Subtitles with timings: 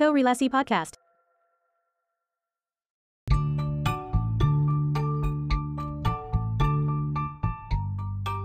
[0.00, 0.96] Korelasi Podcast.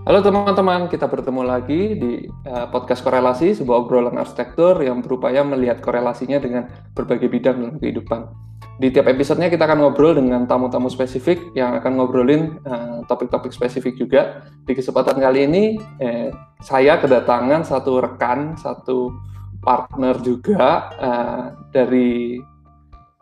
[0.04, 5.80] Halo teman-teman, kita bertemu lagi di uh, podcast korelasi, sebuah obrolan arsitektur yang berupaya melihat
[5.80, 8.28] korelasinya dengan berbagai bidang dalam kehidupan.
[8.76, 13.96] Di tiap episodenya kita akan ngobrol dengan tamu-tamu spesifik yang akan ngobrolin uh, topik-topik spesifik
[13.96, 14.44] juga.
[14.68, 19.16] Di kesempatan kali ini, eh, saya kedatangan satu rekan, satu
[19.66, 22.38] partner juga uh, dari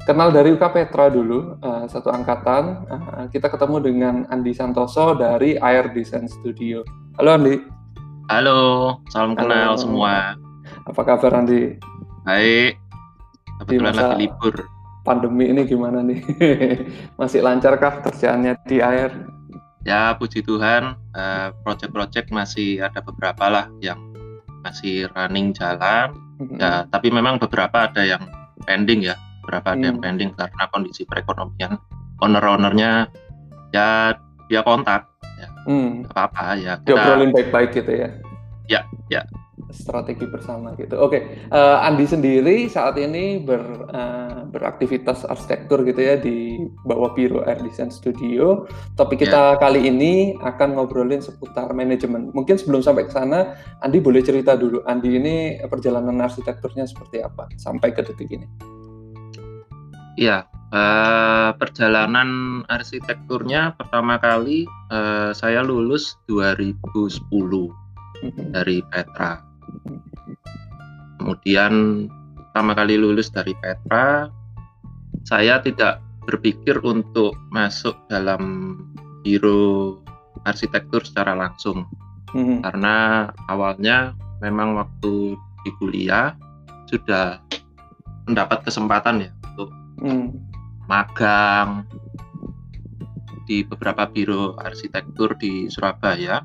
[0.04, 5.56] kenal dari UK Petra dulu uh, satu angkatan uh, kita ketemu dengan Andi Santoso dari
[5.56, 6.84] Air Design Studio.
[7.16, 7.56] Halo Andi.
[8.28, 8.60] Halo,
[9.08, 9.40] salam Halo.
[9.48, 10.36] kenal semua.
[10.84, 11.80] Apa kabar Andi?
[12.28, 12.76] Baik.
[13.64, 14.56] Kebetulan lagi libur.
[15.04, 16.24] Pandemi ini gimana nih?
[17.20, 19.12] Masih lancarkah kerjaannya di Air?
[19.84, 24.00] Ya, puji Tuhan, uh, project-project masih ada beberapa lah yang
[24.64, 26.23] masih running jalan.
[26.34, 26.58] Mm-hmm.
[26.58, 28.24] Ya, tapi memang beberapa ada yang
[28.66, 30.06] pending ya berapa ada yang hmm.
[30.08, 31.76] pending karena kondisi perekonomian
[32.24, 33.12] owner-ownernya
[33.76, 34.16] ya
[34.48, 36.08] dia kontak ya hmm.
[36.16, 38.10] apa-apa ya kita diobrolin baik-baik gitu ya
[38.72, 38.82] ya
[39.12, 39.22] ya
[39.74, 40.96] strategi bersama gitu.
[41.02, 41.22] Oke, okay.
[41.50, 47.42] uh, eh, Andi sendiri saat ini ber, uh, beraktivitas arsitektur gitu ya di bawah Biro
[47.44, 48.70] Air Design Studio.
[48.96, 49.60] Topik kita yeah.
[49.60, 52.30] kali ini akan ngobrolin seputar manajemen.
[52.32, 54.86] Mungkin sebelum sampai ke sana, Andi boleh cerita dulu.
[54.86, 55.36] Andi ini
[55.66, 58.48] perjalanan arsitekturnya seperti apa sampai ke detik ini?
[60.14, 66.78] Iya, uh, perjalanan arsitekturnya pertama kali uh, saya lulus 2010
[67.34, 68.54] mhm.
[68.54, 69.53] dari Petra.
[71.20, 74.28] Kemudian pertama kali lulus dari Petra,
[75.24, 78.76] saya tidak berpikir untuk masuk dalam
[79.24, 80.00] biro
[80.44, 81.88] arsitektur secara langsung.
[82.36, 82.66] Mm-hmm.
[82.66, 86.36] Karena awalnya memang waktu di kuliah
[86.92, 87.40] sudah
[88.28, 89.32] mendapat kesempatan ya
[90.04, 90.28] hmm.
[90.92, 91.88] magang
[93.44, 96.44] di beberapa biro arsitektur di Surabaya.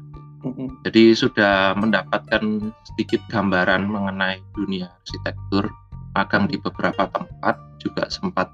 [0.87, 5.67] Jadi sudah mendapatkan sedikit gambaran mengenai dunia arsitektur,
[6.15, 8.47] magang di beberapa tempat, juga sempat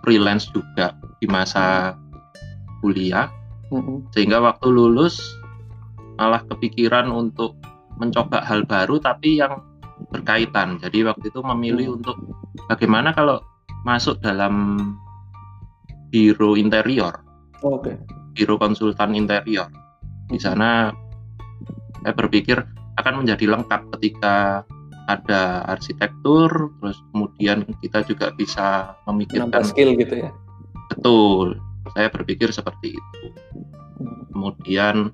[0.00, 1.96] freelance juga di masa
[2.80, 3.28] kuliah.
[4.16, 5.20] Sehingga waktu lulus
[6.16, 7.58] malah kepikiran untuk
[8.00, 9.60] mencoba hal baru tapi yang
[10.12, 10.80] berkaitan.
[10.80, 11.96] Jadi waktu itu memilih hmm.
[12.00, 12.16] untuk
[12.68, 13.40] bagaimana kalau
[13.84, 14.76] masuk dalam
[16.08, 17.20] biro interior.
[17.64, 17.92] Oke.
[17.92, 17.96] Okay.
[18.36, 19.68] Biro konsultan interior.
[20.28, 20.92] Di sana
[22.06, 22.62] saya berpikir
[23.02, 24.62] akan menjadi lengkap ketika
[25.10, 30.30] ada arsitektur, terus kemudian kita juga bisa memikirkan skill gitu ya.
[30.94, 31.58] Betul.
[31.98, 33.22] Saya berpikir seperti itu.
[34.30, 35.10] Kemudian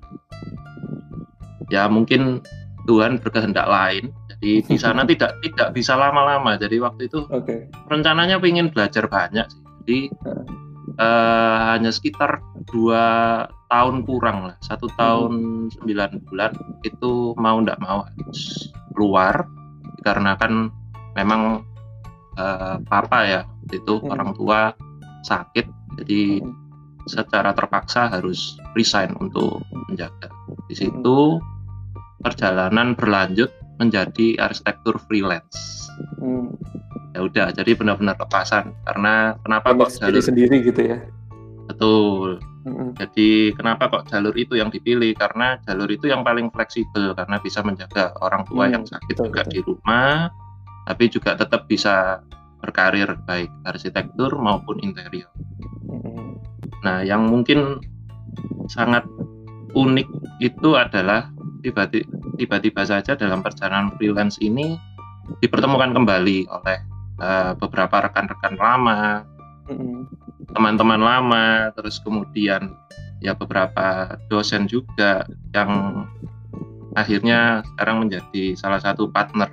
[1.73, 2.45] ya mungkin
[2.85, 7.71] Tuhan berkehendak lain di di sana tidak tidak bisa lama-lama jadi waktu itu okay.
[7.87, 9.99] rencananya ingin belajar banyak sih jadi
[10.99, 13.03] uh, hanya sekitar dua
[13.69, 14.97] tahun kurang lah satu hmm.
[14.97, 15.33] tahun
[15.79, 16.53] sembilan bulan
[16.85, 19.47] itu mau tidak mau harus keluar
[20.01, 20.69] dikarenakan
[21.17, 21.65] memang
[22.37, 24.11] uh, papa ya itu hmm.
[24.13, 24.59] orang tua
[25.25, 25.65] sakit
[26.03, 26.53] jadi hmm.
[27.09, 30.29] secara terpaksa harus resign untuk menjaga
[30.69, 31.41] di situ
[32.23, 35.82] perjalanan berlanjut menjadi arsitektur freelance.
[36.19, 36.55] Hmm.
[37.13, 38.73] Ya udah, jadi benar-benar lepasan.
[38.85, 40.97] Karena kenapa kok jalur sendiri gitu ya?
[41.69, 42.41] Betul.
[42.63, 42.95] Hmm.
[42.95, 45.13] Jadi kenapa kok jalur itu yang dipilih?
[45.19, 48.73] Karena jalur itu yang paling fleksibel karena bisa menjaga orang tua hmm.
[48.73, 49.51] yang sakit betul, juga betul.
[49.51, 50.15] di rumah,
[50.87, 52.23] tapi juga tetap bisa
[52.63, 55.27] berkarir baik arsitektur maupun interior.
[55.83, 56.39] Hmm.
[56.87, 57.83] Nah, yang mungkin
[58.71, 59.03] sangat
[59.75, 60.07] unik
[60.39, 61.27] itu adalah
[62.39, 64.79] tiba-tiba saja dalam perjalanan freelance ini
[65.39, 66.77] dipertemukan kembali oleh
[67.19, 69.23] uh, beberapa rekan-rekan lama,
[70.51, 71.11] teman-teman mm -hmm.
[71.15, 72.75] lama, terus kemudian
[73.23, 75.23] ya beberapa dosen juga
[75.55, 76.03] yang
[76.93, 79.49] akhirnya sekarang menjadi salah satu partner.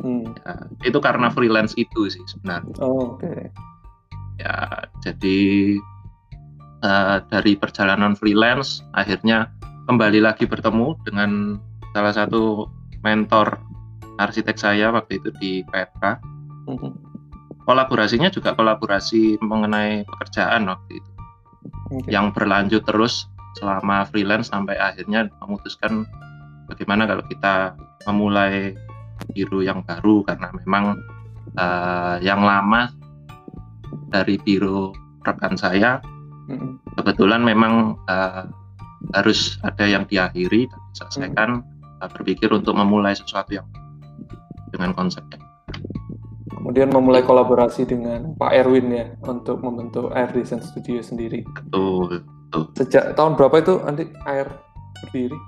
[0.00, 0.32] Mm.
[0.32, 0.52] Ya,
[0.86, 2.72] itu karena freelance itu sih sebenarnya.
[2.80, 3.26] Oh, Oke.
[3.26, 3.40] Okay.
[4.40, 5.40] Ya jadi
[6.80, 9.52] uh, dari perjalanan freelance akhirnya
[9.84, 11.60] kembali lagi bertemu dengan
[11.92, 12.70] salah satu
[13.04, 13.60] mentor
[14.20, 16.20] arsitek saya waktu itu di Petra.
[16.68, 16.92] Mm-hmm.
[17.64, 21.12] Kolaborasinya juga kolaborasi mengenai pekerjaan waktu itu,
[21.92, 22.10] okay.
[22.10, 23.30] yang berlanjut terus
[23.60, 26.06] selama freelance sampai akhirnya memutuskan
[26.66, 27.74] bagaimana kalau kita
[28.08, 28.74] memulai
[29.36, 30.98] biru yang baru karena memang
[31.58, 32.90] uh, yang lama
[34.08, 34.90] dari biru
[35.22, 36.00] rekan saya
[36.48, 36.96] mm-hmm.
[36.98, 38.48] kebetulan memang uh,
[39.16, 42.10] harus ada yang diakhiri dan diselesaikan hmm.
[42.14, 43.66] berpikir untuk memulai sesuatu yang
[44.72, 45.42] dengan konsep yang
[46.60, 51.40] Kemudian memulai kolaborasi dengan Pak Erwin ya untuk membentuk Air Design Studio sendiri.
[51.40, 52.62] Betul, betul.
[52.76, 54.44] Sejak tahun berapa itu Andi Air
[55.00, 55.38] berdiri?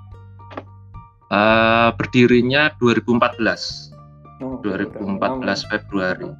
[1.29, 3.93] Uh, berdirinya 2014.
[4.41, 6.33] Oh, 2014 Februari.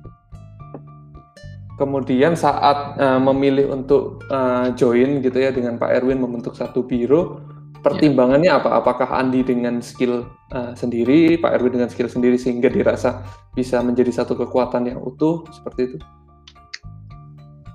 [1.78, 7.46] Kemudian saat uh, memilih untuk uh, join gitu ya dengan Pak Erwin membentuk satu biro,
[7.84, 8.80] pertimbangannya apa?
[8.80, 10.24] Apakah Andi dengan skill
[10.56, 13.22] uh, sendiri, Pak Erwin dengan skill sendiri sehingga dirasa
[13.54, 15.98] bisa menjadi satu kekuatan yang utuh seperti itu?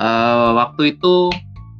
[0.01, 1.29] Uh, waktu itu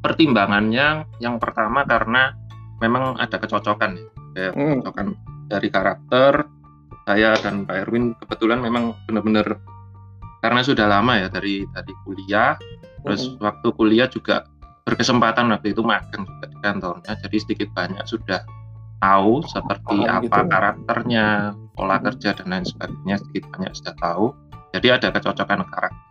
[0.05, 2.37] pertimbangannya yang pertama karena
[2.79, 3.99] memang ada kecocokan
[4.37, 4.85] ya, hmm.
[4.85, 5.09] kecocokan
[5.49, 6.47] dari karakter
[7.09, 9.59] saya dan Pak Erwin kebetulan memang benar-benar
[10.45, 12.55] karena sudah lama ya dari dari kuliah,
[13.03, 13.43] terus hmm.
[13.43, 14.47] waktu kuliah juga
[14.89, 18.41] berkesempatan waktu itu magang juga di kantornya jadi sedikit banyak sudah
[19.05, 20.49] tahu seperti oh, apa gitu.
[20.49, 22.05] karakternya pola hmm.
[22.09, 24.25] kerja dan lain sebagainya sedikit banyak sudah tahu
[24.73, 26.07] jadi ada kecocokan karakter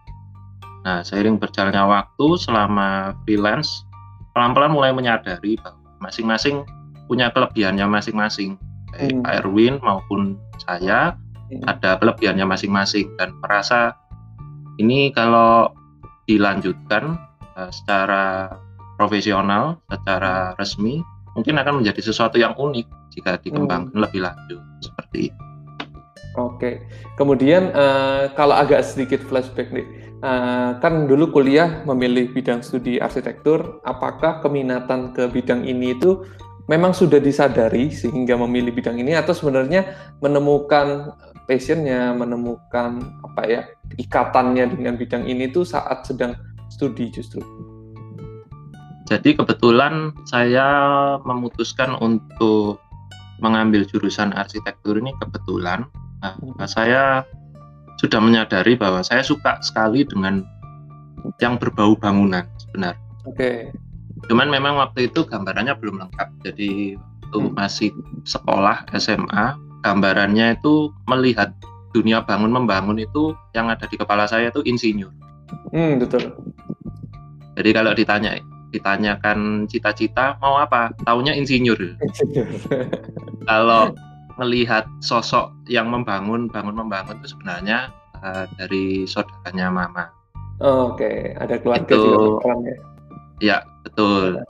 [0.85, 3.81] nah seiring berjalannya waktu selama freelance
[4.38, 6.62] pelan-pelan mulai menyadari bahwa masing-masing
[7.09, 8.62] punya kelebihannya masing-masing
[8.94, 9.25] baik hmm.
[9.25, 11.18] Pak Erwin maupun saya
[11.50, 11.65] hmm.
[11.65, 13.97] ada kelebihannya masing-masing dan merasa
[14.77, 15.74] ini kalau
[16.29, 17.18] dilanjutkan
[17.57, 18.53] uh, secara
[18.98, 21.06] profesional secara resmi
[21.38, 24.02] mungkin akan menjadi sesuatu yang unik jika dikembangkan hmm.
[24.02, 25.42] lebih lanjut seperti itu.
[26.38, 26.86] Oke,
[27.18, 29.86] kemudian uh, kalau agak sedikit flashback nih,
[30.22, 36.22] uh, kan dulu kuliah memilih bidang studi arsitektur, apakah keminatan ke bidang ini itu
[36.70, 41.18] memang sudah disadari sehingga memilih bidang ini atau sebenarnya menemukan
[41.50, 43.62] passionnya, menemukan apa ya
[43.98, 46.38] ikatannya dengan bidang ini tuh saat sedang
[46.70, 47.42] studi justru?
[49.07, 50.68] Jadi kebetulan saya
[51.24, 52.83] memutuskan untuk
[53.39, 55.88] mengambil jurusan arsitektur ini kebetulan.
[56.19, 56.59] Nah, hmm.
[56.68, 57.24] saya
[58.04, 60.44] sudah menyadari bahwa saya suka sekali dengan
[61.39, 63.00] yang berbau bangunan sebenarnya.
[63.24, 63.38] Oke.
[63.38, 63.57] Okay.
[64.27, 66.30] Cuman memang waktu itu gambarannya belum lengkap.
[66.44, 67.56] Jadi waktu hmm.
[67.56, 67.95] masih
[68.27, 69.56] sekolah SMA,
[69.88, 71.56] gambarannya itu melihat
[71.95, 75.15] dunia bangun membangun itu yang ada di kepala saya itu insinyur.
[75.71, 76.36] Hmm, betul.
[77.56, 78.36] Jadi kalau ditanya
[78.77, 80.94] ditanyakan cita-cita mau apa?
[81.03, 81.97] Taunya insinyur.
[83.50, 83.91] Kalau
[84.38, 87.89] melihat sosok yang membangun bangun membangun itu sebenarnya
[88.21, 90.06] uh, dari saudaranya mama.
[90.62, 91.33] Oh, oke okay.
[91.38, 92.75] ada keluarga itu, juga ya?
[93.38, 94.41] Ya betul.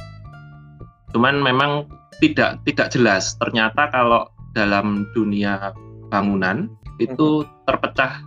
[1.15, 1.87] Cuman memang
[2.19, 3.35] tidak tidak jelas.
[3.39, 5.71] Ternyata kalau dalam dunia
[6.11, 7.49] bangunan itu hmm.
[7.67, 8.23] terpecah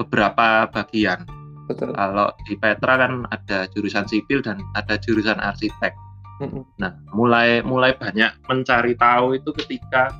[0.00, 1.28] beberapa bagian
[1.70, 1.94] Betul.
[1.94, 5.94] Kalau di Petra kan ada jurusan sipil dan ada jurusan arsitek.
[6.42, 6.62] Mm-hmm.
[6.82, 10.10] Nah, mulai mulai banyak mencari tahu itu ketika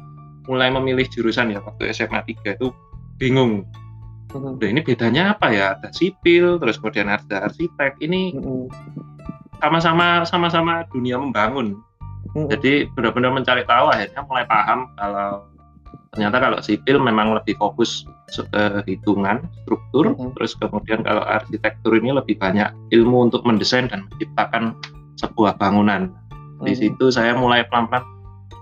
[0.47, 2.71] mulai memilih jurusan ya waktu SMA 3 itu
[3.19, 3.67] bingung.
[4.31, 4.55] Mm-hmm.
[4.63, 5.75] Nah, ini bedanya apa ya?
[5.75, 7.99] Ada sipil, terus kemudian ada arsitek.
[7.99, 8.65] Ini mm-hmm.
[9.59, 11.83] sama-sama sama-sama dunia membangun.
[12.31, 12.47] Mm-hmm.
[12.47, 15.51] Jadi benar-benar mencari tahu akhirnya mulai paham kalau
[16.11, 20.35] ternyata kalau sipil memang lebih fokus ke hitungan struktur hmm.
[20.35, 24.75] terus kemudian kalau arsitektur ini lebih banyak ilmu untuk mendesain dan menciptakan
[25.19, 26.67] sebuah bangunan hmm.
[26.67, 28.03] di situ saya mulai pelan-pelan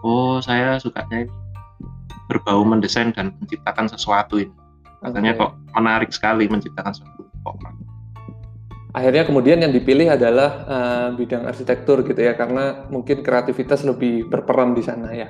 [0.05, 1.33] oh saya sukanya ini
[2.29, 4.53] berbau mendesain dan menciptakan sesuatu ini
[5.01, 5.41] katanya okay.
[5.41, 7.57] kok menarik sekali menciptakan sesuatu kok
[8.93, 14.77] akhirnya kemudian yang dipilih adalah uh, bidang arsitektur gitu ya karena mungkin kreativitas lebih berperan
[14.77, 15.29] di sana ya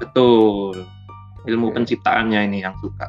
[0.00, 0.99] betul
[1.48, 3.08] ilmu penciptaannya ini yang suka.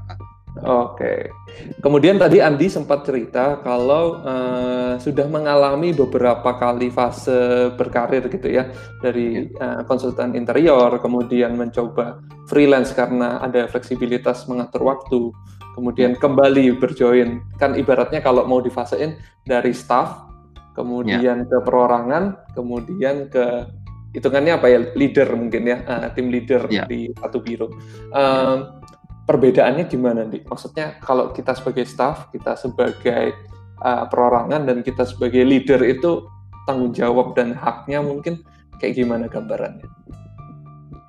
[0.60, 1.32] Oke.
[1.80, 8.68] Kemudian tadi Andi sempat cerita kalau uh, sudah mengalami beberapa kali fase berkarir gitu ya
[9.00, 12.20] dari uh, konsultan interior, kemudian mencoba
[12.52, 15.32] freelance karena ada fleksibilitas mengatur waktu,
[15.80, 17.40] kemudian kembali berjoin.
[17.56, 19.16] Kan ibaratnya kalau mau difasein
[19.48, 20.28] dari staff,
[20.76, 21.48] kemudian ya.
[21.48, 23.72] ke perorangan, kemudian ke
[24.12, 26.88] hitungannya apa ya leader mungkin ya uh, tim leader yeah.
[26.88, 27.72] di satu biro.
[28.12, 28.84] Um,
[29.26, 30.44] perbedaannya gimana nih?
[30.44, 33.32] Maksudnya kalau kita sebagai staff, kita sebagai
[33.80, 36.28] uh, perorangan dan kita sebagai leader itu
[36.68, 38.44] tanggung jawab dan haknya mungkin
[38.84, 39.88] kayak gimana gambarannya?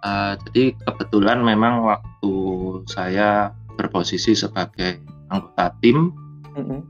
[0.02, 2.34] Uh, jadi kebetulan memang waktu
[2.90, 4.98] saya berposisi sebagai
[5.30, 6.10] anggota tim,
[6.54, 6.80] mm -hmm.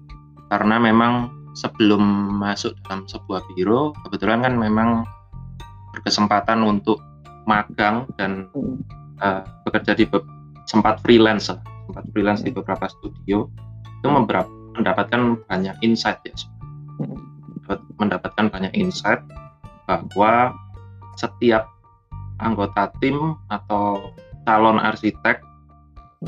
[0.49, 2.00] karena memang sebelum
[2.40, 5.04] masuk dalam sebuah biro, kebetulan kan memang
[5.93, 6.99] berkesempatan untuk
[7.45, 8.49] magang dan
[9.21, 10.07] uh, bekerja di
[10.67, 13.51] sempat freelance sempat freelance di beberapa studio.
[14.01, 14.09] Itu
[14.79, 16.35] mendapatkan banyak insight ya.
[18.01, 19.23] Mendapatkan banyak insight
[19.87, 20.57] bahwa
[21.19, 21.69] setiap
[22.41, 24.11] anggota tim atau
[24.49, 25.45] calon arsitek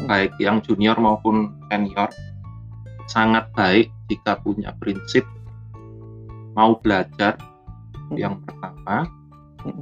[0.07, 2.11] baik yang junior maupun senior
[3.07, 5.23] sangat baik jika punya prinsip
[6.55, 7.35] mau belajar
[8.11, 8.17] hmm.
[8.17, 9.24] yang pertama, hmm.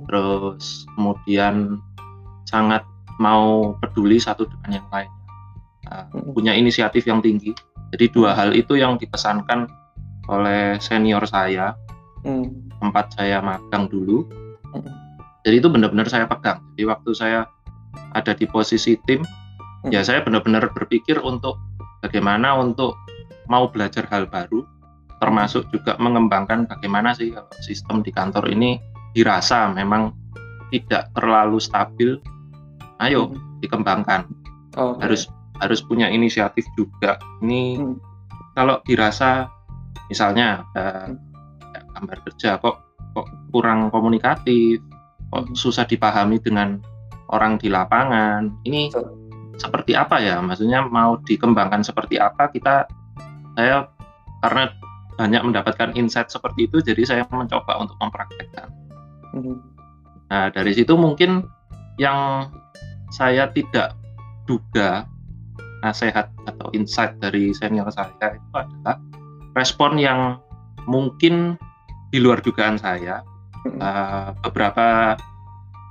[0.06, 1.78] Terus kemudian
[2.46, 2.84] sangat
[3.18, 5.10] mau peduli satu dengan yang lain,
[5.90, 7.52] uh, punya inisiatif yang tinggi.
[7.92, 9.68] Jadi dua hal itu yang dipesankan
[10.30, 11.76] oleh senior saya,
[12.24, 12.78] hmm.
[12.80, 14.24] tempat saya magang dulu.
[14.72, 14.88] Hmm.
[15.42, 16.62] Jadi itu benar-benar saya pegang.
[16.74, 17.40] Jadi waktu saya
[18.16, 19.92] ada di posisi tim, hmm.
[19.92, 21.60] ya saya benar-benar berpikir untuk
[22.00, 22.96] bagaimana untuk
[23.50, 24.64] mau belajar hal baru,
[25.20, 28.80] termasuk juga mengembangkan bagaimana sih kalau sistem di kantor ini
[29.12, 30.12] dirasa memang
[30.72, 32.10] tidak terlalu stabil.
[32.98, 33.60] Ayo hmm.
[33.60, 34.26] dikembangkan.
[34.72, 34.98] Okay.
[35.04, 35.28] Harus
[35.60, 37.20] harus punya inisiatif juga.
[37.44, 37.94] Ini hmm.
[38.56, 39.46] kalau dirasa
[40.08, 41.16] misalnya ada hmm.
[41.98, 42.76] gambar kerja kok
[43.12, 44.80] kok kurang komunikatif,
[45.28, 45.54] kok hmm.
[45.54, 46.80] susah dipahami dengan
[47.28, 48.48] orang di lapangan.
[48.64, 48.88] Ini
[49.60, 50.40] seperti apa ya?
[50.40, 52.48] Maksudnya mau dikembangkan seperti apa?
[52.48, 52.88] Kita
[53.52, 53.84] saya
[54.40, 54.72] karena
[55.20, 58.81] banyak mendapatkan insight seperti itu jadi saya mencoba untuk mempraktekkan
[59.34, 59.56] mm-hmm.
[60.32, 61.44] nah dari situ mungkin
[62.00, 62.48] yang
[63.12, 63.92] saya tidak
[64.48, 65.04] duga
[65.84, 68.96] nasihat atau insight dari senior saya itu adalah
[69.58, 70.40] respon yang
[70.88, 71.60] mungkin
[72.14, 73.20] di luar dugaan saya
[73.66, 73.80] mm-hmm.
[73.80, 75.16] uh, beberapa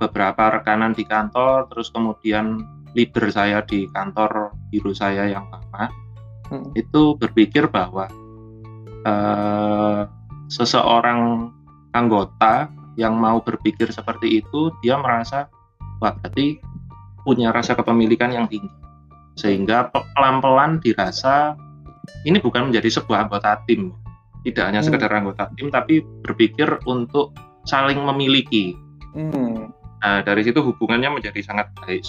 [0.02, 2.58] beberapa rekanan di kantor terus kemudian
[2.98, 5.88] leader saya di kantor biru saya yang lama
[6.50, 6.74] hmm.
[6.74, 8.10] itu berpikir bahwa
[9.06, 10.04] uh,
[10.50, 11.52] seseorang
[11.94, 15.48] anggota yang mau berpikir seperti itu dia merasa
[16.02, 16.60] wah berarti
[17.22, 18.68] punya rasa kepemilikan yang tinggi
[19.38, 21.56] sehingga pelan-pelan dirasa
[22.28, 23.94] ini bukan menjadi sebuah anggota tim
[24.42, 24.88] tidak hanya hmm.
[24.90, 27.32] sekedar anggota tim tapi berpikir untuk
[27.64, 28.74] saling memiliki
[29.14, 29.70] hmm.
[30.02, 32.04] nah dari situ hubungannya menjadi sangat baik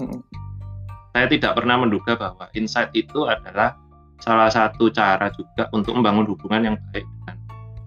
[0.00, 0.22] hmm.
[1.12, 3.76] saya tidak pernah menduga bahwa insight itu adalah
[4.22, 7.36] salah satu cara juga untuk membangun hubungan yang baik dengan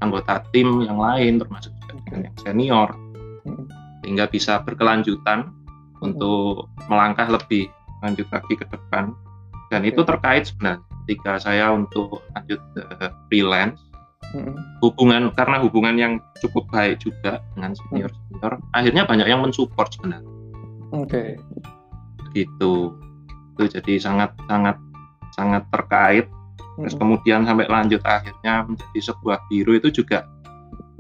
[0.04, 1.77] anggota tim yang lain termasuk
[2.08, 2.90] dengan yang senior.
[3.44, 3.68] Hmm.
[4.04, 5.52] sehingga bisa berkelanjutan
[6.00, 7.68] untuk melangkah lebih
[8.00, 9.12] lanjut lagi ke depan.
[9.68, 13.84] Dan itu terkait sebenarnya ketika saya untuk lanjut ke freelance.
[14.28, 14.60] Hmm.
[14.84, 20.28] hubungan karena hubungan yang cukup baik juga dengan senior senior akhirnya banyak yang mensupport sebenarnya.
[20.92, 21.08] Oke.
[21.08, 21.30] Okay.
[22.36, 23.00] gitu.
[23.56, 24.76] Itu jadi sangat sangat
[25.32, 26.26] sangat terkait.
[26.76, 30.28] Terus kemudian sampai lanjut akhirnya menjadi sebuah biru itu juga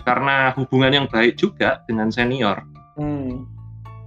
[0.07, 2.63] karena hubungan yang baik juga dengan senior
[2.95, 3.43] hmm.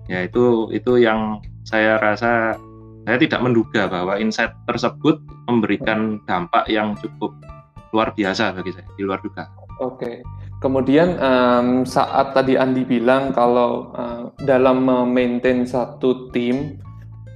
[0.08, 2.56] ya itu itu yang saya rasa
[3.04, 7.36] saya tidak menduga bahwa insight tersebut memberikan dampak yang cukup
[7.90, 9.50] luar biasa bagi saya di luar duga.
[9.80, 10.20] Oke,
[10.60, 16.76] kemudian um, saat tadi Andi bilang kalau uh, dalam memaintain satu tim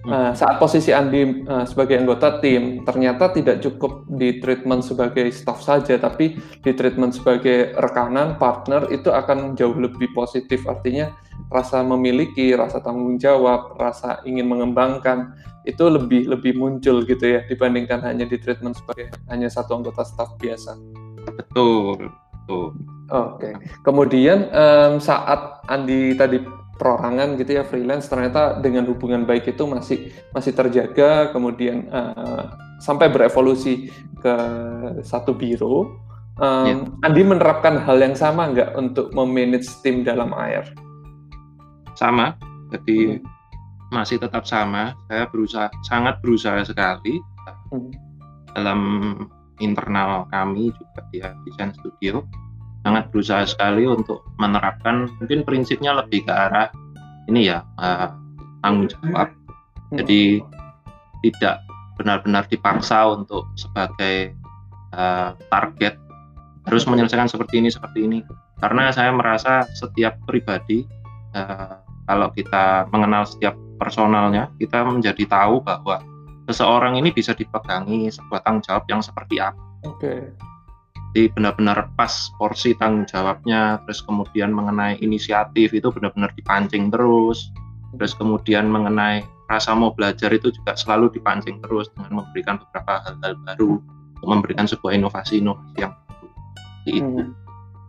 [0.04, 5.64] Nah, saat posisi Andi uh, sebagai anggota tim, ternyata tidak cukup di treatment sebagai staff
[5.64, 10.68] saja, tapi di treatment sebagai rekanan, partner itu akan jauh lebih positif.
[10.68, 11.08] Artinya
[11.48, 15.32] rasa memiliki, rasa tanggung jawab, rasa ingin mengembangkan
[15.64, 20.36] itu lebih lebih muncul gitu ya dibandingkan hanya di treatment sebagai hanya satu anggota staff
[20.36, 20.76] biasa.
[21.24, 22.76] Betul, betul.
[23.08, 23.40] Oke.
[23.40, 23.54] Okay.
[23.80, 30.10] Kemudian um, saat Andi tadi perorangan gitu ya freelance ternyata dengan hubungan baik itu masih
[30.34, 33.88] masih terjaga kemudian uh, sampai berevolusi
[34.18, 34.36] ke
[35.06, 35.96] satu biro
[36.38, 37.06] um, yeah.
[37.06, 40.66] Andi menerapkan hal yang sama nggak untuk memanage tim dalam air
[41.94, 42.34] sama
[42.74, 43.94] jadi hmm.
[43.94, 47.22] masih tetap sama saya berusaha sangat berusaha sekali
[47.70, 47.90] hmm.
[48.58, 48.80] dalam
[49.62, 52.26] internal kami juga di desain studio
[52.84, 56.68] sangat berusaha sekali untuk menerapkan mungkin prinsipnya lebih ke arah
[57.32, 58.12] ini ya uh,
[58.60, 59.32] tanggung jawab
[59.96, 60.44] jadi
[61.24, 61.64] tidak
[61.96, 64.36] benar-benar dipaksa untuk sebagai
[64.92, 65.96] uh, target
[66.68, 68.20] harus menyelesaikan seperti ini seperti ini
[68.60, 70.84] karena saya merasa setiap pribadi
[71.32, 76.04] uh, kalau kita mengenal setiap personalnya kita menjadi tahu bahwa
[76.44, 79.56] seseorang ini bisa dipegangi sebuah tanggung jawab yang seperti apa.
[79.88, 80.28] Oke.
[80.28, 80.52] Okay
[81.14, 82.10] jadi benar-benar pas
[82.42, 87.54] porsi tanggung jawabnya terus kemudian mengenai inisiatif itu benar-benar dipancing terus.
[87.94, 93.38] Terus kemudian mengenai rasa mau belajar itu juga selalu dipancing terus dengan memberikan beberapa hal-hal
[93.46, 93.78] baru
[94.26, 96.28] memberikan sebuah inovasi-inovasi yang baru.
[96.90, 97.06] Itu.
[97.22, 97.43] Hmm.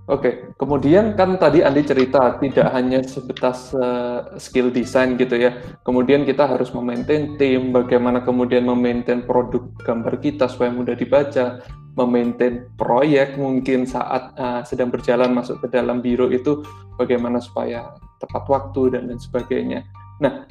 [0.06, 0.34] Oke, okay.
[0.62, 5.58] kemudian kan tadi Andi cerita tidak hanya sebatas uh, skill design gitu ya.
[5.82, 11.66] Kemudian kita harus memaintain tim, bagaimana kemudian memaintain produk gambar kita supaya mudah dibaca,
[11.98, 16.62] memaintain proyek mungkin saat uh, sedang berjalan masuk ke dalam biro itu
[17.02, 19.90] bagaimana supaya tepat waktu dan lain sebagainya.
[20.22, 20.46] Nah,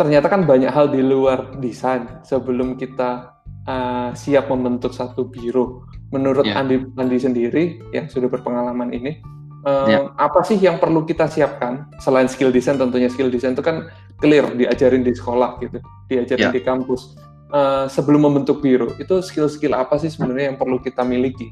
[0.00, 3.36] ternyata kan banyak hal di luar desain sebelum kita
[3.68, 5.84] uh, siap membentuk satu biro?
[6.08, 6.60] Menurut ya.
[6.60, 9.20] Andi, Andi sendiri yang sudah berpengalaman ini,
[9.68, 9.98] uh, ya.
[10.16, 12.80] apa sih yang perlu kita siapkan selain skill design?
[12.80, 16.54] Tentunya skill design itu kan clear diajarin di sekolah gitu, diajarin ya.
[16.54, 17.16] di kampus.
[17.48, 21.48] Uh, sebelum membentuk biro, itu skill-skill apa sih sebenarnya yang perlu kita miliki?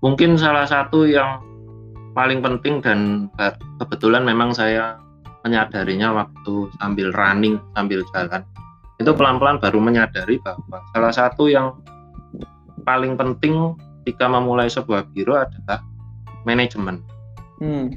[0.00, 1.44] Mungkin salah satu yang
[2.16, 3.28] paling penting dan
[3.80, 4.96] kebetulan memang saya
[5.44, 8.40] menyadarinya waktu sambil running, sambil jalan.
[8.96, 11.76] Itu pelan-pelan baru menyadari bahwa salah satu yang
[12.84, 13.74] paling penting
[14.04, 15.80] ketika memulai sebuah biro adalah
[16.44, 17.00] manajemen.
[17.58, 17.88] Hmm.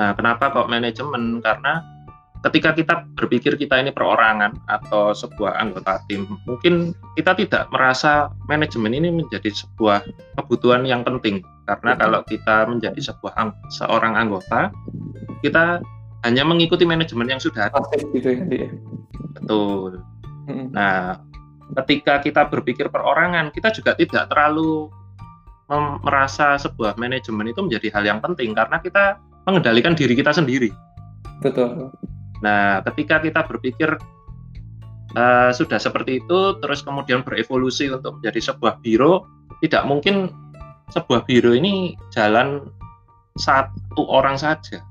[0.00, 1.44] Nah, kenapa kok manajemen?
[1.44, 1.84] Karena
[2.48, 8.96] ketika kita berpikir kita ini perorangan atau sebuah anggota tim, mungkin kita tidak merasa manajemen
[8.96, 10.04] ini menjadi sebuah
[10.40, 11.44] kebutuhan yang penting.
[11.64, 13.32] Karena kalau kita menjadi sebuah
[13.72, 14.72] seorang anggota,
[15.40, 15.80] kita
[16.24, 17.80] hanya mengikuti manajemen yang sudah ada.
[18.12, 18.68] gitu ya, dia.
[19.36, 20.00] Betul.
[20.48, 20.72] Hmm.
[20.72, 21.20] Nah,
[21.82, 24.90] ketika kita berpikir perorangan, kita juga tidak terlalu
[26.04, 30.70] merasa sebuah manajemen itu menjadi hal yang penting karena kita mengendalikan diri kita sendiri.
[31.40, 31.90] Betul.
[32.44, 33.96] Nah, ketika kita berpikir
[35.16, 39.24] uh, sudah seperti itu, terus kemudian berevolusi untuk menjadi sebuah biro,
[39.64, 40.28] tidak mungkin
[40.92, 42.68] sebuah biro ini jalan
[43.34, 44.84] satu orang saja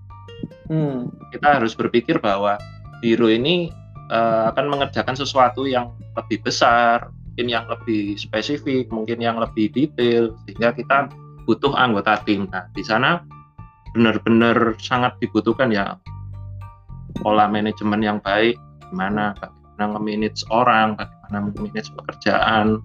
[0.68, 1.32] hmm.
[1.32, 2.60] kita harus berpikir bahwa
[3.00, 3.72] biro ini
[4.10, 10.34] uh, akan mengerjakan sesuatu yang lebih besar, mungkin yang lebih spesifik, mungkin yang lebih detail,
[10.46, 10.98] sehingga kita
[11.48, 12.48] butuh anggota tim.
[12.52, 13.24] Nah, di sana
[13.94, 15.98] benar-benar sangat dibutuhkan ya
[17.22, 18.58] pola manajemen yang baik,
[18.90, 22.82] gimana bagaimana nge-manage orang, bagaimana manage pekerjaan,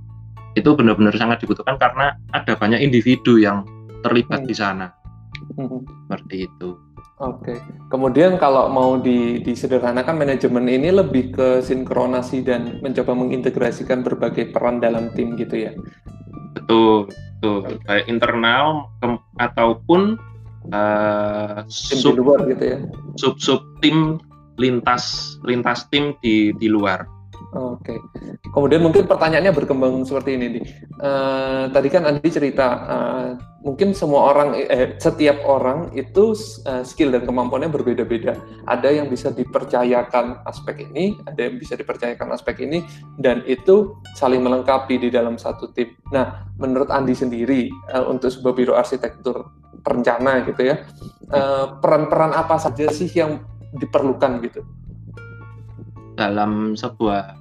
[0.56, 3.64] itu benar-benar sangat dibutuhkan karena ada banyak individu yang
[4.02, 4.48] terlibat hmm.
[4.48, 4.86] di sana.
[5.56, 5.84] Hmm.
[5.86, 6.87] Seperti itu.
[7.18, 7.58] Oke.
[7.90, 14.78] Kemudian kalau mau di, disederhanakan manajemen ini lebih ke sinkronasi dan mencoba mengintegrasikan berbagai peran
[14.78, 15.72] dalam tim gitu ya.
[16.54, 17.10] Betul,
[17.42, 17.78] betul.
[17.86, 19.06] Baik internal ke,
[19.42, 20.14] ataupun
[20.70, 22.78] uh, tim sub, di luar gitu ya.
[23.18, 24.22] Sub sub tim
[24.58, 27.17] lintas lintas tim di di luar.
[27.58, 27.98] Oke.
[27.98, 27.98] Okay.
[28.54, 30.60] Kemudian mungkin pertanyaannya berkembang seperti ini, di.
[31.02, 33.28] Uh, tadi kan Andi cerita uh,
[33.66, 36.38] mungkin semua orang, eh, setiap orang itu
[36.70, 38.38] uh, skill dan kemampuannya berbeda-beda.
[38.70, 42.86] Ada yang bisa dipercayakan aspek ini, ada yang bisa dipercayakan aspek ini,
[43.18, 45.90] dan itu saling melengkapi di dalam satu tim.
[46.14, 49.50] Nah, menurut Andi sendiri uh, untuk sebuah biro arsitektur
[49.82, 50.84] perencana gitu ya,
[51.82, 53.42] peran-peran uh, apa saja sih yang
[53.78, 54.62] diperlukan gitu?
[56.18, 57.37] dalam sebuah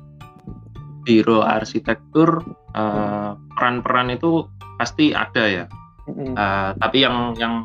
[1.08, 2.43] biro arsitektur
[2.76, 4.43] uh, peran-peran itu
[4.76, 5.65] pasti ada ya.
[6.08, 7.63] Uh, tapi yang yang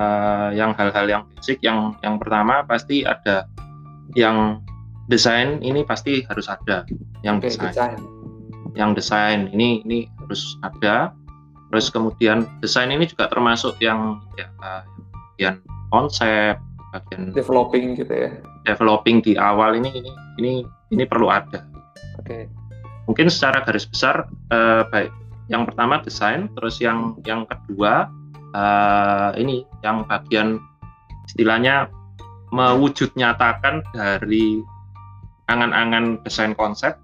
[0.00, 3.44] uh, yang hal-hal yang basic yang yang pertama pasti ada
[4.16, 4.64] yang
[5.12, 6.88] desain ini pasti harus ada
[7.20, 7.68] yang okay, desain.
[7.68, 8.00] desain.
[8.72, 11.12] Yang desain ini ini harus ada.
[11.68, 14.84] Terus kemudian desain ini juga termasuk yang ya uh,
[15.36, 15.60] yang
[15.92, 16.56] konsep,
[16.92, 18.30] bagian developing gitu ya
[18.64, 20.52] developing di awal ini ini ini
[20.92, 21.64] ini perlu ada
[22.16, 22.42] oke okay.
[23.08, 25.08] Mungkin secara garis besar uh, baik
[25.48, 28.12] yang pertama desain terus yang yang kedua
[28.52, 30.60] uh, ini yang bagian
[31.24, 31.88] istilahnya
[32.52, 34.60] mewujud nyatakan dari
[35.48, 37.00] angan-angan desain konsep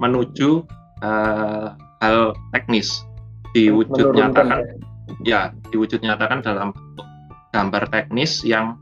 [0.00, 0.64] menuju
[1.04, 3.04] uh, hal teknis
[3.52, 4.80] diwujud nyatakan
[5.28, 5.52] ya.
[5.52, 6.72] ya diwujud nyatakan dalam
[7.52, 8.80] gambar teknis yang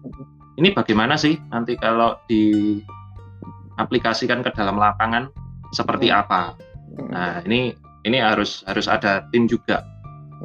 [0.54, 5.34] ini bagaimana sih nanti kalau diaplikasikan ke dalam lapangan
[5.74, 6.16] seperti hmm.
[6.16, 6.42] apa?
[7.10, 9.84] Nah ini ini harus harus ada tim juga.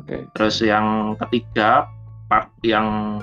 [0.04, 0.28] Okay.
[0.36, 1.88] Terus yang ketiga
[2.28, 3.20] part yang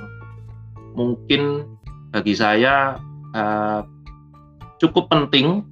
[0.97, 1.69] mungkin
[2.13, 2.97] bagi saya
[3.37, 3.81] uh,
[4.81, 5.65] cukup penting,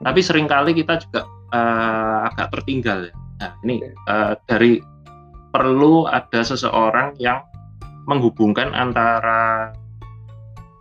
[0.00, 3.12] tapi sering kali kita juga uh, agak tertinggal.
[3.40, 4.80] Nah ini uh, dari
[5.52, 7.40] perlu ada seseorang yang
[8.06, 9.72] menghubungkan antara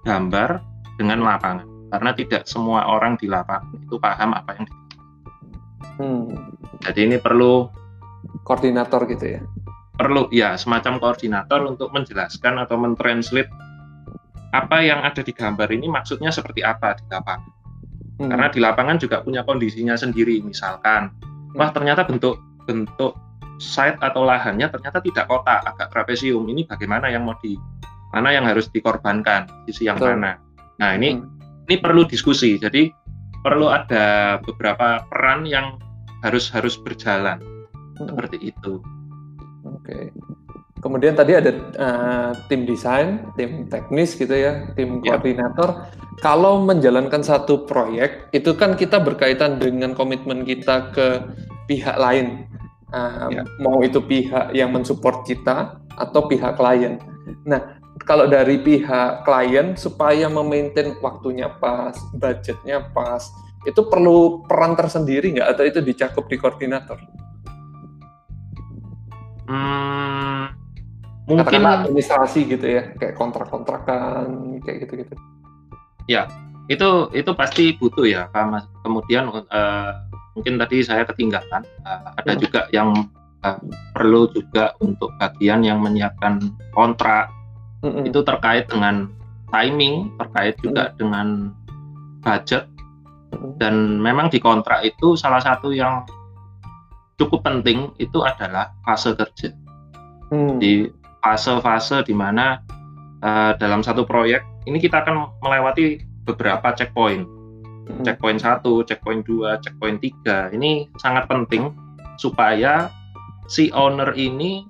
[0.06, 0.62] gambar
[0.96, 4.68] dengan lapangan karena tidak semua orang di lapangan itu paham apa yang
[6.00, 6.26] hmm.
[6.84, 7.70] jadi ini perlu
[8.44, 9.42] koordinator gitu ya
[9.96, 13.48] perlu ya semacam koordinator untuk menjelaskan atau mentranslate
[14.52, 17.52] apa yang ada di gambar ini maksudnya seperti apa di lapangan
[18.20, 18.30] hmm.
[18.32, 21.60] karena di lapangan juga punya kondisinya sendiri misalkan hmm.
[21.60, 23.16] wah ternyata bentuk bentuk
[23.60, 27.56] site atau lahannya ternyata tidak kotak agak trapesium ini bagaimana yang mau di
[28.12, 30.20] mana yang harus dikorbankan sisi yang Betul.
[30.20, 30.40] mana
[30.76, 31.68] nah ini hmm.
[31.72, 32.92] ini perlu diskusi jadi
[33.44, 35.80] perlu ada beberapa peran yang
[36.26, 37.38] harus harus berjalan
[38.02, 38.10] hmm.
[38.10, 38.82] seperti itu
[39.62, 40.10] oke
[40.86, 41.50] kemudian tadi ada
[41.82, 45.18] uh, tim desain, tim teknis gitu ya, tim ya.
[45.18, 45.90] koordinator.
[46.22, 51.26] Kalau menjalankan satu proyek, itu kan kita berkaitan dengan komitmen kita ke
[51.66, 52.46] pihak lain.
[52.94, 53.44] Uh, ya.
[53.58, 57.02] Mau itu pihak yang mensupport kita atau pihak klien.
[57.50, 63.26] Nah, kalau dari pihak klien supaya memaintain waktunya pas, budgetnya pas,
[63.65, 67.01] itu perlu peran tersendiri nggak atau itu dicakup di koordinator?
[69.45, 70.54] Hmm,
[71.25, 75.13] mungkin administrasi gitu ya kayak kontrak-kontrakan kayak gitu-gitu
[76.06, 76.30] ya
[76.69, 78.30] itu itu pasti butuh ya
[78.82, 79.91] kemudian uh,
[80.38, 82.41] mungkin tadi saya ketinggalan uh, ada hmm.
[82.41, 83.10] juga yang
[83.45, 83.58] uh,
[83.93, 86.41] perlu juga untuk bagian yang menyiapkan
[86.73, 87.30] kontrak
[87.86, 88.06] hmm.
[88.06, 89.10] itu terkait dengan
[89.54, 90.95] timing terkait juga hmm.
[90.97, 91.28] dengan
[92.25, 92.65] budget.
[93.58, 96.04] Dan memang di kontrak itu salah satu yang
[97.15, 99.56] cukup penting itu adalah fase kerja
[100.32, 100.60] hmm.
[100.60, 100.91] di
[101.24, 102.62] fase-fase di mana
[103.26, 107.26] uh, dalam satu proyek ini kita akan melewati beberapa checkpoint.
[107.86, 108.02] Hmm.
[108.02, 110.50] Checkpoint satu, checkpoint dua, checkpoint tiga.
[110.50, 111.74] Ini sangat penting
[112.17, 112.89] supaya
[113.45, 114.65] si owner ini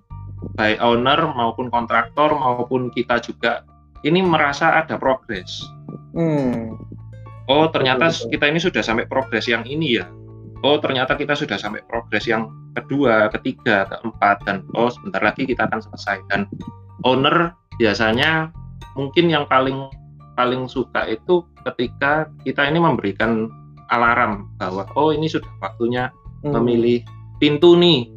[0.59, 3.63] baik owner maupun kontraktor maupun kita juga
[4.03, 5.63] ini merasa ada progres.
[6.15, 6.75] Hmm.
[7.45, 10.05] Oh ternyata kita ini sudah sampai progres yang ini ya.
[10.65, 15.69] Oh ternyata kita sudah sampai progres yang kedua, ketiga, keempat, dan oh sebentar lagi kita
[15.69, 16.25] akan selesai.
[16.33, 16.49] Dan
[17.05, 18.49] owner biasanya
[18.97, 19.91] mungkin yang paling
[20.35, 23.47] paling suka itu ketika kita ini memberikan
[23.93, 26.09] alarm bahwa oh ini sudah waktunya
[26.43, 26.51] hmm.
[26.51, 27.05] memilih
[27.37, 28.09] pintu nih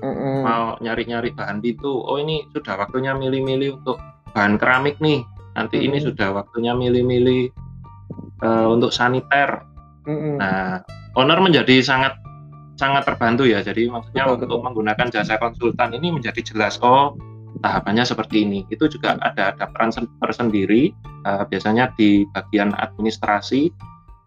[0.00, 0.40] hmm.
[0.46, 3.98] mau nyari-nyari bahan pintu oh ini sudah waktunya milih-milih untuk
[4.32, 5.24] bahan keramik nih
[5.56, 5.86] nanti hmm.
[5.90, 7.52] ini sudah waktunya milih-milih
[8.42, 9.62] uh, untuk saniter
[10.04, 10.36] hmm.
[10.40, 10.80] nah
[11.16, 12.20] owner menjadi sangat
[12.76, 13.64] sangat terbantu ya.
[13.64, 14.64] Jadi maksudnya betul, untuk betul.
[14.68, 17.16] menggunakan jasa konsultan ini menjadi jelas oh
[17.64, 18.68] tahapannya seperti ini.
[18.68, 20.92] Itu juga ada ada peran tersendiri
[21.24, 23.72] uh, biasanya di bagian administrasi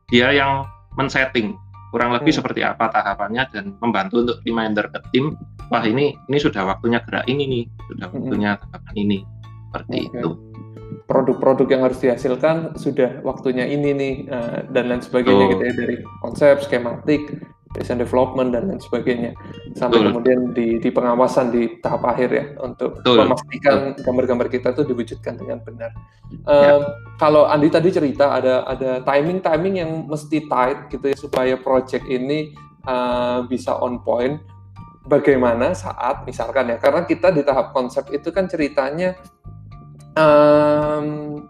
[0.09, 0.65] dia yang
[0.97, 1.53] men-setting
[1.93, 2.39] kurang lebih hmm.
[2.41, 5.33] seperti apa tahapannya dan membantu untuk reminder ke tim
[5.73, 8.17] wah ini ini sudah waktunya gerak ini nih sudah hmm.
[8.17, 9.19] waktunya tahapan ini
[9.69, 10.09] seperti okay.
[10.13, 10.29] itu
[11.05, 15.51] produk-produk yang harus dihasilkan sudah waktunya ini nih uh, dan lain sebagainya oh.
[15.57, 17.41] gitu ya dari konsep skematik
[17.77, 19.37] design development dan lain sebagainya
[19.77, 20.07] sampai Betul.
[20.09, 23.21] kemudian di, di pengawasan di tahap akhir ya untuk Betul.
[23.21, 25.93] memastikan gambar-gambar kita itu diwujudkan dengan benar.
[26.49, 26.81] Um,
[27.21, 32.09] Kalau Andi tadi cerita ada ada timing timing yang mesti tight gitu ya supaya project
[32.09, 32.57] ini
[32.89, 34.41] uh, bisa on point.
[35.09, 39.17] Bagaimana saat misalkan ya karena kita di tahap konsep itu kan ceritanya
[40.19, 41.05] um,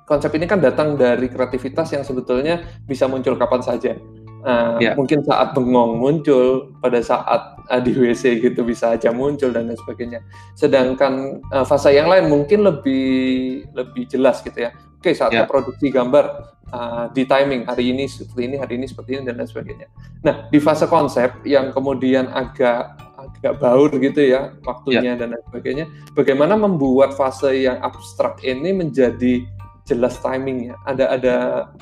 [0.05, 3.93] konsep ini kan datang dari kreativitas yang sebetulnya bisa muncul kapan saja
[4.39, 4.95] Uh, ya.
[4.95, 9.75] Mungkin saat bengong muncul, pada saat uh, di WC gitu bisa aja muncul dan lain
[9.75, 10.23] sebagainya.
[10.55, 14.71] Sedangkan uh, fase yang lain mungkin lebih lebih jelas gitu ya.
[14.99, 15.43] Oke, saat ya.
[15.43, 19.47] produksi gambar uh, di timing hari ini seperti ini, hari ini seperti ini dan lain
[19.47, 19.87] sebagainya.
[20.23, 23.08] Nah, di fase konsep yang kemudian agak
[23.39, 25.19] agak baur gitu ya waktunya ya.
[25.19, 25.85] dan lain sebagainya.
[26.11, 29.47] Bagaimana membuat fase yang abstrak ini menjadi
[29.87, 30.75] jelas timingnya?
[30.83, 31.35] Ada ada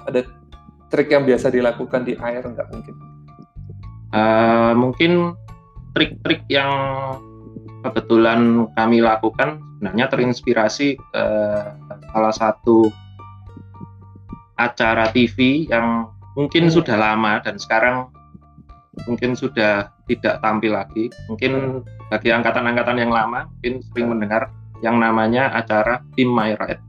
[0.06, 0.22] ada
[0.93, 2.96] trik yang biasa dilakukan di air enggak mungkin?
[4.13, 5.34] Uh, mungkin
[5.98, 6.72] trik-trik yang
[7.82, 11.74] kebetulan kami lakukan sebenarnya terinspirasi uh,
[12.13, 12.89] salah satu
[14.58, 16.74] acara TV yang mungkin hmm.
[16.74, 18.10] sudah lama dan sekarang
[19.05, 21.13] mungkin sudah tidak tampil lagi.
[21.29, 22.10] Mungkin hmm.
[22.10, 24.49] bagi angkatan-angkatan yang lama mungkin sering mendengar
[24.81, 26.81] yang namanya acara Team My Ride.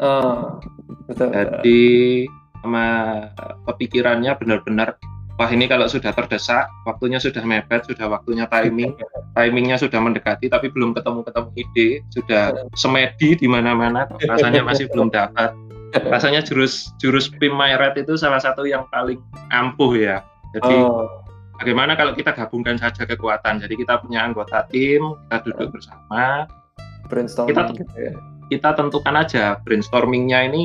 [0.00, 0.58] Oh,
[1.06, 1.30] betul.
[1.30, 1.82] Jadi
[2.64, 2.86] sama
[3.68, 4.96] kepikirannya benar-benar
[5.34, 8.94] wah ini kalau sudah terdesak, waktunya sudah mepet, sudah waktunya timing,
[9.36, 15.52] timingnya sudah mendekati, tapi belum ketemu-ketemu ide, sudah semedi di mana-mana, rasanya masih belum dapat.
[15.94, 19.22] Rasanya jurus jurus Pim Mayret itu salah satu yang paling
[19.54, 20.26] ampuh ya.
[20.50, 21.22] Jadi oh.
[21.60, 23.62] Bagaimana kalau kita gabungkan saja kekuatan?
[23.62, 26.48] Jadi kita punya anggota tim, kita duduk bersama,
[27.08, 28.12] brainstorming kita, gitu ya.
[28.50, 30.62] kita tentukan aja brainstormingnya ini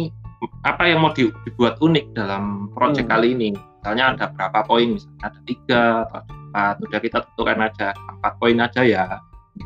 [0.64, 3.12] apa yang mau dibuat unik dalam proyek hmm.
[3.12, 7.60] kali ini misalnya ada berapa poin misalnya ada tiga atau ada empat udah kita tentukan
[7.62, 9.06] aja empat poin aja ya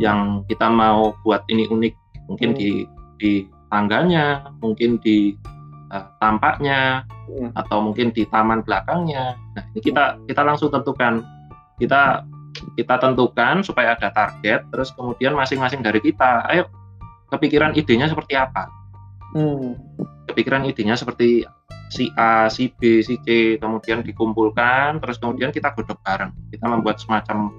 [0.01, 1.93] yang kita mau buat ini unik
[2.29, 2.57] mungkin hmm.
[2.57, 2.69] di
[3.21, 3.31] di
[3.69, 5.37] tangganya mungkin di
[5.93, 7.53] uh, tampaknya hmm.
[7.53, 9.37] atau mungkin di taman belakangnya.
[9.53, 11.21] Nah ini kita kita langsung tentukan.
[11.77, 12.25] Kita
[12.77, 16.69] kita tentukan supaya ada target terus kemudian masing-masing dari kita ayo
[17.33, 18.69] kepikiran idenya seperti apa?
[19.33, 19.73] Hmm.
[20.29, 21.45] Kepikiran idenya seperti
[21.89, 26.33] si A, si B, si C, kemudian dikumpulkan, terus kemudian kita godok bareng.
[26.49, 27.53] Kita membuat semacam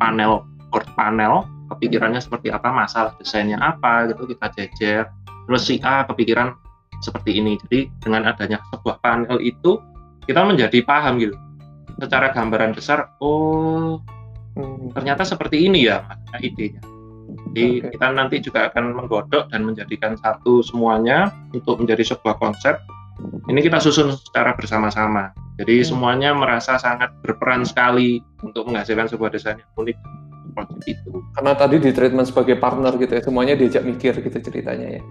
[0.00, 5.02] panel, board panel, kepikirannya seperti apa masalah desainnya apa gitu kita jejer.
[5.48, 6.56] Terus si A kepikiran
[7.00, 9.78] seperti ini jadi dengan adanya sebuah panel itu
[10.26, 11.36] kita menjadi paham gitu
[11.98, 13.98] secara gambaran besar oh
[14.54, 14.94] hmm.
[14.94, 16.04] ternyata seperti ini ya
[16.38, 16.82] idenya
[17.52, 17.88] jadi okay.
[17.96, 22.78] kita nanti juga akan menggodok dan menjadikan satu semuanya untuk menjadi sebuah konsep
[23.50, 25.86] ini kita susun secara bersama-sama jadi hmm.
[25.90, 29.98] semuanya merasa sangat berperan sekali untuk menghasilkan sebuah desain yang unik
[30.54, 31.12] project itu.
[31.36, 35.02] Karena tadi di treatment sebagai partner gitu ya, semuanya diajak mikir gitu ceritanya ya.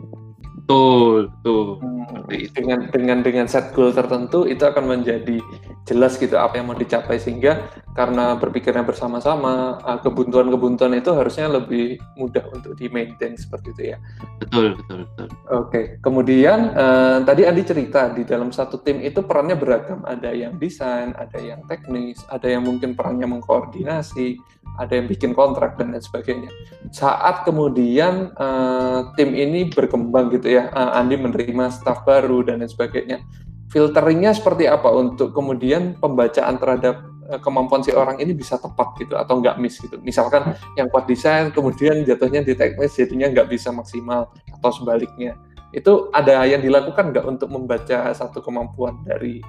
[0.67, 1.79] Betul, betul.
[1.79, 5.39] Hmm, dengan dengan dengan set goal tertentu itu akan menjadi
[5.87, 11.95] jelas gitu apa yang mau dicapai sehingga karena berpikirnya bersama-sama ah, kebuntuan-kebuntuan itu harusnya lebih
[12.19, 13.97] mudah untuk di maintain seperti itu ya.
[14.43, 15.27] Betul, betul, betul.
[15.55, 20.59] Oke, kemudian uh, tadi Andi cerita di dalam satu tim itu perannya beragam, ada yang
[20.59, 24.35] desain, ada yang teknis, ada yang mungkin perannya mengkoordinasi,
[24.77, 26.51] ada yang bikin kontrak dan lain sebagainya.
[26.93, 32.71] Saat kemudian uh, tim ini berkembang gitu ya, uh, Andi menerima staff baru dan lain
[32.71, 33.21] sebagainya.
[33.67, 39.13] Filteringnya seperti apa untuk kemudian pembacaan terhadap uh, kemampuan si orang ini bisa tepat gitu
[39.19, 39.99] atau nggak miss gitu.
[40.01, 45.35] Misalkan yang kuat desain kemudian jatuhnya di teknis jadinya nggak bisa maksimal atau sebaliknya.
[45.75, 49.43] Itu ada yang dilakukan nggak untuk membaca satu kemampuan dari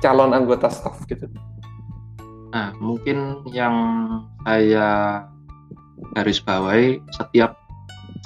[0.00, 1.28] calon anggota staff gitu?
[2.48, 3.76] Nah, mungkin yang
[4.48, 5.20] saya
[6.16, 7.67] garis bawahi setiap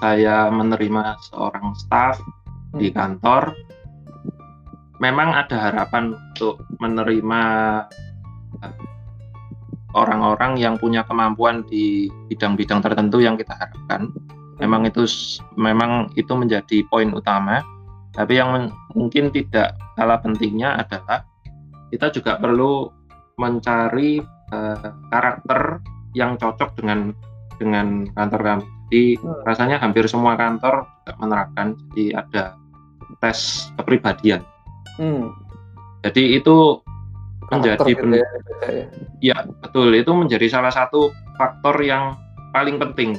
[0.02, 2.18] saya menerima seorang staff
[2.74, 2.96] di hmm.
[2.98, 3.54] kantor,
[4.98, 7.42] memang ada harapan untuk menerima
[8.66, 8.74] eh,
[9.94, 14.10] orang-orang yang punya kemampuan di bidang-bidang tertentu yang kita harapkan.
[14.58, 15.06] Memang itu
[15.54, 17.62] memang itu menjadi poin utama.
[18.12, 21.24] Tapi yang mungkin tidak kalah pentingnya adalah
[21.88, 22.92] kita juga perlu
[23.40, 24.20] mencari
[24.52, 25.80] uh, karakter
[26.12, 27.16] yang cocok dengan
[27.56, 28.66] dengan kantor kami.
[28.92, 29.48] Jadi hmm.
[29.48, 30.84] rasanya hampir semua kantor
[31.16, 31.72] menerapkan.
[31.96, 32.60] Jadi ada
[33.24, 34.44] tes kepribadian.
[35.00, 35.32] Hmm.
[36.04, 36.84] Jadi itu
[37.48, 38.28] menjadi gitu ya,
[38.68, 38.84] ya.
[39.32, 41.08] ya betul itu menjadi salah satu
[41.40, 42.20] faktor yang
[42.52, 43.16] paling penting.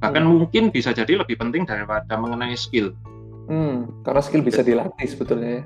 [0.00, 0.32] Bahkan hmm.
[0.40, 2.96] mungkin bisa jadi lebih penting daripada mengenai skill.
[3.44, 5.62] Hmm, karena skill bisa dilatih sebetulnya ya.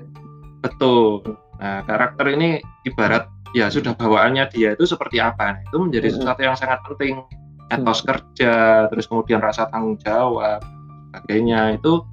[0.67, 1.23] Betul.
[1.63, 6.15] Nah, karakter ini ibarat ya sudah bawaannya dia itu seperti apa nah, itu menjadi hmm.
[6.19, 7.23] sesuatu yang sangat penting
[7.71, 8.07] etos hmm.
[8.07, 8.53] kerja
[8.91, 10.61] terus kemudian rasa tanggung jawab
[11.09, 12.03] sebagainya itu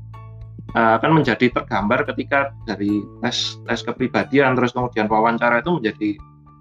[0.78, 6.10] uh, akan menjadi tergambar ketika dari tes tes kepribadian terus kemudian wawancara itu menjadi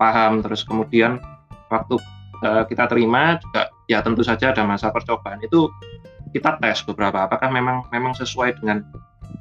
[0.02, 1.22] paham terus kemudian
[1.70, 1.96] waktu
[2.44, 5.70] uh, kita terima juga ya tentu saja ada masa percobaan itu
[6.34, 8.84] kita tes beberapa apakah memang memang sesuai dengan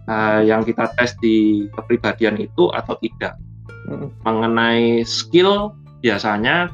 [0.07, 3.39] uh, yang kita tes di kepribadian itu atau tidak
[4.23, 6.71] Mengenai skill biasanya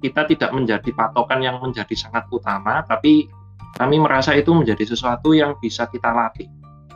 [0.00, 3.28] kita tidak menjadi patokan yang menjadi sangat utama, tapi
[3.76, 6.48] kami merasa itu menjadi sesuatu yang bisa kita latih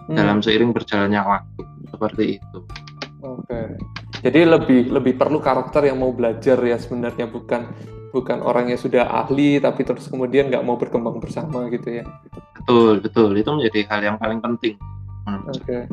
[0.09, 0.17] hmm.
[0.17, 2.59] dalam seiring berjalannya waktu seperti itu.
[3.21, 3.77] Oke,
[4.25, 7.69] jadi lebih lebih perlu karakter yang mau belajar ya sebenarnya bukan
[8.11, 12.05] bukan orang yang sudah ahli tapi terus kemudian nggak mau berkembang bersama gitu ya.
[12.61, 14.81] Betul betul itu menjadi hal yang paling penting.
[15.29, 15.89] Oke.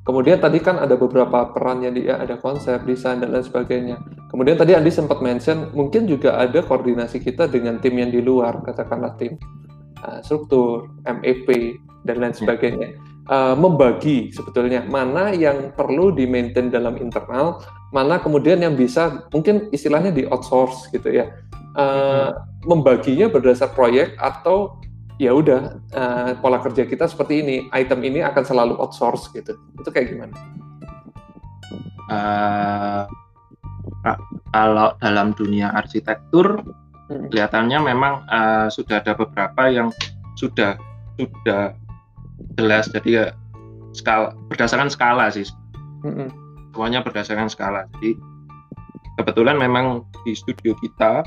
[0.00, 3.96] Kemudian tadi kan ada beberapa peran yang dia ada konsep, desain dan lain sebagainya.
[4.30, 8.62] Kemudian tadi Andi sempat mention mungkin juga ada koordinasi kita dengan tim yang di luar,
[8.62, 9.34] katakanlah tim
[10.06, 12.38] uh, struktur, MEP dan lain ya.
[12.38, 12.88] sebagainya.
[13.30, 19.70] Uh, membagi sebetulnya mana yang perlu di maintain dalam internal, mana kemudian yang bisa mungkin
[19.74, 21.30] istilahnya di outsource gitu ya.
[21.74, 22.34] Uh,
[22.66, 24.78] membaginya berdasar proyek atau
[25.20, 29.88] ya udah uh, pola kerja kita seperti ini item ini akan selalu outsource gitu itu
[29.92, 30.32] kayak gimana
[32.08, 33.04] uh,
[34.54, 36.64] kalau dalam dunia arsitektur
[37.10, 37.28] hmm.
[37.30, 39.88] kelihatannya memang uh, sudah ada beberapa yang
[40.36, 40.80] sudah
[41.20, 41.76] sudah
[42.56, 43.26] jelas jadi ya
[43.92, 45.44] skala berdasarkan skala sih
[46.06, 46.28] hmm.
[46.72, 48.16] semuanya berdasarkan skala jadi
[49.20, 51.20] kebetulan memang di studio kita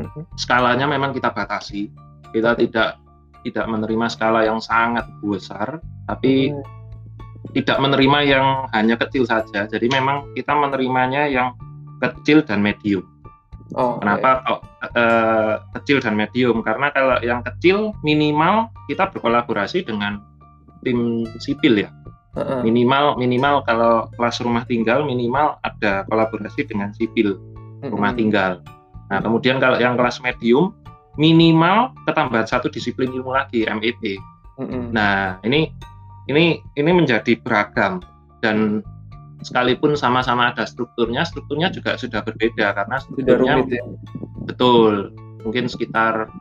[0.00, 0.24] hmm.
[0.40, 1.92] skalanya memang kita batasi
[2.32, 3.04] kita tidak
[3.44, 6.64] tidak menerima skala yang sangat besar, tapi hmm.
[7.52, 9.68] tidak menerima yang hanya kecil saja.
[9.68, 11.52] Jadi memang kita menerimanya yang
[12.12, 13.04] kecil dan medium.
[13.74, 14.44] Oh, Kenapa okay.
[14.44, 14.60] kok
[14.94, 16.60] uh, kecil dan medium?
[16.60, 20.20] Karena kalau yang kecil minimal kita berkolaborasi dengan
[20.84, 21.90] tim sipil ya.
[22.34, 22.60] Uh-uh.
[22.66, 27.90] Minimal minimal kalau kelas rumah tinggal minimal ada kolaborasi dengan sipil uh-uh.
[27.90, 28.60] rumah tinggal.
[29.08, 30.76] Nah kemudian kalau yang kelas medium
[31.16, 34.18] minimal ketambahan satu disiplin ilmu lagi MEP.
[34.58, 34.84] Mm-hmm.
[34.94, 35.70] Nah ini
[36.30, 38.02] ini ini menjadi beragam
[38.42, 38.82] dan
[39.44, 43.84] sekalipun sama-sama ada strukturnya, strukturnya juga sudah berbeda karena strukturnya rumit, ya?
[44.48, 45.12] betul
[45.44, 46.32] mungkin sekitar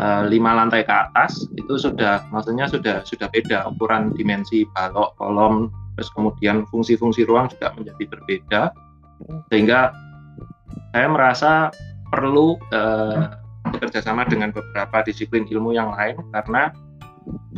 [0.00, 5.68] uh, lima lantai ke atas itu sudah maksudnya sudah sudah beda ukuran dimensi balok kolom
[5.96, 8.62] terus kemudian fungsi-fungsi ruang juga menjadi berbeda
[9.52, 9.92] sehingga
[10.92, 11.52] saya merasa
[12.12, 13.32] perlu uh,
[13.72, 16.72] bekerja sama dengan beberapa disiplin ilmu yang lain karena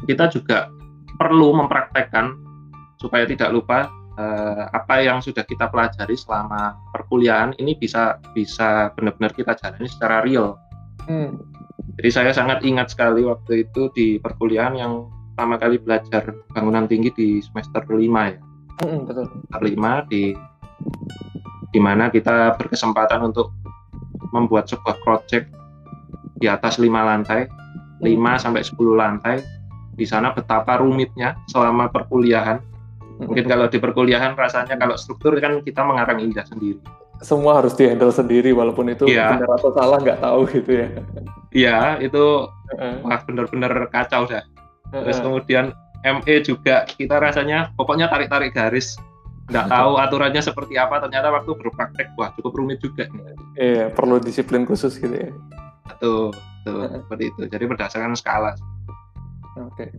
[0.06, 0.70] kita juga
[1.18, 2.38] perlu mempraktekkan
[3.02, 9.32] supaya tidak lupa uh, apa yang sudah kita pelajari selama perkuliahan ini bisa bisa benar-benar
[9.32, 10.58] kita jalani secara real.
[11.06, 11.38] Hmm.
[11.98, 17.14] Jadi saya sangat ingat sekali waktu itu di perkuliahan yang pertama kali belajar bangunan tinggi
[17.14, 18.38] di semester 5 ya.
[18.82, 19.24] Hmm, betul.
[19.30, 20.22] Semester 5 di
[21.68, 23.54] di mana kita berkesempatan untuk
[24.34, 25.48] membuat sebuah project
[26.38, 27.46] di atas lima lantai,
[28.02, 28.38] 5 hmm.
[28.38, 29.36] sampai 10 lantai.
[29.98, 32.62] Di sana betapa rumitnya selama perkuliahan.
[33.18, 36.78] Mungkin kalau di perkuliahan rasanya kalau struktur kan kita mengarang indah sendiri
[37.18, 39.34] semua harus dihandle sendiri walaupun itu yeah.
[39.34, 40.88] benar atau salah nggak tahu gitu ya.
[41.50, 43.02] Iya, itu uh-uh.
[43.02, 44.46] wah benar-benar kacau dah.
[44.94, 45.02] Uh-uh.
[45.02, 45.74] Terus kemudian
[46.06, 48.94] ME juga kita rasanya pokoknya tarik-tarik garis
[49.48, 53.08] nggak tahu aturannya seperti apa ternyata waktu berpraktek wah cukup rumit juga
[53.56, 55.32] iya perlu disiplin khusus gitu ya
[55.88, 58.52] betul betul seperti itu jadi berdasarkan skala
[59.66, 59.90] Oke.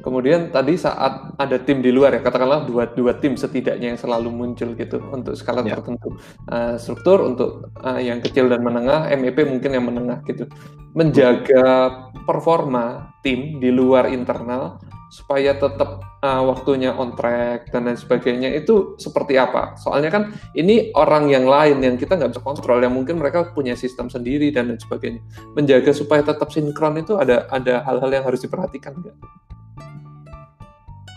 [0.00, 4.30] Kemudian tadi saat ada tim di luar ya, katakanlah dua dua tim setidaknya yang selalu
[4.30, 5.74] muncul gitu untuk skala ya.
[5.74, 6.14] tertentu.
[6.46, 10.46] Uh, struktur untuk uh, yang kecil dan menengah, MEP mungkin yang menengah gitu.
[10.94, 11.90] Menjaga
[12.22, 14.78] performa tim di luar internal
[15.10, 19.74] supaya tetap uh, waktunya on track dan lain sebagainya itu seperti apa?
[19.74, 20.22] Soalnya kan
[20.54, 24.54] ini orang yang lain yang kita nggak bisa kontrol, yang mungkin mereka punya sistem sendiri
[24.54, 25.18] dan lain sebagainya.
[25.58, 29.16] Menjaga supaya tetap sinkron itu ada ada hal-hal yang harus diperhatikan nggak?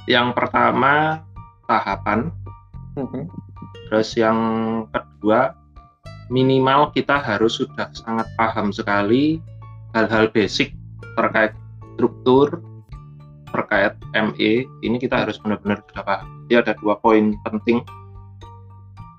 [0.09, 1.23] Yang pertama
[1.69, 2.33] tahapan,
[2.97, 3.23] mm-hmm.
[3.87, 4.37] terus yang
[4.89, 5.53] kedua
[6.33, 9.37] minimal kita harus sudah sangat paham sekali
[9.93, 10.73] hal-hal basic
[11.13, 11.53] terkait
[11.93, 12.57] struktur
[13.53, 16.27] terkait ME ini kita harus benar-benar sudah paham.
[16.49, 17.85] Jadi ada dua poin penting.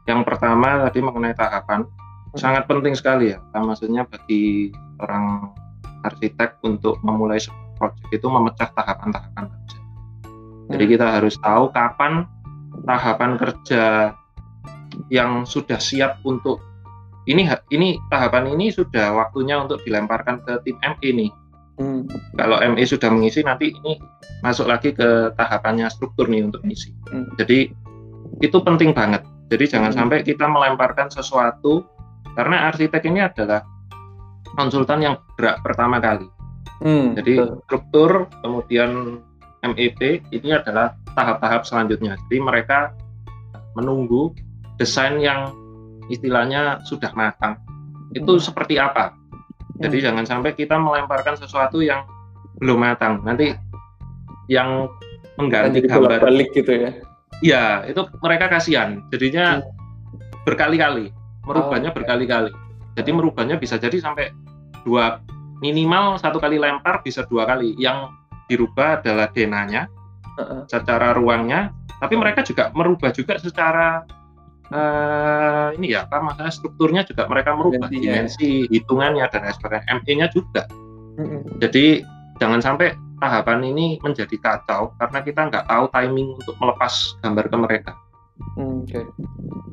[0.05, 2.37] Yang pertama tadi mengenai tahapan hmm.
[2.37, 3.38] sangat penting sekali ya.
[3.55, 5.55] Maksudnya bagi orang
[6.03, 7.38] arsitek untuk memulai
[7.79, 9.79] proyek itu memecah tahapan-tahapan kerja.
[10.75, 10.92] Jadi hmm.
[10.99, 12.27] kita harus tahu kapan
[12.85, 14.12] tahapan kerja
[15.09, 16.59] yang sudah siap untuk
[17.25, 21.31] ini ini tahapan ini sudah waktunya untuk dilemparkan ke tim ME nih
[21.75, 22.07] Hmm.
[22.39, 23.99] Kalau ME sudah mengisi nanti ini
[24.47, 26.95] masuk lagi ke tahapannya struktur nih untuk mengisi.
[27.11, 27.27] Hmm.
[27.35, 27.73] Jadi
[28.43, 29.27] itu penting banget.
[29.51, 29.99] Jadi jangan hmm.
[29.99, 31.83] sampai kita melemparkan sesuatu
[32.39, 33.63] karena arsitek ini adalah
[34.55, 36.27] konsultan yang gerak pertama kali.
[36.83, 37.19] Hmm.
[37.19, 39.23] Jadi struktur kemudian
[39.65, 42.19] MEP ini adalah tahap-tahap selanjutnya.
[42.29, 42.93] Jadi mereka
[43.75, 44.35] menunggu
[44.79, 45.51] desain yang
[46.13, 47.59] istilahnya sudah matang.
[48.15, 48.43] Itu hmm.
[48.43, 49.17] seperti apa?
[49.85, 50.07] Jadi hmm.
[50.09, 52.09] jangan sampai kita melemparkan sesuatu yang
[52.59, 53.20] belum matang.
[53.20, 53.53] Nanti
[54.49, 54.88] yang
[55.37, 56.90] mengganti gambar balik gitu ya.
[57.44, 59.05] Iya, itu mereka kasihan.
[59.12, 60.44] Jadinya hmm.
[60.49, 61.12] berkali-kali,
[61.44, 62.51] merubahnya oh, berkali-kali.
[62.97, 64.33] Jadi merubahnya bisa jadi sampai
[64.87, 65.20] dua
[65.61, 67.77] minimal satu kali lempar bisa dua kali.
[67.77, 68.09] Yang
[68.49, 69.90] dirubah adalah denanya,
[70.37, 70.61] uh -uh.
[70.68, 74.05] secara ruangnya, tapi mereka juga merubah juga secara
[74.75, 78.27] uh, ini ya apa masalah strukturnya juga mereka merubah Gantinya.
[78.27, 80.63] dimensi hitungannya dan lain sebagainya ME-nya juga
[81.17, 81.41] mm-hmm.
[81.63, 81.87] jadi
[82.43, 87.57] jangan sampai tahapan ini menjadi kacau karena kita nggak tahu timing untuk melepas gambar ke
[87.57, 87.93] mereka
[88.59, 89.07] mm, okay.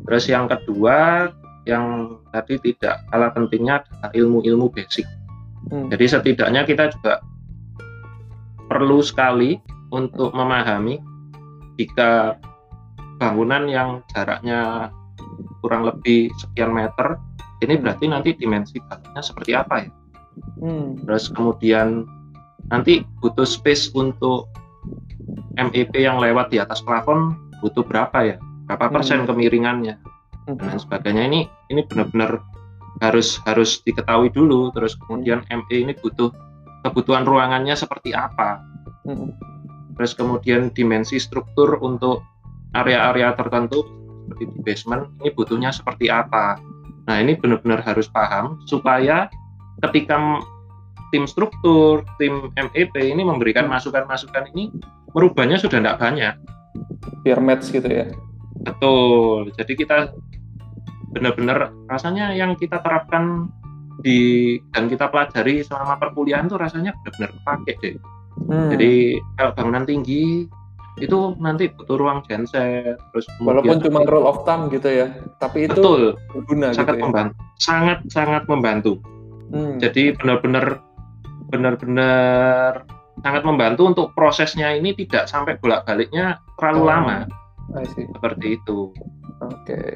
[0.07, 1.29] terus yang kedua
[1.65, 5.05] yang tadi tidak kalah pentingnya adalah ilmu-ilmu basic
[5.73, 5.89] mm.
[5.89, 7.19] jadi setidaknya kita juga
[8.69, 9.59] perlu sekali
[9.91, 11.01] untuk memahami
[11.75, 12.39] jika
[13.21, 14.89] bangunan yang jaraknya
[15.61, 17.21] kurang lebih sekian meter,
[17.61, 19.89] ini berarti nanti dimensi baloknya seperti apa ya?
[20.57, 20.97] Hmm.
[21.05, 22.09] Terus kemudian
[22.73, 24.49] nanti butuh space untuk
[25.53, 28.35] MEP yang lewat di atas plafon butuh berapa ya?
[28.65, 28.95] Berapa hmm.
[28.97, 30.01] persen kemiringannya
[30.49, 30.57] hmm.
[30.57, 32.41] dan sebagainya ini ini benar-benar
[33.05, 34.73] harus harus diketahui dulu.
[34.73, 36.33] Terus kemudian ME ini butuh
[36.81, 38.65] kebutuhan ruangannya seperti apa?
[39.05, 39.37] Hmm.
[39.93, 42.25] Terus kemudian dimensi struktur untuk
[42.75, 43.83] area-area tertentu
[44.31, 46.55] seperti di basement ini butuhnya seperti apa.
[47.09, 49.27] Nah ini benar-benar harus paham supaya
[49.83, 50.39] ketika
[51.11, 54.71] tim struktur, tim MEP ini memberikan masukan-masukan ini
[55.11, 56.35] merubahnya sudah tidak banyak.
[57.27, 58.07] Biar match gitu ya.
[58.63, 59.51] Betul.
[59.59, 60.15] Jadi kita
[61.11, 63.51] benar-benar rasanya yang kita terapkan
[63.99, 67.95] di dan kita pelajari selama perkuliahan tuh rasanya benar-benar pakai deh.
[68.47, 68.71] Hmm.
[68.71, 70.47] Jadi kalau bangunan tinggi
[70.99, 75.07] itu nanti butuh ruang genset terus walaupun cuma roll of thumb gitu ya
[75.39, 76.03] tapi itu betul
[76.35, 77.03] berguna sangat gitu ya?
[77.07, 77.33] membantu
[77.63, 78.91] sangat sangat membantu
[79.55, 79.79] hmm.
[79.79, 80.83] jadi benar-benar
[81.47, 82.83] benar-benar
[83.19, 87.17] sangat membantu untuk prosesnya ini tidak sampai bolak-baliknya terlalu oh, lama.
[87.93, 88.91] Seperti itu.
[89.43, 89.65] Oke.
[89.67, 89.93] Okay.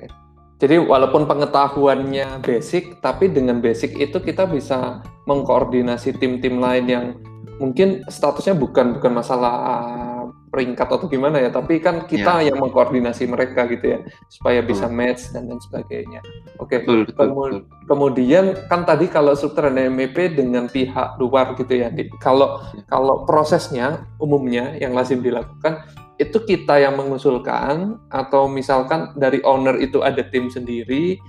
[0.55, 7.05] Jadi walaupun pengetahuannya basic, tapi dengan basic itu kita bisa mengkoordinasi tim-tim lain yang
[7.59, 9.51] mungkin statusnya bukan bukan masalah
[10.55, 12.47] peringkat atau gimana ya, tapi kan kita yeah.
[12.47, 13.99] yang mengkoordinasi mereka gitu ya,
[14.31, 16.23] supaya bisa match dan lain sebagainya.
[16.63, 17.11] Oke, okay.
[17.11, 21.91] Kemu kemudian kan tadi kalau struktur MEP dengan pihak luar gitu ya,
[22.23, 25.83] kalau kalau prosesnya umumnya yang lazim dilakukan
[26.15, 31.19] itu kita yang mengusulkan atau misalkan dari owner itu ada tim sendiri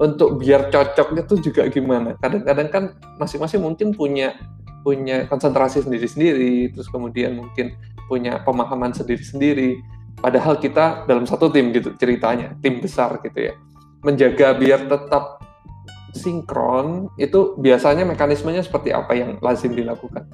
[0.00, 2.16] untuk biar cocok itu juga gimana?
[2.24, 2.84] Kadang-kadang kan
[3.20, 4.32] masing-masing mungkin punya
[4.80, 7.76] punya konsentrasi sendiri-sendiri, terus kemudian mungkin
[8.08, 9.80] punya pemahaman sendiri-sendiri.
[10.20, 13.54] Padahal kita dalam satu tim gitu ceritanya, tim besar gitu ya.
[14.04, 15.40] Menjaga biar tetap
[16.16, 20.26] sinkron itu biasanya mekanismenya seperti apa yang lazim dilakukan?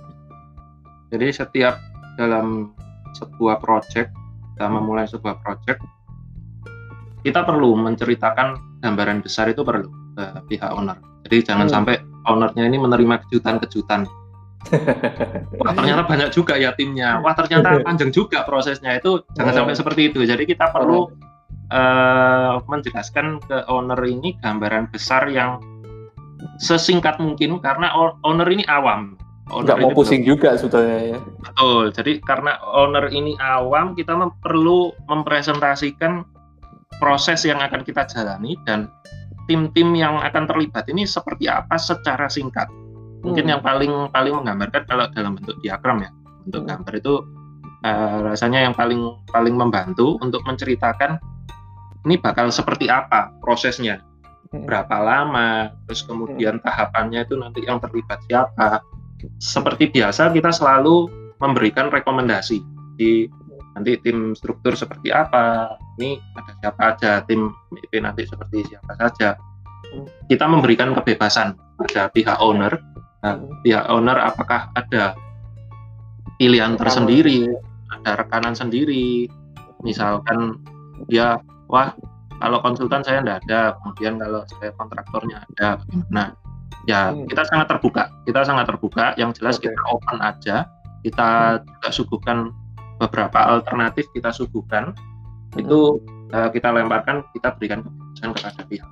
[1.13, 1.79] Jadi setiap
[2.19, 2.75] dalam
[3.15, 4.11] sebuah project,
[4.57, 5.81] kita memulai sebuah project,
[7.23, 10.99] kita perlu menceritakan gambaran besar itu perlu ke pihak owner.
[11.27, 11.75] Jadi jangan hmm.
[11.75, 11.95] sampai
[12.27, 14.07] ownernya ini menerima kejutan-kejutan.
[15.63, 17.23] Wah ternyata banyak juga ya timnya.
[17.23, 19.23] Wah ternyata panjang juga prosesnya itu.
[19.39, 19.59] Jangan hmm.
[19.63, 20.21] sampai seperti itu.
[20.27, 21.11] Jadi kita perlu
[21.71, 25.59] uh, menjelaskan ke owner ini gambaran besar yang
[26.61, 27.93] sesingkat mungkin karena
[28.23, 30.31] owner ini awam nggak mau pusing belum.
[30.35, 31.19] juga sebetulnya ya.
[31.23, 31.95] Betul.
[31.95, 36.27] Jadi karena owner ini awam, kita mem perlu mempresentasikan
[36.99, 38.91] proses yang akan kita jalani dan
[39.47, 42.67] tim-tim yang akan terlibat ini seperti apa secara singkat.
[43.25, 43.53] Mungkin hmm.
[43.57, 46.11] yang paling paling menggambarkan kalau dalam bentuk diagram ya,
[46.47, 46.71] bentuk hmm.
[46.73, 47.15] gambar itu
[47.85, 49.01] uh, rasanya yang paling
[49.31, 51.21] paling membantu untuk menceritakan
[52.07, 54.03] ini bakal seperti apa prosesnya,
[54.53, 54.67] hmm.
[54.69, 56.65] berapa lama, terus kemudian hmm.
[56.65, 58.85] tahapannya itu nanti yang terlibat siapa,
[59.41, 61.09] seperti biasa kita selalu
[61.41, 62.61] memberikan rekomendasi
[62.97, 63.29] di
[63.77, 69.37] nanti tim struktur seperti apa ini ada siapa aja tim MIP nanti seperti siapa saja
[70.33, 72.73] kita memberikan kebebasan pada pihak owner
[73.27, 75.19] nah, pihak owner apakah ada
[76.39, 77.51] pilihan tersendiri?
[77.91, 79.27] Ada rekanan sendiri.
[79.83, 80.63] Misalkan
[81.11, 81.91] dia wah
[82.39, 85.83] kalau konsultan saya tidak ada kemudian kalau saya kontraktornya ada.
[86.15, 86.33] Nah
[86.87, 87.27] ya hmm.
[87.27, 88.09] kita sangat terbuka.
[88.23, 89.19] Kita sangat terbuka.
[89.19, 89.73] Yang jelas okay.
[89.75, 90.57] kita open aja.
[91.03, 91.63] Kita hmm.
[91.67, 92.39] juga suguhkan
[93.03, 94.95] beberapa alternatif kita suguhkan.
[95.55, 95.63] Hmm.
[95.63, 96.03] itu
[96.37, 98.91] uh, kita lemparkan kita berikan keputusan kepada pihak.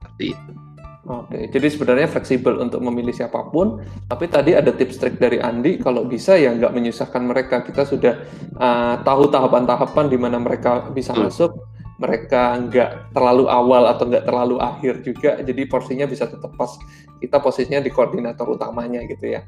[0.00, 0.71] Seperti itu
[1.02, 5.82] Oke, jadi sebenarnya fleksibel untuk memilih siapa pun, tapi tadi ada tips trik dari Andi,
[5.82, 7.66] kalau bisa ya nggak menyusahkan mereka.
[7.66, 8.22] Kita sudah
[8.54, 11.26] uh, tahu tahapan-tahapan di mana mereka bisa hmm.
[11.26, 11.50] masuk,
[11.98, 16.70] mereka nggak terlalu awal atau nggak terlalu akhir juga, jadi porsinya bisa tetap pas.
[17.18, 19.42] Kita posisinya di koordinator utamanya gitu ya.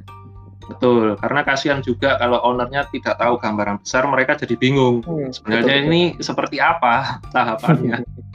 [0.64, 5.07] Betul, karena kasihan juga kalau ownernya tidak tahu gambaran besar, mereka jadi bingung.
[5.07, 8.02] Hmm, Sebenarnya betul, ini seperti apa tahapannya.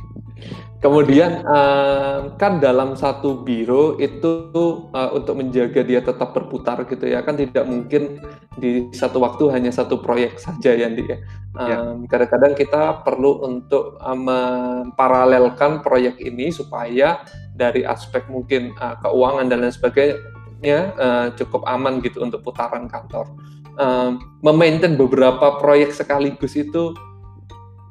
[0.79, 4.47] Kemudian uh, kan dalam satu biro itu
[4.95, 8.23] uh, untuk menjaga dia tetap berputar gitu ya kan tidak mungkin
[8.55, 11.19] di satu waktu hanya satu proyek saja ya dia.
[11.51, 19.51] Um, Kadang-kadang kita perlu untuk uh, memparalelkan proyek ini supaya dari aspek mungkin uh, keuangan
[19.51, 23.27] dan lain sebagainya uh, cukup aman gitu untuk putaran kantor.
[23.75, 26.95] Um, memaintain beberapa proyek sekaligus itu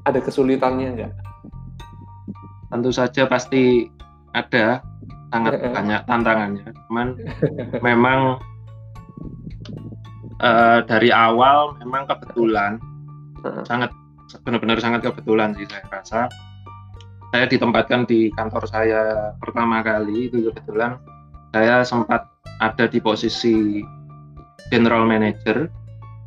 [0.09, 1.28] ada kesulitannya nggak?
[2.69, 3.89] Tentu saja pasti
[4.37, 4.85] ada
[5.33, 6.69] sangat banyak tantangannya.
[6.89, 7.16] Cuman
[7.87, 8.41] memang
[10.41, 12.81] uh, dari awal memang kebetulan
[13.64, 13.95] sangat
[14.45, 16.21] benar-benar sangat kebetulan sih saya rasa.
[17.29, 20.97] Saya ditempatkan di kantor saya pertama kali itu kebetulan
[21.53, 22.25] saya sempat
[22.61, 23.85] ada di posisi
[24.73, 25.69] general manager.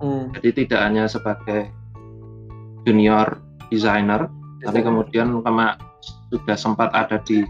[0.01, 0.33] Hmm.
[0.33, 1.69] jadi tidak hanya sebagai
[2.89, 3.37] junior
[3.69, 4.25] designer
[4.65, 5.77] tapi kemudian kema
[6.31, 7.43] sudah sempat ada di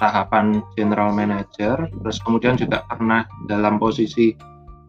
[0.00, 4.32] tahapan general manager, terus kemudian juga pernah dalam posisi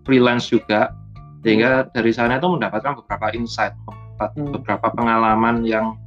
[0.07, 0.95] freelance juga,
[1.43, 4.51] sehingga dari sana itu mendapatkan beberapa insight, mendapat hmm.
[4.55, 5.99] beberapa pengalaman yang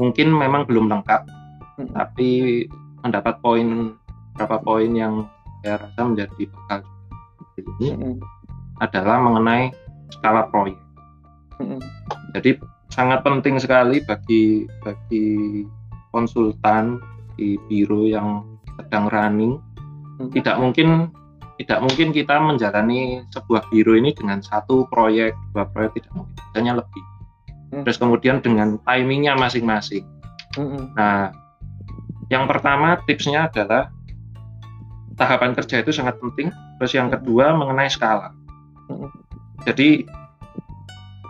[0.00, 1.28] mungkin memang belum lengkap,
[1.84, 1.92] hmm.
[1.92, 2.64] tapi
[3.04, 3.92] mendapat poin
[4.32, 5.28] beberapa poin yang
[5.60, 6.80] saya rasa menjadi bekal
[7.60, 8.16] ini hmm.
[8.80, 9.68] adalah mengenai
[10.08, 10.80] skala proyek.
[11.60, 11.76] Hmm.
[12.32, 12.56] Jadi
[12.88, 15.28] sangat penting sekali bagi bagi
[16.10, 16.98] konsultan
[17.38, 18.44] di biro yang
[18.76, 19.58] sedang running
[20.18, 20.30] hmm.
[20.34, 21.10] tidak mungkin
[21.60, 26.72] tidak mungkin kita menjalani sebuah biro ini dengan satu proyek dua proyek tidak mungkin hanya
[26.80, 27.04] lebih
[27.72, 27.82] hmm.
[27.84, 30.04] terus kemudian dengan timingnya masing-masing
[30.56, 30.96] hmm.
[30.96, 31.32] nah
[32.30, 33.90] yang pertama tipsnya adalah
[35.18, 36.48] tahapan kerja itu sangat penting
[36.80, 38.32] Terus yang kedua mengenai skala.
[39.68, 40.08] Jadi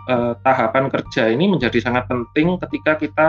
[0.07, 3.27] eh, tahapan kerja ini menjadi sangat penting ketika kita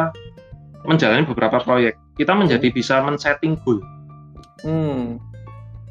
[0.86, 1.98] menjalani beberapa proyek.
[2.18, 3.80] Kita menjadi bisa men-setting goal.
[4.62, 5.18] Hmm.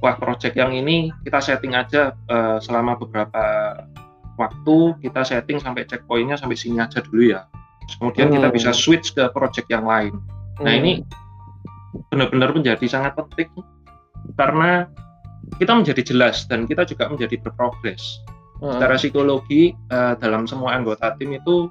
[0.01, 3.77] Wah, proyek yang ini kita setting aja eh, selama beberapa
[4.39, 7.45] waktu, kita setting sampai checkpointnya sampai sini aja dulu ya.
[7.99, 8.35] Kemudian hmm.
[8.39, 10.15] kita bisa switch ke proyek yang lain.
[10.61, 11.03] Nah, ini
[12.09, 13.51] benar-benar menjadi sangat penting
[14.39, 14.87] karena
[15.59, 18.21] kita menjadi jelas dan kita juga menjadi berprogres.
[18.61, 18.77] Hmm.
[18.77, 21.67] Secara psikologi uh, dalam semua anggota tim itu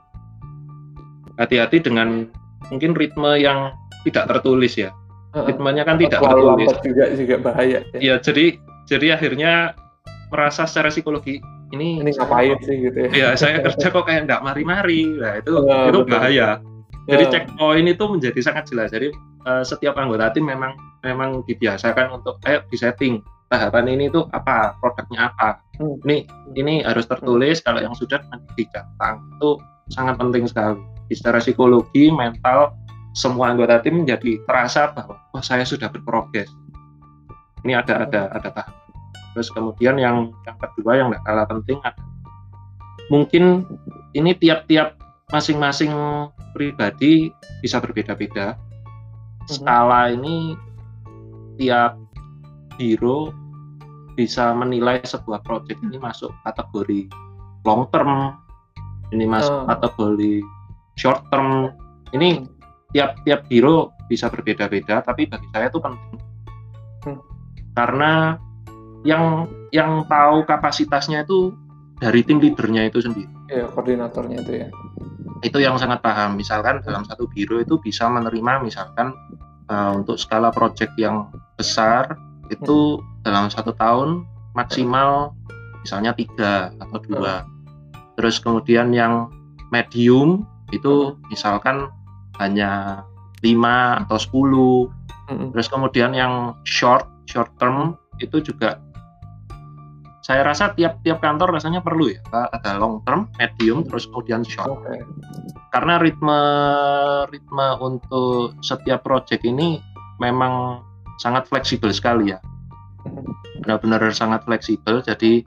[1.38, 2.28] hati-hati dengan
[2.68, 3.72] mungkin ritme yang
[4.04, 4.92] tidak tertulis ya.
[5.30, 6.70] Ritmenya kan tidak Terlalu tertulis.
[6.82, 7.78] juga juga bahaya.
[7.94, 7.98] Ya.
[7.98, 8.58] ya jadi
[8.90, 9.78] jadi akhirnya
[10.28, 11.38] merasa secara psikologi
[11.70, 13.10] ini ini ngapain sih gitu ya.
[13.14, 15.06] Ya saya kerja kok kayak enggak mari-mari.
[15.06, 16.10] Nah itu oh, itu betul.
[16.10, 16.58] bahaya.
[17.06, 17.32] Jadi yeah.
[17.32, 18.90] checkpoint itu menjadi sangat jelas.
[18.90, 19.14] Jadi
[19.46, 20.74] uh, setiap anggota tim memang
[21.06, 26.06] memang dibiasakan untuk eh disetting tahapan ini tuh apa produknya apa hmm.
[26.06, 26.16] ini
[26.54, 27.64] ini harus tertulis hmm.
[27.66, 29.50] kalau yang sudah nanti dicatat itu
[29.90, 30.80] sangat penting sekali.
[31.10, 32.72] Secara psikologi mental
[33.12, 36.48] semua anggota tim menjadi terasa bahwa wah saya sudah berprogres.
[37.66, 38.80] Ini ada ada ada tahap
[39.34, 42.02] terus kemudian yang yang kedua yang tidak kalah penting ada.
[43.10, 43.66] Mungkin
[44.14, 44.98] ini tiap-tiap
[45.30, 45.90] masing-masing
[46.54, 47.30] pribadi
[47.62, 48.54] bisa berbeda-beda.
[48.54, 49.48] Hmm.
[49.50, 50.54] skala ini
[51.58, 51.98] tiap
[52.78, 53.34] biro
[54.14, 57.10] bisa menilai sebuah project ini masuk kategori
[57.66, 58.36] long term,
[59.10, 59.66] ini masuk oh.
[59.66, 60.34] kategori
[60.98, 61.74] short term.
[62.10, 62.46] Ini
[62.90, 66.18] tiap-tiap biro bisa berbeda-beda, tapi bagi saya itu penting
[67.06, 67.18] hmm.
[67.78, 68.34] karena
[69.06, 71.54] yang yang tahu kapasitasnya itu
[72.00, 73.30] dari tim leadernya itu sendiri.
[73.52, 74.68] Iya, koordinatornya itu ya.
[75.40, 76.36] Itu yang sangat paham.
[76.36, 79.12] Misalkan dalam satu biro itu bisa menerima misalkan
[79.68, 82.16] uh, untuk skala project yang besar
[82.50, 83.24] itu hmm.
[83.24, 84.26] dalam satu tahun
[84.58, 85.32] maksimal
[85.80, 87.44] misalnya tiga atau dua.
[87.44, 87.59] Hmm.
[88.20, 89.32] Terus kemudian yang
[89.72, 90.44] medium
[90.76, 91.88] itu misalkan
[92.36, 93.00] hanya
[93.40, 94.92] lima atau sepuluh.
[95.32, 95.48] Hmm.
[95.56, 98.76] Terus kemudian yang short short term itu juga
[100.20, 102.20] saya rasa tiap-tiap kantor rasanya perlu ya
[102.52, 104.68] ada long term, medium, terus kemudian short.
[104.68, 105.00] Okay.
[105.72, 106.40] Karena ritme
[107.32, 109.80] ritme untuk setiap project ini
[110.20, 110.84] memang
[111.16, 112.38] sangat fleksibel sekali ya
[113.64, 115.44] benar-benar sangat fleksibel jadi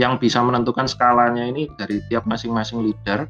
[0.00, 3.28] yang bisa menentukan skalanya ini dari tiap masing-masing leader.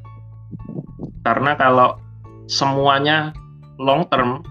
[1.23, 1.99] Karena kalau
[2.47, 3.31] semuanya
[3.79, 4.43] long term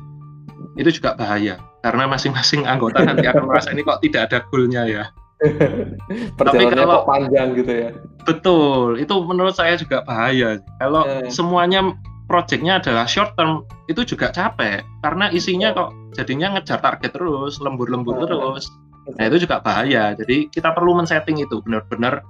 [0.76, 1.60] itu juga bahaya.
[1.82, 5.04] Karena masing-masing anggota nanti akan merasa ini kok tidak ada goalnya ya.
[6.38, 7.90] Tapi kalau panjang gitu ya.
[8.22, 9.00] Betul.
[9.02, 10.62] Itu menurut saya juga bahaya.
[10.78, 11.26] Kalau eh.
[11.32, 11.96] semuanya
[12.30, 14.84] projectnya adalah short term itu juga capek.
[15.02, 18.22] Karena isinya kok jadinya ngejar target terus lembur-lembur oh.
[18.28, 18.70] terus
[19.18, 20.14] nah itu juga bahaya.
[20.14, 22.22] Jadi kita perlu men-setting itu benar-benar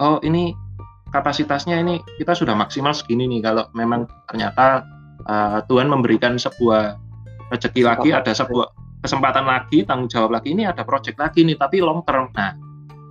[0.00, 0.52] oh ini
[1.10, 3.40] kapasitasnya ini kita sudah maksimal segini nih.
[3.44, 4.84] Kalau memang ternyata
[5.26, 6.96] uh, Tuhan memberikan sebuah
[7.50, 11.80] rezeki lagi ada sebuah kesempatan lagi tanggung jawab lagi ini ada project lagi nih tapi
[11.80, 12.28] long term.
[12.36, 12.52] Nah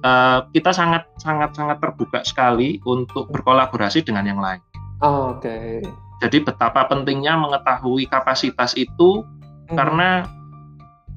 [0.06, 4.62] uh, kita sangat sangat sangat terbuka sekali untuk berkolaborasi dengan yang lain.
[5.00, 5.48] Oh, oke.
[5.48, 5.80] Okay
[6.20, 9.24] jadi betapa pentingnya mengetahui kapasitas itu
[9.72, 9.76] hmm.
[9.76, 10.28] karena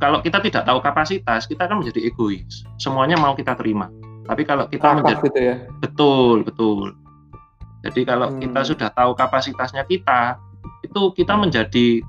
[0.03, 2.67] kalau kita tidak tahu kapasitas, kita akan menjadi egois.
[2.83, 3.87] Semuanya mau kita terima.
[4.27, 5.55] Tapi kalau kita Rapat menjadi gitu ya?
[5.79, 6.99] betul betul.
[7.87, 8.43] Jadi kalau hmm.
[8.43, 10.43] kita sudah tahu kapasitasnya kita,
[10.83, 12.03] itu kita menjadi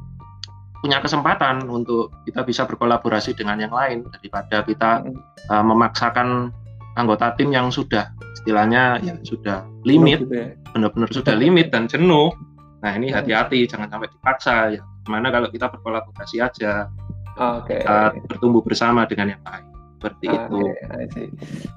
[0.82, 5.54] punya kesempatan untuk kita bisa berkolaborasi dengan yang lain daripada kita hmm.
[5.54, 6.50] uh, memaksakan
[6.98, 10.50] anggota tim yang sudah istilahnya ya sudah limit, gitu ya?
[10.74, 12.34] benar-benar sudah limit dan jenuh
[12.84, 13.16] Nah ini hmm.
[13.16, 14.82] hati-hati, jangan sampai dipaksa ya.
[15.08, 16.92] Mana kalau kita berkolaborasi aja,
[17.38, 17.82] okay.
[17.82, 19.74] kita bertumbuh bersama dengan yang lain
[20.04, 21.24] seperti okay, itu.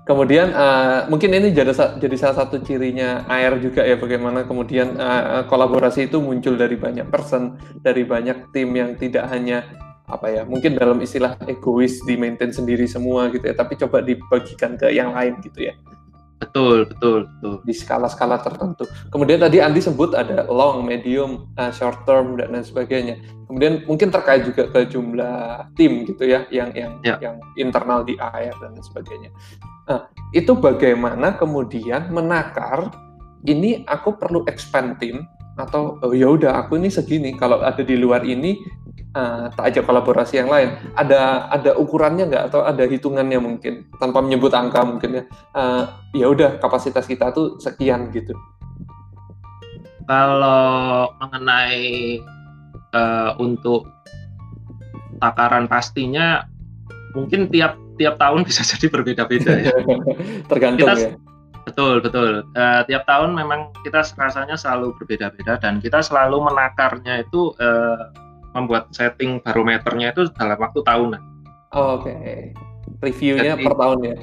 [0.02, 1.70] Kemudian uh, mungkin ini jadi
[2.02, 7.06] jadi salah satu cirinya AR juga ya bagaimana kemudian uh, kolaborasi itu muncul dari banyak
[7.06, 7.54] person,
[7.86, 9.62] dari banyak tim yang tidak hanya
[10.06, 14.74] apa ya mungkin dalam istilah egois di maintain sendiri semua gitu ya, tapi coba dibagikan
[14.74, 15.78] ke yang lain gitu ya.
[16.36, 17.54] Betul, betul, betul.
[17.64, 18.84] Di skala-skala tertentu.
[19.08, 23.16] Kemudian tadi Andi sebut ada long, medium, uh, short term dan lain sebagainya.
[23.48, 27.16] Kemudian mungkin terkait juga ke jumlah tim gitu ya, yang yang ya.
[27.24, 29.30] yang internal di AR dan lain sebagainya.
[29.88, 32.92] Nah, itu bagaimana kemudian menakar
[33.48, 35.24] ini aku perlu expand tim
[35.56, 38.60] atau oh ya udah aku ini segini kalau ada di luar ini
[39.16, 44.20] uh, tak ajak kolaborasi yang lain ada ada ukurannya nggak atau ada hitungannya mungkin tanpa
[44.20, 45.22] menyebut angka mungkin ya
[45.56, 48.36] uh, ya udah kapasitas kita tuh sekian gitu
[50.06, 52.20] kalau mengenai
[52.94, 53.90] uh, untuk
[55.18, 56.46] takaran pastinya
[57.16, 59.74] mungkin tiap tiap tahun bisa jadi berbeda-beda ya.
[60.50, 61.10] Tergantung kita, ya.
[61.66, 62.46] Betul betul.
[62.54, 68.14] Uh, tiap tahun memang kita rasanya selalu berbeda-beda dan kita selalu menakarnya itu uh,
[68.56, 71.22] membuat setting barometernya itu dalam waktu tahunan.
[71.76, 72.08] Oh, Oke.
[72.08, 72.40] Okay.
[73.04, 74.16] Reviewnya per tahun ya.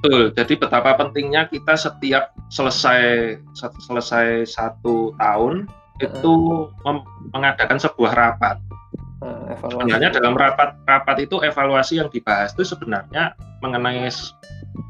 [0.00, 0.22] Betul.
[0.34, 3.36] Jadi betapa pentingnya kita setiap selesai
[3.86, 6.32] selesai satu tahun uh itu
[7.36, 8.56] mengadakan sebuah rapat.
[9.20, 14.08] Uh, sebenarnya dalam rapat rapat itu evaluasi yang dibahas itu sebenarnya mengenai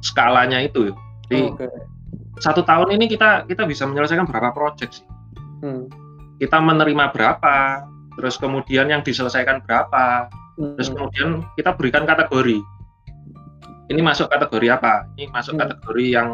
[0.07, 0.95] skalanya itu.
[1.27, 1.67] Jadi oh, okay.
[2.39, 5.07] satu tahun ini kita kita bisa menyelesaikan berapa proyek sih?
[5.67, 5.91] Hmm.
[6.39, 7.85] Kita menerima berapa,
[8.17, 10.79] terus kemudian yang diselesaikan berapa, hmm.
[10.79, 12.59] terus kemudian kita berikan kategori.
[13.91, 15.07] Ini masuk kategori apa?
[15.19, 15.63] Ini masuk hmm.
[15.67, 16.29] kategori yang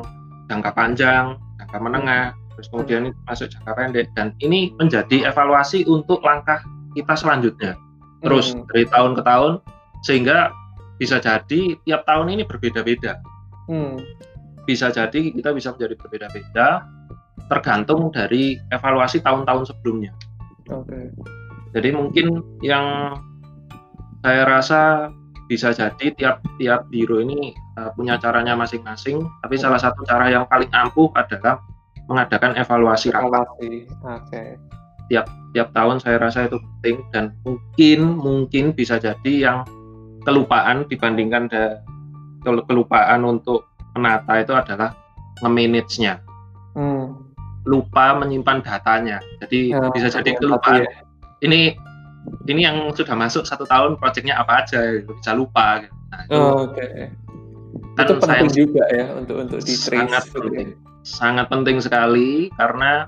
[0.46, 6.20] jangka panjang, jangka menengah, terus kemudian ini masuk jangka pendek dan ini menjadi evaluasi untuk
[6.22, 6.60] langkah
[6.92, 7.74] kita selanjutnya.
[8.20, 8.64] Terus hmm.
[8.72, 9.52] dari tahun ke tahun
[10.04, 10.52] sehingga
[10.96, 13.20] bisa jadi tiap tahun ini berbeda-beda.
[13.68, 14.00] Hmm
[14.66, 16.84] bisa jadi kita bisa menjadi berbeda-beda
[17.46, 20.10] tergantung dari evaluasi tahun-tahun sebelumnya.
[20.66, 20.90] Oke.
[20.90, 21.06] Okay.
[21.76, 23.12] Jadi mungkin yang
[24.24, 25.12] saya rasa
[25.46, 29.62] bisa jadi tiap-tiap biro ini uh, punya caranya masing-masing, tapi hmm.
[29.62, 31.60] salah satu cara yang paling ampuh adalah
[32.08, 33.44] mengadakan evaluasi rapat.
[33.60, 33.86] Oke.
[34.00, 34.48] Okay.
[35.12, 39.58] Tiap tiap tahun saya rasa itu penting dan mungkin mungkin bisa jadi yang
[40.26, 41.78] kelupaan dibandingkan de,
[42.42, 44.96] kelupaan untuk menata itu adalah
[45.44, 46.18] nge-manage-nya.
[46.74, 47.20] Hmm.
[47.68, 49.22] Lupa menyimpan datanya.
[49.44, 50.82] Jadi ya, bisa jadi kelupaan.
[50.82, 51.05] Ya.
[51.46, 51.60] Ini
[52.50, 55.94] ini yang sudah masuk satu tahun proyeknya apa aja bisa lupa gitu.
[56.10, 56.74] Nah, itu, oh, Oke.
[56.78, 57.04] Okay.
[57.96, 60.42] Kan itu penting juga ya untuk untuk di sangat gitu ya.
[60.42, 60.68] penting.
[61.06, 63.06] Sangat penting sekali karena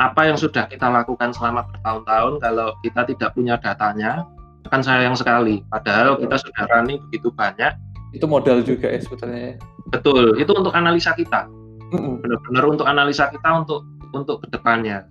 [0.00, 4.24] apa yang sudah kita lakukan selama bertahun-tahun kalau kita tidak punya datanya
[4.68, 5.60] akan sayang sekali.
[5.68, 7.76] Padahal kita sudah running begitu banyak.
[8.14, 9.40] Itu modal juga ya sebetulnya.
[9.40, 9.54] Ya.
[9.92, 11.48] Betul, itu untuk analisa kita.
[11.92, 13.84] Benar-benar untuk analisa kita untuk
[14.16, 15.04] untuk ke depannya.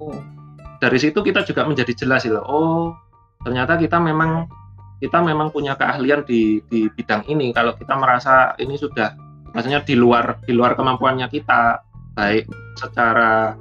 [0.00, 0.12] Oh.
[0.76, 2.44] Dari situ kita juga menjadi jelas loh.
[2.44, 2.84] Oh,
[3.42, 4.48] ternyata kita memang
[5.00, 7.52] kita memang punya keahlian di di bidang ini.
[7.52, 9.12] Kalau kita merasa ini sudah
[9.52, 11.80] maksudnya di luar di luar kemampuannya kita,
[12.16, 13.56] baik secara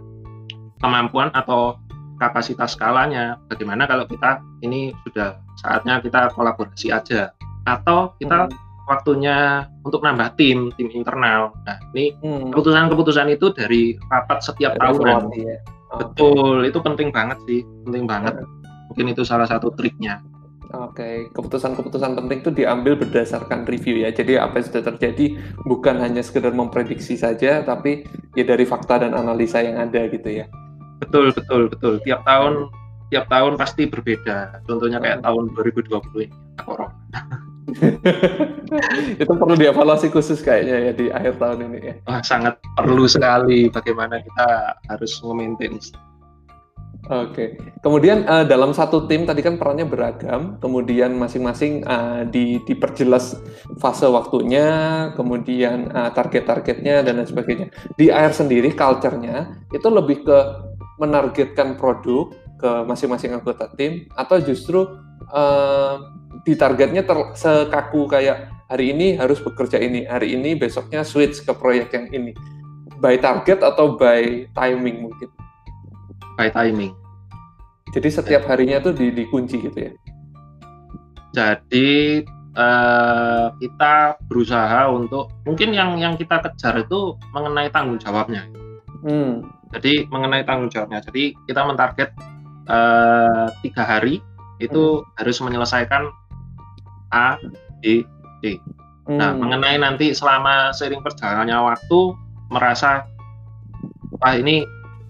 [0.79, 1.79] kemampuan atau
[2.19, 3.39] kapasitas skalanya.
[3.51, 7.31] Bagaimana kalau kita ini sudah saatnya kita kolaborasi aja
[7.65, 11.53] atau kita hmm waktunya untuk nambah tim, tim internal.
[11.65, 12.53] Nah, ini hmm.
[12.53, 15.33] keputusan-keputusan itu dari rapat setiap tahun.
[15.35, 15.57] Ya.
[15.99, 18.35] Betul, itu penting banget sih, penting banget.
[18.91, 20.21] Mungkin itu salah satu triknya.
[20.75, 21.15] Oke, okay.
[21.31, 24.11] keputusan-keputusan penting itu diambil berdasarkan review ya.
[24.11, 25.25] Jadi apa yang sudah terjadi
[25.63, 28.03] bukan hanya sekedar memprediksi saja, tapi
[28.35, 30.45] ya dari fakta dan analisa yang ada gitu ya.
[30.99, 31.93] Betul, betul, betul.
[32.03, 32.67] Tiap tahun,
[33.13, 34.67] tiap tahun pasti berbeda.
[34.67, 35.25] Contohnya kayak hmm.
[35.27, 36.91] tahun 2020 ini, corona.
[39.21, 41.95] itu perlu dievaluasi khusus kayaknya ya di akhir tahun ini ya.
[42.05, 45.81] Wah, sangat perlu sekali bagaimana kita harus memaintain.
[47.05, 53.37] Oke, kemudian uh, dalam satu tim tadi kan perannya beragam, kemudian masing-masing uh, di, diperjelas
[53.77, 57.67] fase waktunya, kemudian uh, target-targetnya dan lain sebagainya.
[57.93, 60.37] Di air sendiri, culture-nya itu lebih ke
[60.97, 64.97] menargetkan produk ke masing-masing anggota tim, atau justru
[65.29, 71.45] uh, di targetnya ter, sekaku kayak hari ini harus bekerja ini, hari ini besoknya switch
[71.45, 72.33] ke proyek yang ini.
[72.99, 75.29] By target atau by timing mungkin?
[76.35, 76.91] By timing.
[77.95, 79.93] Jadi setiap harinya tuh di, dikunci gitu ya?
[81.31, 82.23] Jadi
[82.55, 88.47] uh, kita berusaha untuk mungkin yang yang kita kejar itu mengenai tanggung jawabnya.
[89.05, 89.45] Hmm.
[89.75, 91.03] Jadi mengenai tanggung jawabnya.
[91.03, 92.09] Jadi kita mentarget
[92.67, 94.23] uh, tiga hari
[94.59, 95.05] itu hmm.
[95.19, 96.09] harus menyelesaikan
[97.15, 97.39] A,
[97.79, 98.03] B,
[98.43, 98.59] D.
[99.07, 99.17] Nah, hmm.
[99.17, 101.99] Nah, mengenai nanti selama sering perjalanannya waktu
[102.51, 103.07] merasa
[104.21, 104.65] ah ini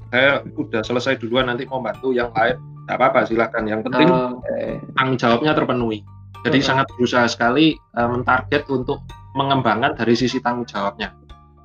[0.09, 4.39] saya udah selesai duluan nanti mau bantu yang lain tidak apa-apa silahkan yang penting oh,
[4.39, 4.79] okay.
[4.95, 5.99] tanggung jawabnya terpenuhi
[6.45, 6.67] jadi hmm.
[6.67, 9.03] sangat berusaha sekali uh, mentarget untuk
[9.35, 11.11] mengembangkan dari sisi tanggung jawabnya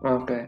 [0.02, 0.42] oke okay.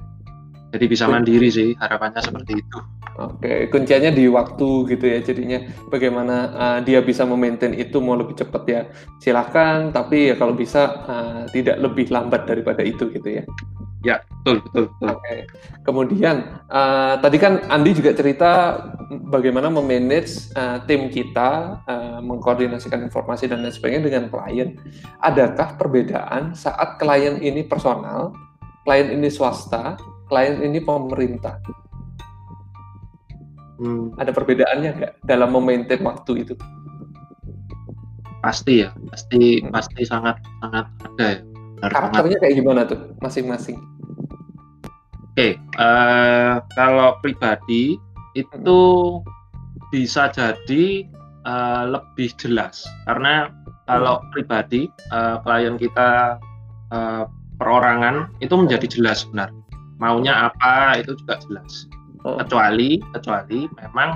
[0.74, 2.78] jadi bisa mandiri sih harapannya seperti itu
[3.21, 5.19] Oke, kuncinya di waktu gitu ya.
[5.21, 5.59] Jadinya
[5.93, 8.81] bagaimana uh, dia bisa memaintain itu mau lebih cepat ya.
[9.21, 13.45] Silahkan, tapi ya kalau bisa uh, tidak lebih lambat daripada itu gitu ya.
[14.03, 15.09] Ya, betul, betul, betul.
[15.15, 15.37] Oke.
[15.87, 16.37] Kemudian
[16.67, 18.51] uh, tadi kan Andi juga cerita
[19.31, 24.75] bagaimana memanage uh, tim kita, uh, mengkoordinasikan informasi dan lain sebagainya dengan klien.
[25.23, 28.35] Adakah perbedaan saat klien ini personal,
[28.83, 29.95] klien ini swasta,
[30.27, 31.63] klien ini pemerintah?
[33.83, 34.14] Hmm.
[34.14, 36.55] Ada perbedaannya nggak dalam memaintain waktu itu?
[38.39, 39.74] Pasti ya, pasti hmm.
[39.74, 41.41] pasti sangat sangat ada ya.
[41.83, 43.74] Karakternya kayak gimana tuh masing-masing?
[45.35, 45.53] Oke, okay,
[45.83, 47.99] uh, kalau pribadi
[48.39, 48.80] itu
[49.18, 49.26] hmm.
[49.91, 51.11] bisa jadi
[51.43, 53.51] uh, lebih jelas karena
[53.91, 54.28] kalau hmm.
[54.30, 56.39] pribadi uh, klien kita
[56.95, 57.24] uh,
[57.59, 59.51] perorangan itu menjadi jelas benar
[60.01, 61.87] maunya apa itu juga jelas
[62.25, 62.39] hmm.
[62.43, 64.11] kecuali kecuali memang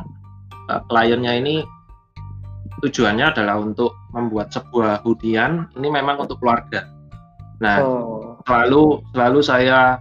[0.70, 1.56] uh, kliennya ini
[2.84, 6.84] tujuannya adalah untuk membuat sebuah hunian ini memang untuk keluarga.
[7.56, 8.36] Nah, oh.
[8.44, 9.96] selalu selalu saya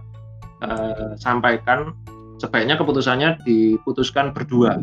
[0.60, 1.96] uh, sampaikan
[2.36, 4.76] sebaiknya keputusannya diputuskan berdua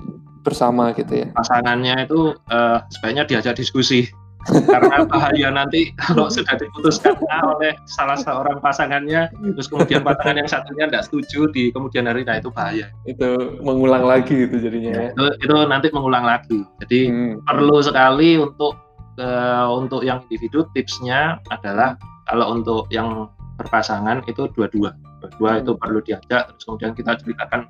[0.44, 4.12] bersama gitu ya pasangannya itu uh, sebaiknya diajak diskusi
[4.44, 10.86] karena bahaya nanti kalau sudah diputuskan oleh salah seorang pasangannya terus kemudian pasangan yang satunya
[10.92, 15.24] tidak setuju di kemudian hari nah itu bahaya itu mengulang lagi itu jadinya ya, itu,
[15.48, 17.34] itu nanti mengulang lagi jadi hmm.
[17.48, 18.76] perlu sekali untuk
[19.20, 21.96] uh, untuk yang individu tipsnya adalah
[22.28, 25.80] kalau untuk yang berpasangan itu dua-dua berdua itu hmm.
[25.80, 27.68] perlu diajak terus kemudian kita ceritakan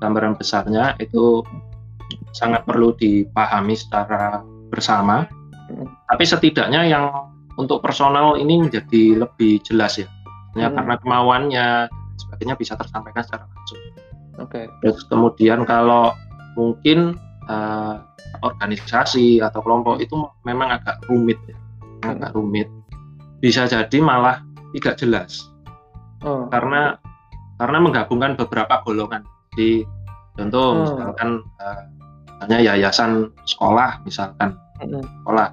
[0.00, 1.44] gambaran besarnya itu
[2.36, 5.24] sangat perlu dipahami secara bersama.
[6.06, 7.04] Tapi setidaknya yang
[7.56, 10.74] untuk personal ini menjadi lebih jelas ya hmm.
[10.76, 11.66] karena kemauannya
[12.16, 13.80] sebagainya bisa tersampaikan secara langsung
[14.40, 14.64] oke okay.
[14.84, 16.12] terus kemudian kalau
[16.56, 17.16] mungkin
[17.48, 18.00] uh,
[18.44, 22.12] organisasi atau kelompok itu memang agak rumit ya hmm.
[22.16, 22.68] agak rumit
[23.40, 24.40] bisa jadi malah
[24.76, 25.48] tidak jelas
[26.24, 26.48] oh.
[26.48, 26.96] karena
[27.56, 29.24] karena menggabungkan beberapa golongan
[29.56, 29.84] di
[30.36, 30.80] contoh oh.
[30.84, 31.82] misalkan uh,
[32.36, 34.65] misalnya yayasan sekolah misalkan hmm.
[34.80, 35.48] Sekolah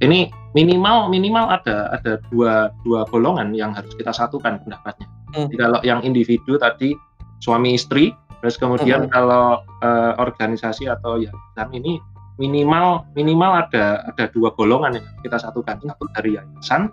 [0.00, 5.06] ini minimal minimal ada ada dua dua golongan yang harus kita satukan pendapatnya.
[5.36, 5.46] Hmm.
[5.46, 6.96] Jadi kalau yang individu tadi
[7.44, 9.12] suami istri, terus kemudian hmm.
[9.12, 12.00] kalau uh, organisasi atau yayasan ini
[12.40, 16.88] minimal minimal ada ada dua golongan yang kita satukan satu dari yayasan,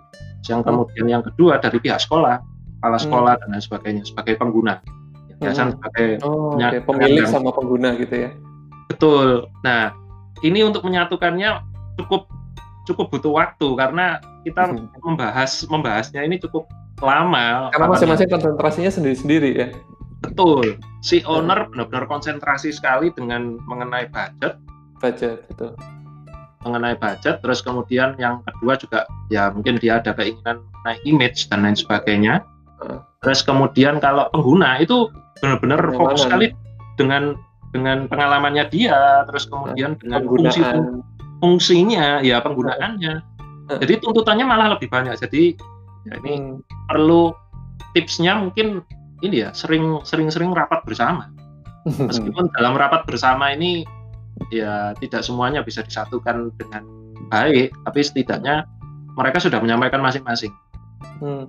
[0.46, 2.38] yang kemudian yang kedua dari pihak sekolah
[2.78, 3.04] kepala hmm.
[3.08, 3.40] sekolah hmm.
[3.42, 4.74] dan lain sebagainya sebagai pengguna
[5.42, 5.74] yayasan hmm.
[5.74, 6.80] sebagai oh, okay.
[6.82, 8.30] pemilik sama pengguna gitu ya
[8.86, 9.90] betul nah
[10.42, 11.62] ini untuk menyatukannya
[11.98, 12.30] cukup
[12.88, 15.04] cukup butuh waktu karena kita hmm.
[15.04, 16.64] membahas membahasnya ini cukup
[17.04, 17.68] lama.
[17.70, 19.68] Karena masing-masing konsentrasinya sendiri-sendiri ya.
[20.24, 20.80] Betul.
[21.04, 21.28] Si hmm.
[21.28, 24.56] owner benar-benar konsentrasi sekali dengan mengenai budget.
[24.98, 25.76] Budget itu
[26.66, 31.62] mengenai budget terus kemudian yang kedua juga ya mungkin dia ada keinginan naik image dan
[31.62, 32.42] lain sebagainya.
[33.22, 36.50] Terus kemudian kalau pengguna itu benar-benar fokus sekali
[36.98, 37.38] dengan
[37.78, 40.60] dengan pengalamannya dia, terus kemudian dengan fungsi
[41.38, 43.14] fungsinya, ya penggunaannya.
[43.68, 45.14] Jadi tuntutannya malah lebih banyak.
[45.16, 45.54] Jadi
[46.08, 46.88] ya ini hmm.
[46.90, 47.30] perlu
[47.94, 48.82] tipsnya mungkin
[49.22, 51.30] ini ya sering sering sering rapat bersama.
[51.86, 53.86] Meskipun dalam rapat bersama ini
[54.50, 56.82] ya tidak semuanya bisa disatukan dengan
[57.30, 58.66] baik, tapi setidaknya
[59.14, 60.50] mereka sudah menyampaikan masing-masing.
[61.22, 61.46] Hmm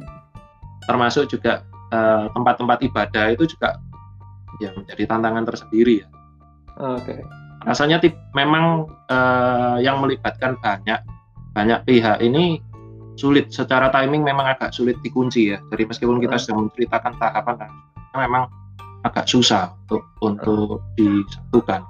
[0.89, 1.61] termasuk juga
[1.93, 3.77] eh, tempat-tempat uh, ibadah itu juga
[4.57, 6.07] ya menjadi tantangan tersendiri ya.
[6.77, 7.17] Oke.
[7.17, 7.19] Okay.
[7.65, 7.99] Rasanya
[8.37, 11.01] memang uh, yang melibatkan banyak
[11.51, 12.63] banyak pihak ini
[13.19, 15.59] sulit secara timing memang agak sulit dikunci ya.
[15.73, 17.71] Jadi meskipun kita sudah menceritakan tahapan kan
[18.15, 18.47] memang
[19.03, 21.83] agak susah untuk untuk disatukan.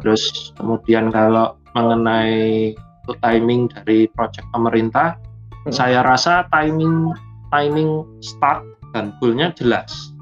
[0.00, 2.72] Terus kemudian kalau mengenai
[3.20, 5.20] timing dari proyek pemerintah,
[5.68, 7.12] saya rasa timing
[7.52, 8.64] timing start
[8.96, 10.16] dan goalnya jelas.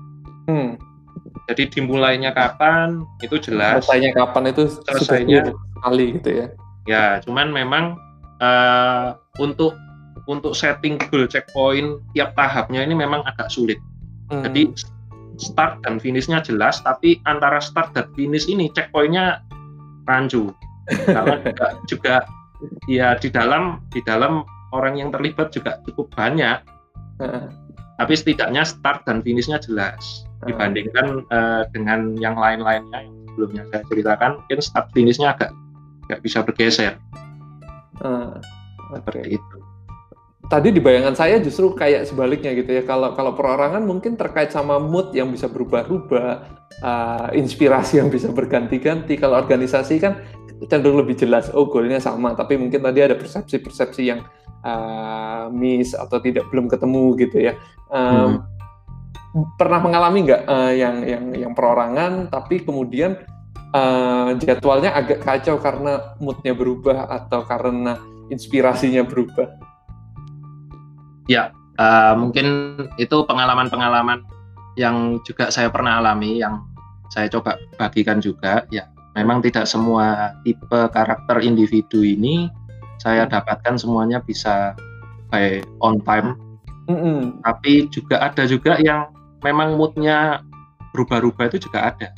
[0.50, 0.76] Hmm.
[1.44, 3.84] Jadi dimulainya kapan itu jelas.
[3.84, 5.52] Selesainya kapan itu selesainya
[5.84, 6.46] kali gitu ya.
[6.84, 8.00] Ya, cuman memang
[8.40, 9.76] uh, untuk
[10.24, 13.76] untuk setting goal checkpoint tiap tahapnya ini memang agak sulit.
[14.32, 14.40] Hmm.
[14.48, 14.72] Jadi
[15.36, 19.44] start dan finishnya jelas, tapi antara start dan finish ini checkpointnya
[20.08, 20.52] rancu.
[20.88, 22.14] Karena juga, juga
[22.88, 26.60] ya di dalam di dalam orang yang terlibat juga cukup banyak
[27.94, 30.26] tapi setidaknya start dan finishnya jelas.
[30.44, 35.50] Dibandingkan uh, dengan yang lain-lainnya yang sebelumnya saya ceritakan mungkin start finishnya agak
[36.10, 36.94] nggak bisa bergeser.
[38.02, 38.36] Uh,
[38.92, 39.56] seperti itu.
[40.44, 42.84] Tadi di bayangan saya justru kayak sebaliknya gitu ya.
[42.84, 46.28] Kalau kalau perorangan mungkin terkait sama mood yang bisa berubah-ubah
[46.84, 49.16] uh, inspirasi yang bisa berganti-ganti.
[49.16, 50.20] Kalau organisasi kan
[50.68, 52.36] cenderung lebih jelas oh goalnya sama.
[52.36, 54.20] Tapi mungkin tadi ada persepsi-persepsi yang
[54.64, 57.54] uh, miss atau tidak belum ketemu gitu ya.
[57.92, 58.40] Um,
[59.36, 59.52] hmm.
[59.60, 63.18] Pernah mengalami nggak uh, yang yang yang perorangan tapi kemudian
[63.74, 67.98] uh, jadwalnya agak kacau karena moodnya berubah atau karena
[68.32, 69.52] inspirasinya berubah?
[71.28, 71.50] Ya,
[71.80, 74.22] uh, mungkin itu pengalaman-pengalaman
[74.74, 76.62] yang juga saya pernah alami yang
[77.10, 82.50] saya coba bagikan juga ya memang tidak semua tipe karakter individu ini
[83.02, 84.74] saya dapatkan semuanya bisa
[85.32, 86.38] by on time
[86.84, 87.18] Mm -hmm.
[87.40, 89.08] Tapi juga ada juga yang
[89.40, 90.44] memang moodnya
[90.92, 92.08] berubah-ubah itu juga ada.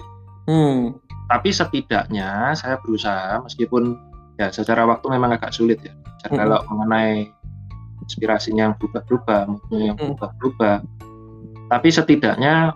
[0.46, 0.94] Hmm.
[1.26, 3.98] Tapi setidaknya saya berusaha meskipun
[4.38, 5.94] ya secara waktu memang agak sulit ya.
[6.28, 6.38] Hmm.
[6.38, 7.30] Kalau mengenai
[8.06, 10.76] inspirasinya yang berubah-berubah, moodnya yang berubah-berubah.
[11.66, 12.70] Tapi setidaknya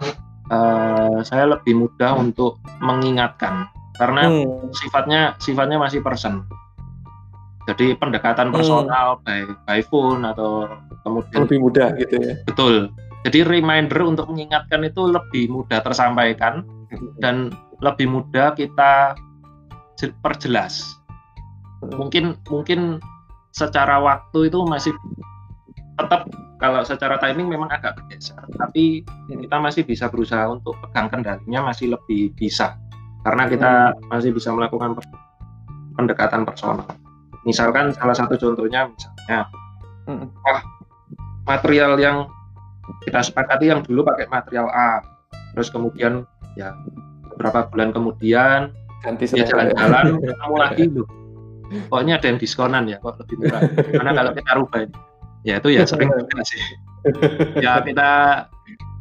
[0.51, 4.75] uh, saya lebih mudah untuk mengingatkan karena hmm.
[4.75, 6.43] sifatnya sifatnya masih person.
[7.71, 9.25] Jadi pendekatan personal hmm.
[9.25, 10.67] by by phone atau
[11.07, 12.35] kemudian lebih mudah gitu ya.
[12.45, 12.91] Betul.
[13.23, 16.65] Jadi reminder untuk mengingatkan itu lebih mudah tersampaikan
[17.21, 17.53] dan
[17.85, 19.15] lebih mudah kita
[20.25, 20.97] perjelas.
[21.85, 22.99] Mungkin mungkin
[23.53, 24.93] secara waktu itu masih
[26.01, 26.27] tetap
[26.61, 31.97] kalau secara timing memang agak bergeser, tapi kita masih bisa berusaha untuk pegang kendalinya masih
[31.97, 32.77] lebih bisa
[33.25, 33.73] karena kita
[34.09, 34.97] masih bisa melakukan
[35.97, 36.85] pendekatan personal.
[37.49, 39.49] Misalkan salah satu contohnya misalnya,
[40.45, 40.61] wah
[41.49, 42.29] material yang
[43.07, 45.01] kita sepakati yang dulu pakai material A
[45.55, 46.27] terus kemudian
[46.59, 46.75] ya
[47.35, 51.09] beberapa bulan kemudian ganti ya jalan-jalan ketemu lagi loh.
[51.87, 53.63] Pokoknya ada yang diskonan ya kok lebih murah.
[53.95, 54.97] Karena kalau kita rubah ini?
[55.47, 56.61] Ya itu ya sering juga sih.
[57.65, 58.11] Ya kita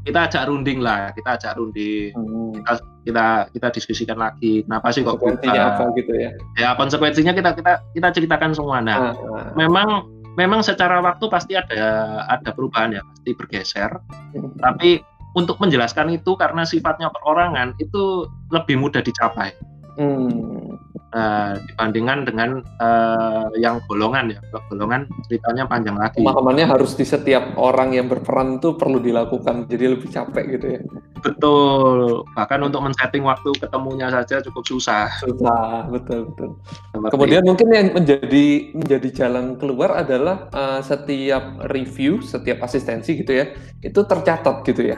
[0.09, 2.51] kita ajak runding lah kita ajak runding hmm.
[2.57, 2.73] kita
[3.05, 7.73] kita kita diskusikan lagi kenapa sih kok konsekuensinya apa gitu ya ya konsekuensinya kita kita
[7.93, 9.53] kita ceritakan semua nah ah, ah.
[9.53, 13.91] memang memang secara waktu pasti ada ada perubahan ya pasti bergeser
[14.33, 14.57] hmm.
[14.57, 15.05] tapi
[15.37, 19.53] untuk menjelaskan itu karena sifatnya perorangan itu lebih mudah dicapai
[20.01, 20.88] hmm.
[21.13, 22.49] Uh, dibandingkan dengan
[22.81, 24.39] uh, yang golongan ya.
[24.69, 26.21] Golongan ceritanya panjang lagi.
[26.21, 30.81] Pemahamannya harus di setiap orang yang berperan itu perlu dilakukan jadi lebih capek gitu ya.
[31.19, 32.23] Betul.
[32.33, 35.11] Bahkan untuk men-setting waktu ketemunya saja cukup susah.
[35.19, 36.49] Susah betul betul.
[36.93, 37.49] Seperti kemudian itu.
[37.51, 43.51] mungkin yang menjadi menjadi jalan keluar adalah uh, setiap review setiap asistensi gitu ya
[43.83, 44.97] itu tercatat gitu ya.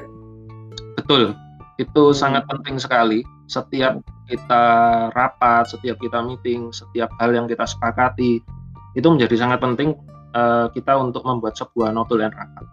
[0.98, 1.34] Betul,
[1.80, 2.18] itu hmm.
[2.18, 3.20] sangat penting sekali.
[3.50, 4.00] Setiap
[4.32, 4.64] kita
[5.12, 8.40] rapat, setiap kita meeting, setiap hal yang kita sepakati,
[8.96, 10.00] itu menjadi sangat penting
[10.32, 12.66] uh, kita untuk membuat sebuah notulen rapat.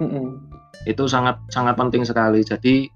[0.00, 0.40] Hmm.
[0.88, 2.40] Itu sangat sangat penting sekali.
[2.40, 2.88] Jadi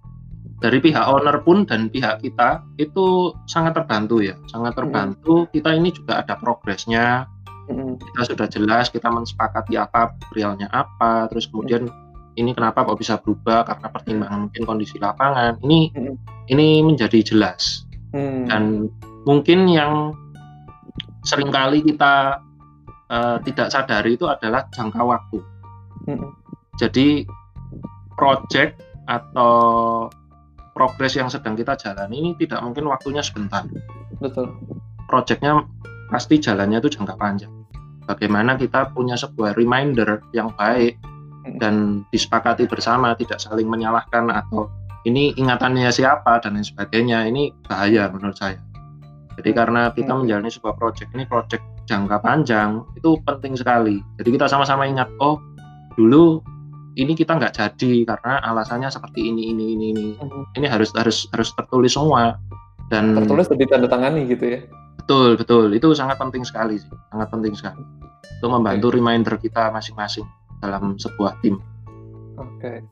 [0.57, 5.45] dari pihak owner pun dan pihak kita itu sangat terbantu ya, sangat terbantu.
[5.45, 5.49] Hmm.
[5.53, 7.29] Kita ini juga ada progresnya.
[7.69, 8.01] Hmm.
[8.01, 12.07] Kita sudah jelas kita mensepakati apa, realnya apa, terus kemudian hmm
[12.37, 16.15] ini kenapa kok bisa berubah karena pertimbangan mungkin kondisi lapangan ini hmm.
[16.53, 17.86] ini menjadi jelas
[18.17, 18.49] hmm.
[18.49, 18.89] dan
[19.29, 20.17] mungkin yang
[21.27, 22.41] sering kali kita
[23.13, 25.39] uh, tidak sadari itu adalah jangka waktu.
[26.07, 26.31] Hmm.
[26.79, 27.27] jadi
[28.15, 28.79] project
[29.11, 30.07] atau
[30.77, 33.65] progres yang sedang kita jalani ini tidak mungkin waktunya sebentar.
[34.21, 34.53] Betul.
[35.09, 35.65] Projectnya
[36.13, 37.51] pasti jalannya itu jangka panjang.
[38.07, 41.01] Bagaimana kita punya sebuah reminder yang baik
[41.59, 44.71] dan disepakati bersama tidak saling menyalahkan atau
[45.07, 48.59] ini ingatannya siapa dan lain sebagainya ini bahaya menurut saya
[49.39, 54.47] jadi karena kita menjalani sebuah proyek ini proyek jangka panjang itu penting sekali jadi kita
[54.51, 55.39] sama-sama ingat oh
[55.95, 56.43] dulu
[56.99, 60.59] ini kita nggak jadi karena alasannya seperti ini ini ini ini hmm.
[60.59, 62.37] ini harus harus harus tertulis semua
[62.91, 64.61] dan tertulis lebih tanda tangani gitu ya
[64.99, 67.85] betul betul itu sangat penting sekali sih sangat penting sekali
[68.37, 68.97] itu membantu okay.
[69.01, 70.27] reminder kita masing-masing
[70.61, 71.61] dalam sebuah tim.
[72.37, 72.85] Oke.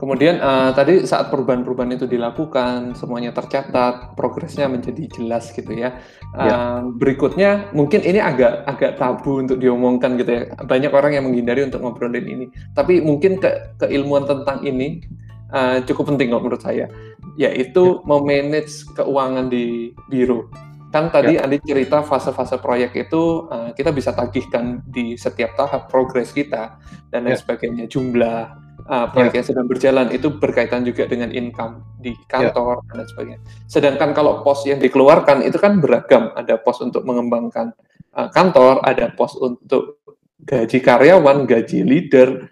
[0.00, 6.00] Kemudian uh, tadi saat perubahan-perubahan itu dilakukan, semuanya tercatat, progresnya menjadi jelas gitu ya.
[6.32, 6.56] Uh, ya.
[6.96, 10.42] Berikutnya mungkin ini agak agak tabu untuk diomongkan gitu ya.
[10.56, 12.46] Banyak orang yang menghindari untuk ngobrolin ini.
[12.72, 15.04] Tapi mungkin ke keilmuan tentang ini
[15.52, 16.88] uh, cukup penting kok menurut saya,
[17.36, 18.08] yaitu ya.
[18.08, 20.48] memanage keuangan di biro.
[20.90, 21.44] Kan tadi ya.
[21.44, 26.80] Andi cerita fase-fase proyek itu uh, kita bisa tagihkan di setiap tahap progres kita
[27.12, 27.40] dan lain ya.
[27.44, 29.36] sebagainya, jumlah uh, proyek ya.
[29.40, 32.92] yang sedang berjalan itu berkaitan juga dengan income di kantor ya.
[32.98, 33.40] dan sebagainya.
[33.70, 37.70] Sedangkan kalau pos yang dikeluarkan itu kan beragam, ada pos untuk mengembangkan
[38.18, 40.02] uh, kantor, ada pos untuk
[40.42, 42.50] gaji karyawan, gaji leader,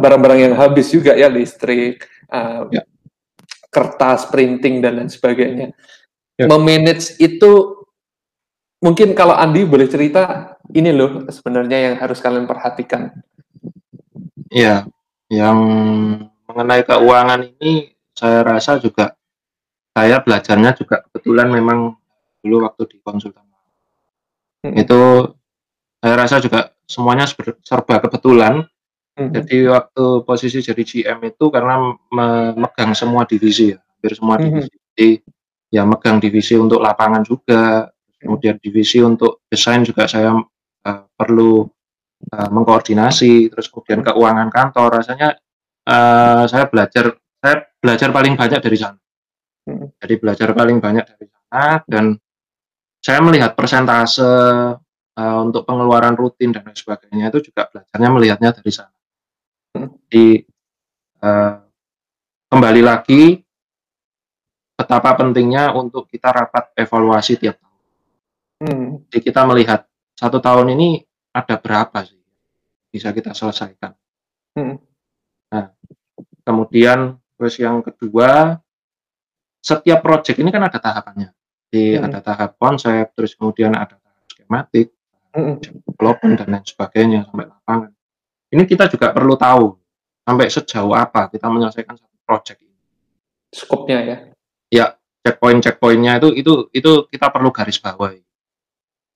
[0.00, 2.82] barang-barang uh, yang habis juga ya listrik, uh, ya.
[3.68, 5.74] kertas, printing dan lain sebagainya
[6.38, 6.46] ya.
[6.46, 7.82] memanage itu
[8.78, 13.10] mungkin kalau Andi boleh cerita ini loh sebenarnya yang harus kalian perhatikan.
[14.54, 14.86] Iya,
[15.34, 15.58] yang
[16.46, 19.18] mengenai keuangan ini saya rasa juga
[19.90, 21.98] saya belajarnya juga kebetulan memang
[22.38, 23.42] dulu waktu di konsultan
[24.62, 24.74] hmm.
[24.78, 25.00] itu
[25.98, 27.24] saya rasa juga semuanya
[27.64, 28.64] serba kebetulan.
[29.14, 29.30] Hmm.
[29.30, 34.42] Jadi waktu posisi jadi GM itu karena memegang semua divisi ya, hampir semua hmm.
[34.42, 34.74] divisi.
[34.74, 35.08] Jadi
[35.70, 37.88] ya megang divisi untuk lapangan juga
[38.18, 41.66] kemudian divisi untuk desain juga saya uh, perlu
[42.32, 45.02] uh, mengkoordinasi, terus kemudian keuangan kantor.
[45.02, 45.36] Rasanya
[45.88, 49.00] uh, saya belajar saya belajar paling banyak dari sana.
[49.64, 49.92] Hmm.
[50.00, 52.04] Jadi belajar paling banyak dari sana dan
[53.04, 58.72] saya melihat persentase uh, untuk pengeluaran rutin dan lain sebagainya itu juga belajarnya melihatnya dari
[58.72, 58.96] sana.
[59.76, 59.92] Hmm.
[60.08, 60.40] Di
[61.20, 61.54] uh,
[62.48, 63.44] kembali lagi
[64.74, 67.82] betapa pentingnya untuk kita rapat evaluasi tiap tahun.
[68.64, 68.88] Hmm.
[69.08, 71.02] Jadi kita melihat satu tahun ini
[71.34, 72.22] ada berapa sih
[72.94, 73.90] bisa kita selesaikan.
[74.54, 74.78] Hmm.
[75.50, 75.74] Nah,
[76.46, 78.62] kemudian terus yang kedua,
[79.58, 81.34] setiap proyek ini kan ada tahapannya.
[81.66, 82.06] Jadi hmm.
[82.06, 84.94] ada tahap konsep, terus kemudian ada tahap skematik,
[85.34, 85.58] hmm.
[86.38, 87.90] dan lain sebagainya sampai lapangan.
[88.54, 89.74] Ini kita juga perlu tahu
[90.22, 92.78] sampai sejauh apa kita menyelesaikan satu proyek ini.
[93.50, 94.16] Skopnya ya.
[94.70, 94.86] Ya,
[95.26, 98.22] checkpoint checkpointnya itu itu itu kita perlu garis bawahi.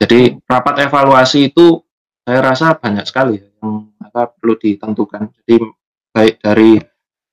[0.03, 0.51] Jadi hmm.
[0.51, 1.87] rapat evaluasi itu
[2.29, 5.33] saya rasa banyak sekali ya yang apa perlu ditentukan.
[5.33, 5.65] Jadi
[6.13, 6.77] baik dari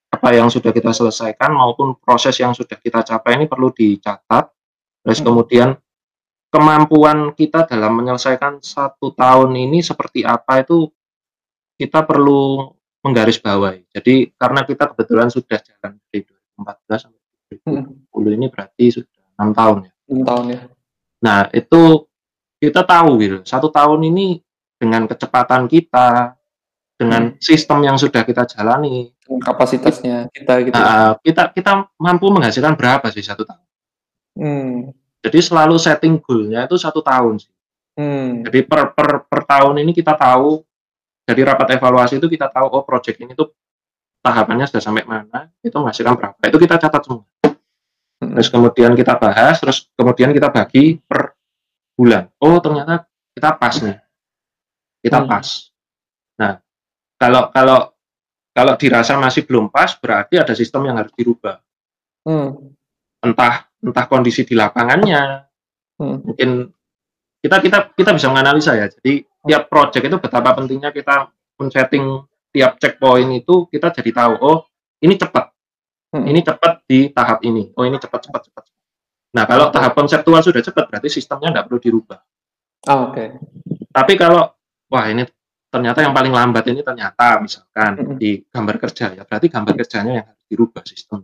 [0.08, 4.48] apa yang sudah kita selesaikan maupun proses yang sudah kita capai ini perlu dicatat.
[5.04, 5.28] Terus hmm.
[5.28, 5.70] kemudian
[6.48, 10.88] kemampuan kita dalam menyelesaikan satu tahun ini seperti apa itu
[11.76, 12.72] kita perlu
[13.04, 13.92] menggarisbawahi.
[13.92, 17.20] Jadi karena kita kebetulan sudah jalan dari 2014 sampai
[17.68, 18.38] 2020 hmm.
[18.40, 19.12] ini berarti sudah
[19.44, 19.92] enam tahun ya.
[20.08, 20.60] Enam tahun ya.
[21.20, 22.08] Nah itu
[22.64, 24.45] kita tahu gitu satu tahun ini
[24.76, 26.36] dengan kecepatan kita,
[26.96, 27.44] dengan hmm.
[27.44, 29.12] sistem yang sudah kita jalani,
[29.44, 30.76] kapasitasnya kita gitu.
[30.80, 33.66] Nah, kita kita mampu menghasilkan berapa sih satu tahun?
[34.36, 34.76] Hmm.
[35.20, 37.52] Jadi selalu setting goalnya itu satu tahun sih.
[38.00, 38.44] Hmm.
[38.48, 40.64] Jadi per, per per tahun ini kita tahu
[41.26, 43.52] dari rapat evaluasi itu kita tahu oh project ini tuh
[44.24, 46.40] tahapannya sudah sampai mana, itu menghasilkan berapa.
[46.48, 47.28] Itu kita catat semua.
[48.24, 48.40] Hmm.
[48.40, 51.36] Terus kemudian kita bahas, terus kemudian kita bagi per
[52.00, 52.32] bulan.
[52.40, 53.04] Oh ternyata
[53.36, 54.05] kita pas nih
[55.06, 55.30] kita hmm.
[55.30, 55.48] pas.
[56.42, 56.54] Nah,
[57.22, 57.94] kalau kalau
[58.58, 61.62] kalau dirasa masih belum pas, berarti ada sistem yang harus dirubah.
[62.26, 62.74] Hmm.
[63.22, 65.46] Entah entah kondisi di lapangannya,
[66.02, 66.18] hmm.
[66.26, 66.50] mungkin
[67.46, 68.90] kita kita kita bisa menganalisa ya.
[68.90, 71.30] Jadi tiap project itu betapa pentingnya kita
[71.62, 74.58] men-setting tiap checkpoint itu kita jadi tahu oh
[75.06, 75.54] ini cepat,
[76.18, 76.26] hmm.
[76.26, 78.64] ini cepat di tahap ini, oh ini cepat cepat cepat.
[79.36, 82.20] Nah kalau tahap konseptual sudah cepat berarti sistemnya tidak perlu dirubah.
[82.88, 83.14] Oh, Oke.
[83.14, 83.28] Okay.
[83.92, 84.55] Tapi kalau
[84.90, 85.26] wah ini
[85.76, 88.16] ternyata yang paling lambat ini ternyata misalkan hmm.
[88.16, 91.20] di gambar kerja ya berarti gambar kerjanya yang harus dirubah sistem.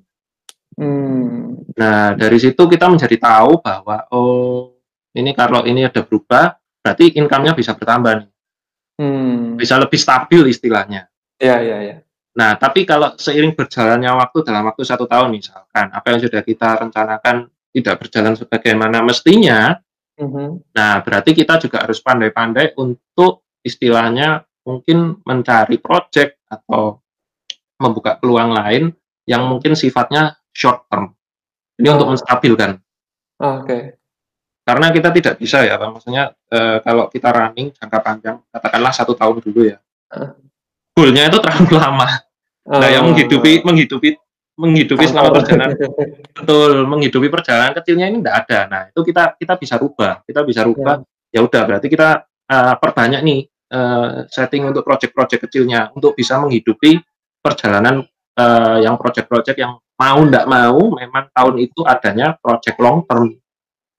[0.75, 1.61] Hmm.
[1.79, 4.75] Nah dari situ kita menjadi tahu bahwa oh
[5.15, 8.29] ini kalau ini ada berubah berarti income-nya bisa bertambah nih.
[8.99, 9.55] Hmm.
[9.55, 11.07] Bisa lebih stabil istilahnya.
[11.39, 11.97] Iya iya iya.
[12.35, 16.75] Nah tapi kalau seiring berjalannya waktu dalam waktu satu tahun misalkan apa yang sudah kita
[16.83, 19.79] rencanakan tidak berjalan sebagaimana mestinya,
[20.19, 20.47] mm -hmm.
[20.75, 27.01] nah berarti kita juga harus pandai-pandai untuk istilahnya mungkin mencari project atau
[27.81, 28.93] membuka peluang lain
[29.25, 31.13] yang mungkin sifatnya short term.
[31.81, 31.93] Ini oh.
[31.97, 32.77] untuk menstabilkan.
[33.41, 33.65] Oh, Oke.
[33.65, 33.83] Okay.
[34.61, 39.41] Karena kita tidak bisa ya, maksudnya e, kalau kita running jangka panjang, katakanlah satu tahun
[39.41, 39.81] dulu ya,
[40.13, 40.37] uh.
[40.93, 42.07] goalnya itu terlalu lama.
[42.61, 42.77] Uh.
[42.77, 44.21] Nah, yang menghidupi menghidupi
[44.61, 45.73] menghidupi selama perjalanan
[46.37, 48.59] betul menghidupi perjalanan kecilnya ini tidak ada.
[48.69, 51.01] Nah, itu kita kita bisa rubah, kita bisa rubah.
[51.33, 56.37] Ya, ya udah berarti kita uh, perbanyak nih uh, setting untuk project-project kecilnya untuk bisa
[56.37, 56.99] menghidupi
[57.41, 58.05] perjalanan
[58.37, 63.33] uh, yang project-project yang mau tidak mau memang tahun itu adanya project long term.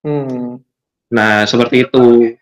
[0.05, 0.63] Hmm.
[1.11, 2.37] Nah seperti itu.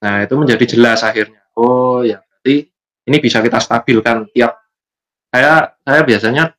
[0.00, 1.44] Nah itu menjadi jelas akhirnya.
[1.54, 2.72] Oh ya berarti
[3.10, 4.56] ini bisa kita stabilkan tiap
[5.30, 6.56] saya saya biasanya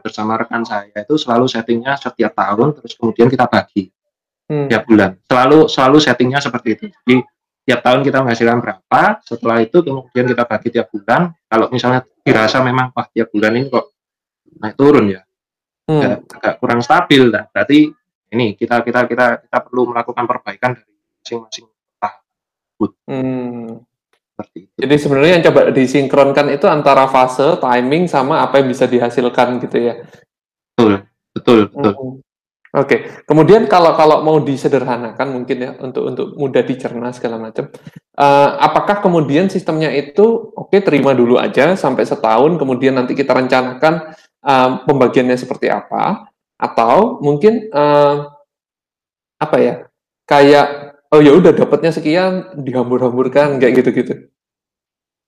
[0.00, 3.92] bersama rekan saya itu selalu settingnya setiap tahun terus kemudian kita bagi
[4.48, 4.72] hmm.
[4.72, 7.20] tiap bulan selalu selalu settingnya seperti itu jadi
[7.66, 11.34] tiap tahun kita menghasilkan berapa, setelah itu kemudian kita bagi tiap bulan.
[11.50, 13.90] Kalau misalnya dirasa memang wah tiap bulan ini kok
[14.62, 15.20] naik turun ya,
[15.90, 16.00] hmm.
[16.00, 17.90] agak, agak kurang stabil, nah, berarti
[18.32, 21.66] ini kita kita kita kita perlu melakukan perbaikan dari masing-masing
[22.00, 22.22] tahap.
[23.04, 23.84] Hmm.
[24.36, 24.76] Seperti itu.
[24.80, 29.76] Jadi sebenarnya yang coba disinkronkan itu antara fase, timing, sama apa yang bisa dihasilkan gitu
[29.80, 29.94] ya.
[30.76, 31.92] Betul, betul, betul.
[31.92, 32.25] Hmm.
[32.76, 37.72] Oke, kemudian kalau kalau mau disederhanakan mungkin ya untuk untuk mudah dicerna segala macam,
[38.20, 43.32] uh, apakah kemudian sistemnya itu oke okay, terima dulu aja sampai setahun, kemudian nanti kita
[43.32, 44.12] rencanakan
[44.44, 46.28] uh, pembagiannya seperti apa,
[46.60, 48.28] atau mungkin uh,
[49.40, 49.74] apa ya
[50.28, 54.28] kayak oh ya udah dapatnya sekian dihambur-hamburkan kayak gitu-gitu.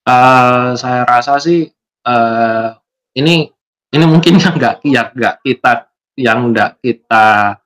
[0.05, 1.65] Uh, saya rasa sih
[2.05, 2.77] uh,
[3.17, 3.49] ini
[3.97, 5.89] ini mungkin nggak ya nggak kita
[6.19, 7.57] yang enggak kita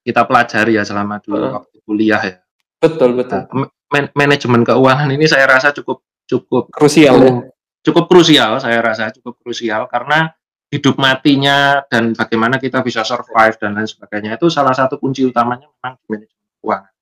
[0.00, 1.54] kita pelajari ya selama dulu hmm.
[1.60, 2.36] waktu kuliah ya.
[2.80, 3.44] Betul betul.
[3.44, 7.32] Nah, man manajemen keuangan ini saya rasa cukup cukup krusial ya?
[7.80, 10.28] cukup krusial saya rasa cukup krusial karena
[10.68, 15.64] hidup matinya dan bagaimana kita bisa survive dan lain sebagainya itu salah satu kunci utamanya
[15.64, 16.92] memang manajemen keuangan.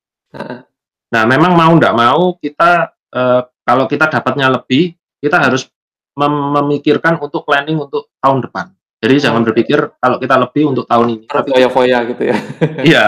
[1.06, 2.70] Nah, memang mau tidak mau kita
[3.10, 5.66] eh, kalau kita dapatnya lebih, kita harus
[6.14, 8.70] mem memikirkan untuk planning untuk tahun depan.
[8.96, 11.24] Jadi jangan berpikir kalau kita lebih untuk tahun ini.
[11.28, 12.36] Foya-foya gitu ya.
[12.88, 13.06] Iya.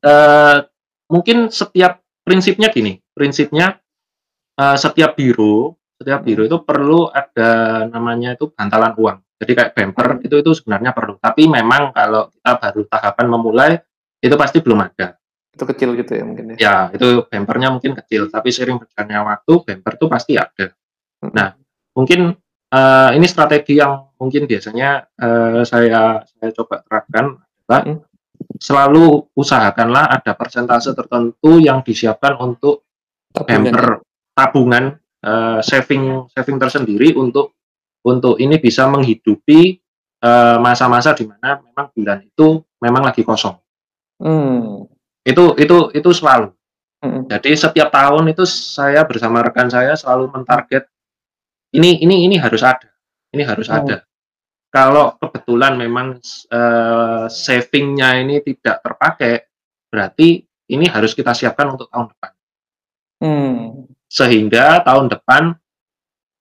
[0.00, 0.56] Eh,
[1.12, 3.76] mungkin setiap prinsipnya gini, prinsipnya
[4.56, 10.06] eh, setiap biro, setiap biro itu perlu ada namanya itu bantalan uang jadi kayak bumper
[10.08, 10.26] hmm.
[10.26, 11.18] itu itu sebenarnya perlu.
[11.18, 13.72] Tapi memang kalau kita baru tahapan memulai
[14.22, 15.18] itu pasti belum ada.
[15.52, 16.56] Itu kecil gitu ya mungkin ya.
[16.56, 20.66] Ya, itu bumpernya mungkin kecil, tapi sering berjalannya waktu bumper itu pasti ada.
[21.20, 21.32] Hmm.
[21.34, 21.48] Nah,
[21.92, 22.34] mungkin
[22.74, 27.98] uh, ini strategi yang mungkin biasanya uh, saya saya coba terapkan adalah hmm.
[28.58, 32.84] selalu usahakanlah ada persentase tertentu yang disiapkan untuk
[33.30, 34.02] tabungan.
[34.34, 34.84] tabungan
[35.22, 37.54] uh, saving saving tersendiri untuk
[38.04, 39.80] untuk ini bisa menghidupi
[40.60, 43.60] masa-masa uh, di mana memang bulan itu memang lagi kosong.
[44.20, 44.88] Hmm.
[45.20, 46.48] Itu itu itu selalu.
[47.04, 47.28] Hmm.
[47.28, 50.88] Jadi setiap tahun itu saya bersama rekan saya selalu mentarget
[51.74, 52.88] ini ini ini harus ada,
[53.34, 53.76] ini harus hmm.
[53.82, 53.96] ada.
[54.70, 56.18] Kalau kebetulan memang
[56.50, 59.46] uh, savingnya ini tidak terpakai,
[59.86, 62.32] berarti ini harus kita siapkan untuk tahun depan.
[63.22, 63.58] Hmm.
[64.10, 65.54] Sehingga tahun depan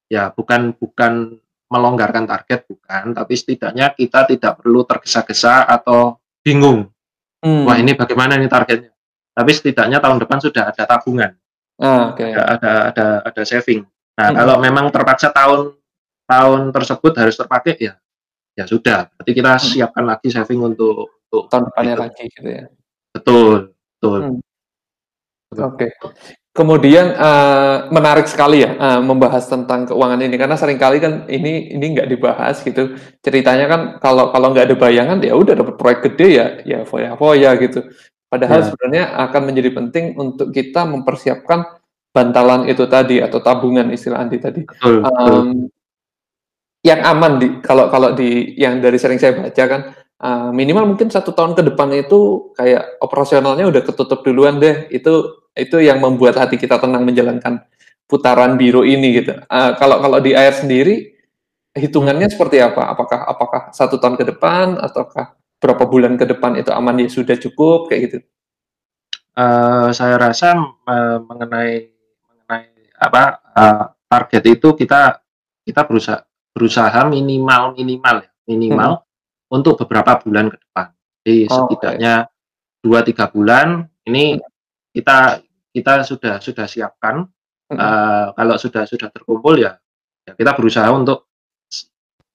[0.09, 1.38] ya bukan bukan
[1.69, 6.89] melonggarkan target bukan, tapi setidaknya kita tidak perlu tergesa-gesa atau bingung.
[7.41, 7.65] Hmm.
[7.65, 8.93] Wah ini bagaimana ini targetnya?
[9.34, 11.34] Tapi setidaknya tahun depan sudah ada tabungan,
[11.81, 12.29] ah, okay.
[12.29, 13.81] ada, ada ada ada saving.
[14.14, 14.38] Nah hmm.
[14.38, 15.74] kalau memang terpaksa tahun
[16.30, 17.93] tahun tersebut harus terpakai ya
[18.53, 19.09] ya sudah.
[19.18, 19.64] Berarti kita hmm.
[19.64, 22.03] siapkan lagi saving untuk untuk tahun depannya itu.
[22.05, 22.64] lagi gitu ya.
[23.14, 23.51] Betul
[23.97, 24.20] betul.
[24.22, 24.39] Hmm.
[25.53, 25.89] Oke.
[25.89, 25.91] Okay.
[26.53, 31.74] Kemudian uh, menarik sekali ya uh, membahas tentang keuangan ini karena sering kali kan ini
[31.74, 32.93] ini nggak dibahas gitu
[33.26, 37.18] ceritanya kan kalau kalau nggak ada bayangan ya udah dapat proyek gede ya ya foya
[37.18, 37.89] foya gitu
[38.30, 38.66] padahal ya.
[38.70, 41.82] sebenarnya akan menjadi penting untuk kita mempersiapkan
[42.14, 45.41] bantalan itu tadi atau tabungan istilah Andi tadi betul, um, betul.
[46.86, 49.82] yang aman di kalau kalau di yang dari sering saya baca kan
[50.22, 55.41] uh, minimal mungkin satu tahun ke depan itu kayak operasionalnya udah ketutup duluan deh itu
[55.57, 57.66] itu yang membuat hati kita tenang menjalankan
[58.09, 59.34] putaran biru ini gitu.
[59.49, 61.14] Uh, kalau kalau di air sendiri
[61.74, 62.93] hitungannya seperti apa?
[62.93, 67.38] Apakah apakah satu tahun ke depan ataukah berapa bulan ke depan itu aman ya sudah
[67.38, 68.18] cukup kayak gitu?
[69.34, 70.53] Uh, saya rasa
[70.86, 71.92] uh, mengenai mengenai
[73.04, 73.24] apa
[73.54, 75.20] uh, target itu kita
[75.64, 76.20] kita berusaha
[76.54, 79.56] berusaha minimal minimal ya minimal hmm.
[79.56, 80.88] untuk beberapa bulan ke depan.
[81.24, 82.14] Jadi oh, setidaknya
[82.84, 83.08] dua okay.
[83.12, 84.38] tiga bulan ini
[84.91, 85.39] kita
[85.74, 87.26] kita sudah sudah siapkan
[87.72, 87.78] hmm.
[87.80, 89.80] uh, kalau sudah sudah terkumpul ya,
[90.28, 91.32] ya kita berusaha untuk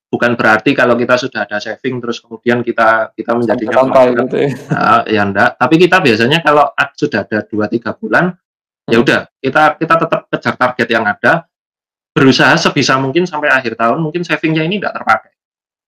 [0.09, 3.85] bukan berarti kalau kita sudah ada saving terus kemudian kita kita menjadinya
[4.25, 4.49] gitu ya.
[4.73, 6.65] Nah, ya enggak tapi kita biasanya kalau
[6.97, 8.33] sudah ada dua tiga bulan
[8.89, 11.45] ya udah kita kita tetap kejar target yang ada
[12.17, 15.33] berusaha sebisa mungkin sampai akhir tahun mungkin savingnya ini enggak terpakai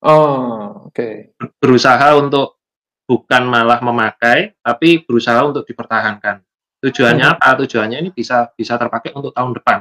[0.04, 1.32] oh oke okay.
[1.58, 2.60] berusaha untuk
[3.08, 6.44] bukan malah memakai tapi berusaha untuk dipertahankan
[6.80, 7.34] Tujuannya hmm.
[7.36, 7.48] apa?
[7.60, 9.78] Tujuannya ini bisa bisa terpakai untuk tahun depan.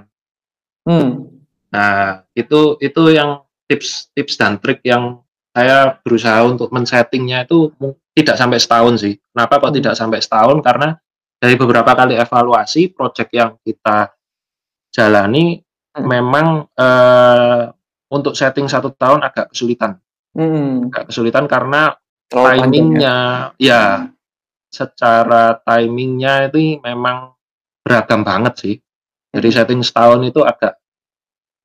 [0.84, 1.32] Hmm.
[1.72, 5.24] Nah, itu itu yang tips tips dan trik yang
[5.56, 7.72] saya berusaha untuk men-settingnya itu
[8.14, 9.16] tidak sampai setahun sih.
[9.32, 9.78] Kenapa kok hmm.
[9.80, 10.60] tidak sampai setahun?
[10.60, 11.00] Karena
[11.40, 14.12] dari beberapa kali evaluasi proyek yang kita
[14.92, 15.64] jalani
[15.96, 16.04] hmm.
[16.04, 17.64] memang eh,
[18.12, 19.96] untuk setting satu tahun agak kesulitan.
[20.36, 20.92] Hmm.
[20.92, 21.96] Agak kesulitan karena
[22.36, 23.16] oh, timingnya
[23.56, 23.84] ya, ya
[24.70, 27.34] secara timingnya itu memang
[27.82, 28.76] beragam banget sih.
[29.32, 29.56] Jadi hmm.
[29.56, 30.76] setting setahun itu agak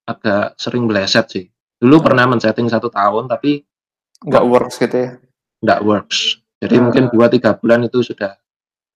[0.07, 1.45] agak sering meleset sih.
[1.83, 2.05] Dulu hmm.
[2.07, 3.65] pernah men-setting satu tahun tapi
[4.23, 5.11] nggak works gitu ya?
[5.65, 6.39] Nggak works.
[6.63, 6.83] Jadi hmm.
[6.87, 8.39] mungkin dua tiga bulan itu sudah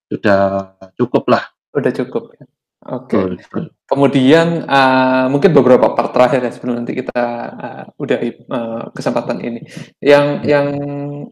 [0.09, 1.45] sudah cukup lah.
[1.77, 2.35] Udah cukup.
[2.35, 2.45] Ya.
[2.89, 3.21] Oke.
[3.21, 3.69] Okay.
[3.89, 7.21] Kemudian uh, mungkin beberapa part terakhir ya sebelum nanti kita
[7.53, 8.19] uh, udah
[8.49, 9.61] uh, kesempatan ini.
[10.01, 10.67] Yang yang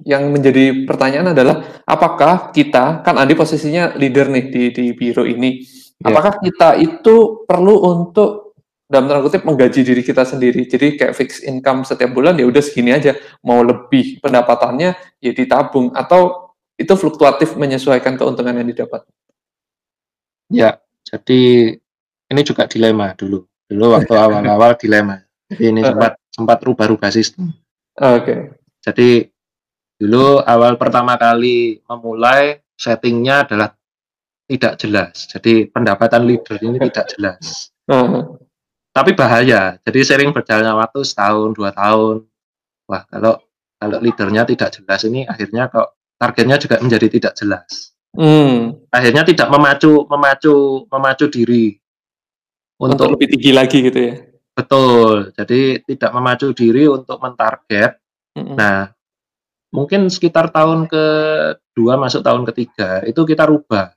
[0.04, 5.64] yang menjadi pertanyaan adalah apakah kita kan Andi posisinya leader nih di di biro ini.
[6.02, 6.12] Yeah.
[6.12, 8.46] Apakah kita itu perlu untuk
[8.86, 10.62] dalam tanda kutip menggaji diri kita sendiri.
[10.66, 13.18] Jadi kayak fix income setiap bulan ya udah segini aja.
[13.42, 16.45] Mau lebih pendapatannya ya ditabung atau
[16.76, 19.02] itu fluktuatif menyesuaikan keuntungan yang didapat.
[20.52, 21.74] Ya, jadi
[22.30, 23.48] ini juga dilema dulu.
[23.66, 25.24] Dulu waktu awal-awal dilema.
[25.50, 27.50] Jadi ini sempat sempat rubah-rubah sistem.
[27.96, 28.22] Oke.
[28.22, 28.38] Okay.
[28.84, 29.08] Jadi
[29.96, 33.72] dulu awal pertama kali memulai settingnya adalah
[34.46, 35.26] tidak jelas.
[35.26, 37.72] Jadi pendapatan leader ini tidak jelas.
[38.94, 39.80] Tapi bahaya.
[39.82, 42.24] Jadi sering berjalannya waktu setahun, dua tahun.
[42.86, 43.42] Wah, kalau
[43.76, 47.96] kalau leadernya tidak jelas ini akhirnya kok targetnya juga menjadi tidak jelas.
[48.16, 48.80] Hmm.
[48.88, 51.76] Akhirnya tidak memacu memacu memacu diri
[52.80, 54.14] untuk, untuk lebih tinggi lagi gitu ya.
[54.56, 55.36] Betul.
[55.36, 58.00] Jadi tidak memacu diri untuk mentarget.
[58.32, 58.56] -hmm.
[58.56, 58.88] Nah,
[59.72, 63.92] mungkin sekitar tahun kedua masuk tahun ketiga itu kita rubah.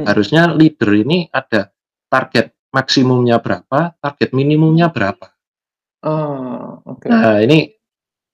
[0.00, 0.08] Hmm.
[0.08, 1.68] Harusnya leader ini ada
[2.08, 5.28] target maksimumnya berapa, target minimumnya berapa.
[6.02, 7.12] Oh, okay.
[7.12, 7.68] Nah ini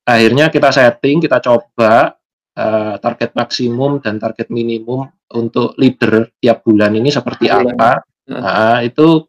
[0.07, 2.18] akhirnya kita setting, kita coba
[2.59, 7.71] uh, target maksimum dan target minimum untuk leader tiap bulan ini seperti bulan.
[7.71, 7.91] apa.
[8.27, 8.43] Hmm.
[8.43, 9.25] Nah, itu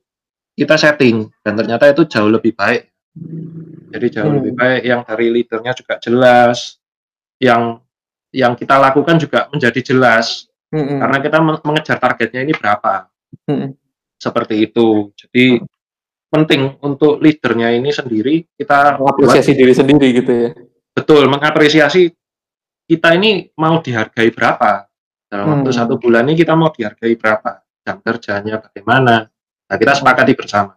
[0.57, 2.89] kita setting dan ternyata itu jauh lebih baik.
[3.93, 4.37] Jadi jauh hmm.
[4.41, 6.81] lebih baik yang dari leadernya juga jelas,
[7.37, 7.77] yang
[8.33, 10.97] yang kita lakukan juga menjadi jelas hmm.
[10.97, 13.05] karena kita mengejar targetnya ini berapa.
[13.45, 13.77] Hmm
[14.19, 15.15] seperti itu.
[15.15, 15.63] Jadi
[16.29, 20.49] penting untuk leadernya ini sendiri kita mengapresiasi diri sendiri gitu ya.
[20.93, 22.11] Betul, mengapresiasi
[22.89, 24.89] kita ini mau dihargai berapa
[25.29, 25.53] dalam hmm.
[25.61, 29.29] waktu satu bulan ini kita mau dihargai berapa jam kerjanya bagaimana.
[29.69, 30.73] Nah kita sepakati bersama.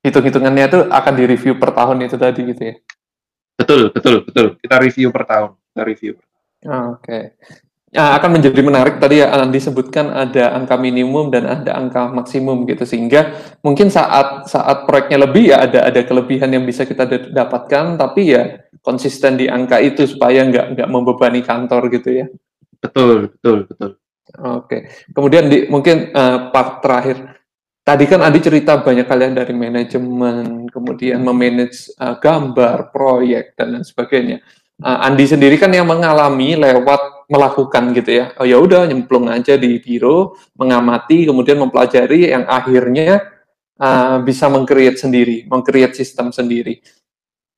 [0.00, 2.74] Hitung-hitungannya itu akan direview per tahun itu tadi gitu ya.
[3.60, 4.46] Betul, betul, betul.
[4.56, 5.50] Kita review per tahun.
[5.52, 6.12] Kita review.
[6.16, 6.96] Oke.
[7.04, 7.24] Okay
[7.94, 12.82] akan menjadi menarik tadi ya Andi sebutkan ada angka minimum dan ada angka maksimum gitu.
[12.82, 17.94] Sehingga mungkin saat saat proyeknya lebih ya ada ada kelebihan yang bisa kita dapatkan.
[17.94, 22.26] Tapi ya konsisten di angka itu supaya nggak nggak membebani kantor gitu ya.
[22.82, 23.90] Betul betul betul.
[24.42, 24.90] Oke.
[25.14, 27.38] Kemudian di mungkin uh, part terakhir.
[27.84, 33.84] Tadi kan Andi cerita banyak kalian dari manajemen kemudian memanage uh, gambar proyek dan lain
[33.86, 34.40] sebagainya.
[34.80, 38.24] Uh, Andi sendiri kan yang mengalami lewat melakukan gitu ya.
[38.40, 43.20] Oh ya udah nyemplung aja di biro, mengamati, kemudian mempelajari yang akhirnya
[43.80, 46.80] uh, bisa mengcreate sendiri, mengcreate sistem sendiri.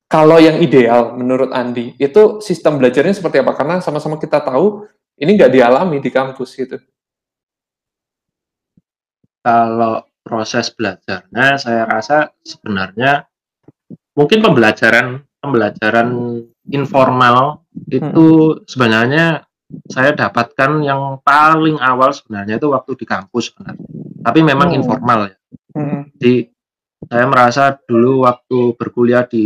[0.07, 3.51] Kalau yang ideal menurut Andi itu sistem belajarnya seperti apa?
[3.51, 4.87] Karena sama-sama kita tahu
[5.19, 6.77] ini nggak dialami di kampus gitu.
[9.43, 13.27] Kalau proses belajarnya, saya rasa sebenarnya
[14.15, 16.09] mungkin pembelajaran pembelajaran
[16.73, 18.67] informal itu hmm.
[18.67, 19.46] sebenarnya
[19.87, 23.87] saya dapatkan yang paling awal sebenarnya itu waktu di kampus sebenarnya.
[24.23, 24.77] Tapi memang hmm.
[24.83, 25.37] informal ya.
[25.75, 26.01] Hmm.
[26.19, 26.35] Jadi
[27.07, 29.45] saya merasa dulu waktu berkuliah di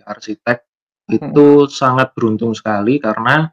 [0.00, 0.64] arsitek
[1.12, 1.70] itu hmm.
[1.70, 3.52] sangat beruntung sekali karena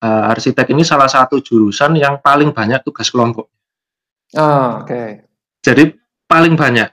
[0.00, 3.52] uh, arsitek ini salah satu jurusan yang paling banyak tugas kelompok.
[4.34, 4.88] Oh, oke.
[4.88, 5.08] Okay.
[5.60, 5.92] Jadi
[6.24, 6.88] paling banyak.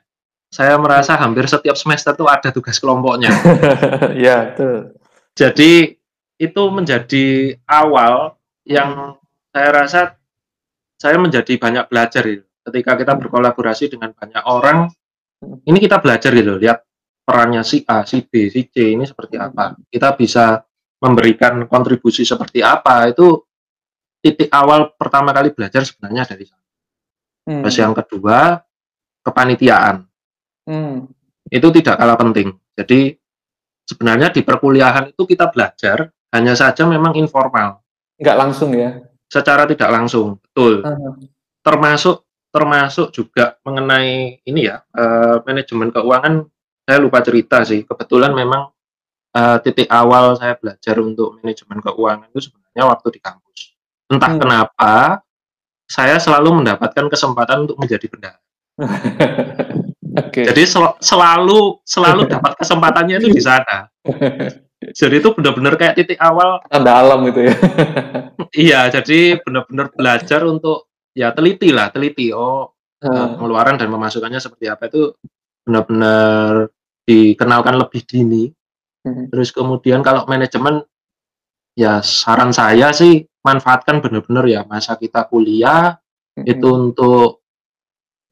[0.53, 3.33] Saya merasa hampir setiap semester itu ada tugas kelompoknya.
[4.25, 4.53] ya.
[5.33, 5.97] Jadi
[6.37, 9.19] itu menjadi awal yang
[9.53, 10.01] saya rasa
[10.97, 12.45] saya menjadi banyak belajar gitu.
[12.63, 14.87] Ketika kita berkolaborasi dengan banyak orang,
[15.67, 16.87] ini kita belajar gitu, lihat
[17.27, 19.75] perannya si A, si B, si C ini seperti apa.
[19.91, 20.63] Kita bisa
[21.03, 23.11] memberikan kontribusi seperti apa.
[23.11, 23.43] Itu
[24.23, 26.63] titik awal pertama kali belajar sebenarnya dari sana.
[27.43, 27.61] Hmm.
[27.67, 28.63] Terus yang kedua,
[29.27, 30.07] kepanitiaan.
[30.63, 31.11] Hmm.
[31.51, 32.55] Itu tidak kalah penting.
[32.79, 33.11] Jadi
[33.83, 37.82] sebenarnya di perkuliahan itu kita belajar hanya saja memang informal.
[38.23, 39.03] Nggak langsung ya?
[39.27, 40.79] Secara tidak langsung, betul.
[41.59, 42.23] Termasuk
[42.53, 46.47] termasuk juga mengenai ini ya uh, manajemen keuangan.
[46.87, 47.83] Saya lupa cerita sih.
[47.83, 48.71] Kebetulan memang
[49.35, 53.59] uh, titik awal saya belajar untuk manajemen keuangan itu sebenarnya waktu di kampus.
[54.07, 54.39] Entah hmm.
[54.39, 54.93] kenapa
[55.89, 58.41] saya selalu mendapatkan kesempatan untuk menjadi bendahara.
[60.13, 60.45] Okay.
[60.45, 63.89] Jadi sel selalu selalu dapat kesempatannya itu di sana.
[64.91, 67.55] Jadi itu benar-benar kayak titik awal tanda alam gitu ya.
[68.51, 73.39] iya, jadi benar-benar belajar untuk ya teliti lah, teliti oh hmm.
[73.39, 75.15] pengeluaran dan pemasukannya seperti apa itu
[75.63, 76.67] benar-benar
[77.07, 78.43] dikenalkan lebih dini.
[79.03, 79.27] Hmm.
[79.31, 80.83] Terus kemudian kalau manajemen
[81.75, 85.99] ya saran saya sih manfaatkan benar-benar ya masa kita kuliah
[86.39, 86.45] hmm.
[86.47, 87.43] itu untuk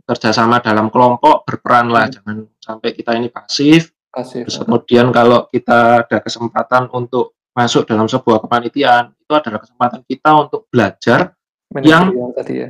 [0.08, 2.14] kerjasama dalam kelompok berperanlah hmm.
[2.16, 3.92] jangan sampai kita ini pasif.
[4.12, 10.04] Pasif Terus kemudian kalau kita ada kesempatan untuk masuk dalam sebuah kepanitiaan itu adalah kesempatan
[10.08, 11.36] kita untuk belajar
[11.84, 12.70] yang tadi ya.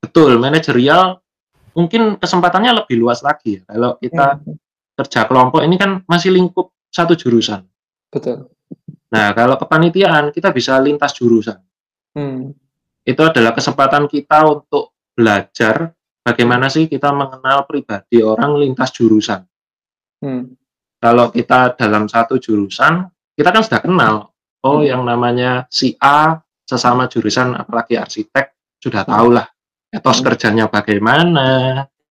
[0.00, 1.20] betul manajerial
[1.76, 4.56] mungkin kesempatannya lebih luas lagi ya kalau kita hmm.
[4.96, 7.64] kerja kelompok ini kan masih lingkup satu jurusan
[8.08, 8.48] betul
[9.12, 11.60] nah kalau kepanitiaan kita bisa lintas jurusan
[12.16, 12.52] hmm.
[13.04, 15.92] itu adalah kesempatan kita untuk belajar
[16.24, 19.44] bagaimana sih kita mengenal pribadi orang lintas jurusan.
[20.24, 20.56] Hmm.
[21.04, 23.04] Kalau kita dalam satu jurusan,
[23.36, 24.14] kita kan sudah kenal.
[24.64, 24.88] Oh, hmm.
[24.88, 29.44] yang namanya si A sesama jurusan, apalagi arsitek, sudah tahu lah
[29.94, 30.26] etos hmm.
[30.26, 31.48] kerjanya bagaimana,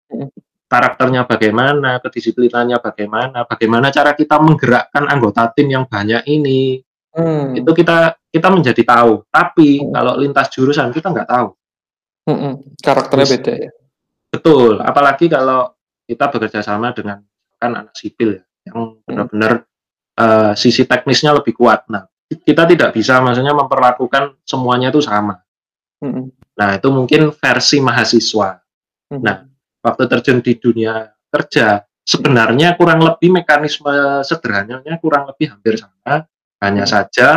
[0.07, 0.29] hmm.
[0.71, 6.79] karakternya bagaimana, kedisiplinannya bagaimana, bagaimana cara kita menggerakkan anggota tim yang banyak ini.
[7.13, 7.53] Hmm.
[7.53, 9.27] Itu kita kita menjadi tahu.
[9.27, 9.91] Tapi hmm.
[9.91, 11.49] kalau lintas jurusan kita nggak tahu.
[12.23, 12.63] Hmm.
[12.79, 13.71] Karakternya Terus, beda ya.
[14.31, 14.79] Betul.
[14.79, 15.75] Apalagi kalau
[16.07, 17.19] kita bekerja sama dengan
[17.59, 19.67] kan anak sipil ya, yang benar-benar
[20.19, 21.87] uh, sisi teknisnya lebih kuat.
[21.91, 25.39] Nah, kita tidak bisa maksudnya memperlakukan semuanya itu sama.
[25.99, 26.31] Hmm.
[26.53, 28.49] Nah, itu mungkin versi mahasiswa.
[29.11, 29.21] Hmm.
[29.21, 29.37] Nah,
[29.83, 36.27] waktu terjun di dunia kerja sebenarnya kurang lebih mekanisme sederhananya kurang lebih hampir sama
[36.59, 36.91] hanya hmm.
[36.91, 37.29] saja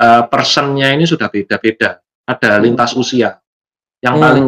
[0.00, 2.62] uh, personnya ini sudah beda-beda ada hmm.
[2.64, 3.36] lintas usia
[4.00, 4.24] yang hmm.
[4.24, 4.46] paling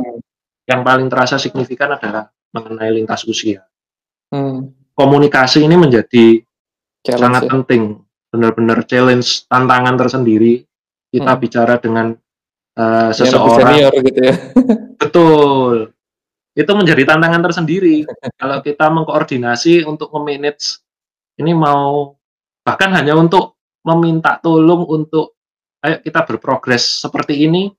[0.65, 3.65] yang paling terasa signifikan adalah mengenai lintas usia
[4.33, 4.80] hmm.
[4.95, 6.41] Komunikasi ini menjadi
[7.05, 7.51] challenge sangat ya?
[7.51, 7.83] penting
[8.31, 10.63] benar-benar challenge tantangan tersendiri
[11.11, 11.41] kita hmm.
[11.43, 12.15] bicara dengan
[12.79, 14.35] uh, seseorang gitu ya.
[15.03, 15.91] betul
[16.55, 18.07] itu menjadi tantangan tersendiri
[18.39, 20.83] kalau kita mengkoordinasi untuk memanage
[21.39, 22.15] ini mau
[22.63, 25.41] bahkan hanya untuk meminta tolong untuk
[25.81, 27.73] ayo kita berprogres seperti ini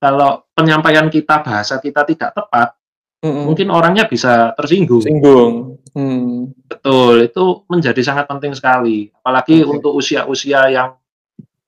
[0.00, 2.79] kalau penyampaian kita bahasa kita tidak tepat
[3.22, 3.44] mm-hmm.
[3.46, 6.68] mungkin orangnya bisa tersinggung singgung hmm.
[6.68, 9.70] betul itu menjadi sangat penting sekali apalagi okay.
[9.70, 10.96] untuk usia-usia yang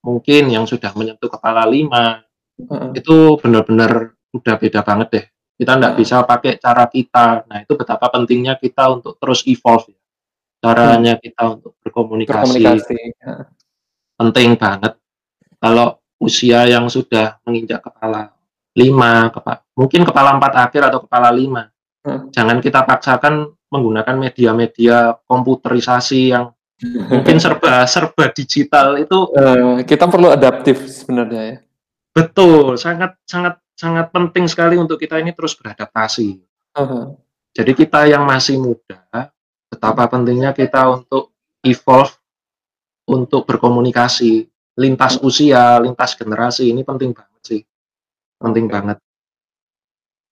[0.02, 2.24] mungkin yang sudah menyentuh kepala lima
[2.58, 2.98] mm-hmm.
[2.98, 5.26] itu benar-benar udah beda banget deh
[5.62, 7.46] kita tidak bisa pakai cara kita.
[7.46, 10.00] Nah, itu betapa pentingnya kita untuk terus evolve ya.
[10.58, 11.22] Caranya hmm.
[11.22, 12.34] kita untuk berkomunikasi.
[12.58, 12.98] berkomunikasi.
[13.22, 13.46] Ya.
[14.18, 14.98] Penting banget.
[15.62, 18.34] Kalau usia yang sudah menginjak kepala
[18.74, 21.68] lima, kepa mungkin kepala empat akhir atau kepala lima,
[22.04, 22.32] hmm.
[22.32, 26.52] jangan kita paksakan menggunakan media-media komputerisasi yang
[27.08, 29.18] mungkin serba serba digital itu.
[29.32, 31.56] Uh, kita perlu adaptif sebenarnya ya.
[32.12, 36.28] Betul, sangat sangat sangat penting sekali untuk kita ini terus beradaptasi.
[36.76, 37.16] Uh-huh.
[37.52, 39.32] Jadi kita yang masih muda,
[39.68, 42.16] betapa pentingnya kita untuk evolve,
[43.08, 44.48] untuk berkomunikasi,
[44.80, 47.60] lintas usia, lintas generasi ini penting banget sih,
[48.40, 49.00] penting banget.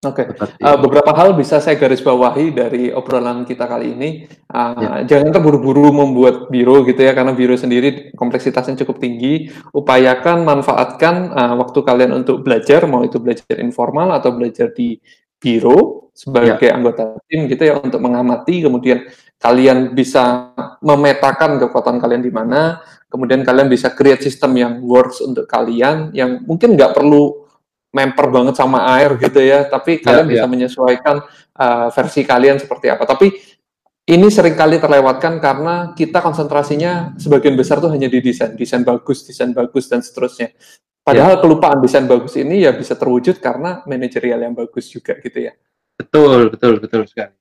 [0.01, 0.65] Oke, okay.
[0.65, 4.25] uh, beberapa hal bisa saya garis bawahi dari obrolan kita kali ini.
[4.49, 5.05] Uh, ya.
[5.05, 9.53] Jangan terburu-buru membuat biro gitu ya, karena biro sendiri kompleksitasnya cukup tinggi.
[9.77, 14.97] Upayakan manfaatkan uh, waktu kalian untuk belajar, mau itu belajar informal atau belajar di
[15.37, 16.81] biro sebagai ya.
[16.81, 18.65] anggota tim gitu ya, untuk mengamati.
[18.65, 19.05] Kemudian
[19.37, 22.81] kalian bisa memetakan kekuatan kalian di mana.
[23.13, 27.40] Kemudian kalian bisa create sistem yang works untuk kalian, yang mungkin nggak perlu
[27.91, 30.51] memper banget sama air gitu ya, tapi ya, kalian yeah, bisa yeah.
[30.51, 31.17] menyesuaikan
[31.59, 33.03] uh, versi kalian seperti apa.
[33.03, 33.35] Tapi
[34.11, 39.27] ini sering kali terlewatkan karena kita konsentrasinya sebagian besar tuh hanya di desain, desain bagus,
[39.27, 40.55] desain bagus dan seterusnya.
[41.03, 41.43] Padahal yeah.
[41.43, 45.53] kelupaan desain bagus ini ya bisa terwujud karena manajerial yang bagus juga gitu ya.
[45.99, 47.35] Betul, betul, betul sekali.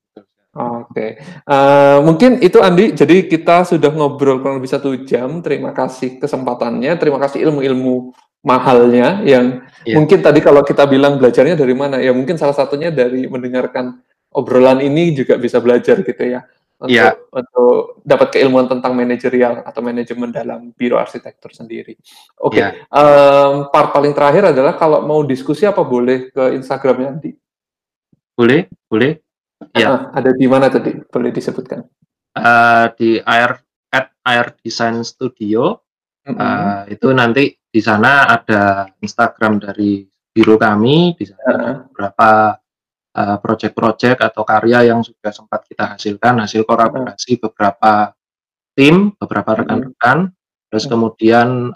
[0.49, 1.09] Oke, okay.
[1.45, 2.97] uh, eh, mungkin itu Andi.
[2.97, 5.45] Jadi kita sudah ngobrol kurang lebih satu jam.
[5.45, 9.99] Terima kasih kesempatannya, terima kasih ilmu-ilmu mahalnya yang yeah.
[9.99, 13.99] mungkin tadi kalau kita bilang belajarnya dari mana ya mungkin salah satunya dari mendengarkan
[14.31, 16.47] obrolan ini juga bisa belajar gitu ya
[16.79, 17.11] untuk yeah.
[17.35, 21.99] untuk dapat keilmuan tentang manajerial atau manajemen dalam biro arsitektur sendiri.
[22.39, 22.59] Oke, okay.
[22.63, 22.69] Iya.
[22.71, 22.95] yeah.
[22.95, 27.31] um, part paling terakhir adalah kalau mau diskusi apa boleh ke Instagramnya Andi?
[28.31, 29.19] Boleh, boleh.
[29.75, 29.91] Ya.
[29.91, 30.95] Uh, ada di mana tadi?
[31.11, 31.83] Boleh disebutkan?
[32.31, 33.59] Uh, di air
[33.91, 35.83] at air design studio.
[36.27, 36.39] Mm -hmm.
[36.39, 42.29] uh, itu nanti di sana ada Instagram dari biro kami, di sana ada beberapa
[43.13, 48.13] uh, proyek-proyek atau karya yang sudah sempat kita hasilkan, hasil kolaborasi beberapa
[48.73, 50.33] tim, beberapa rekan-rekan,
[50.69, 51.73] terus kemudian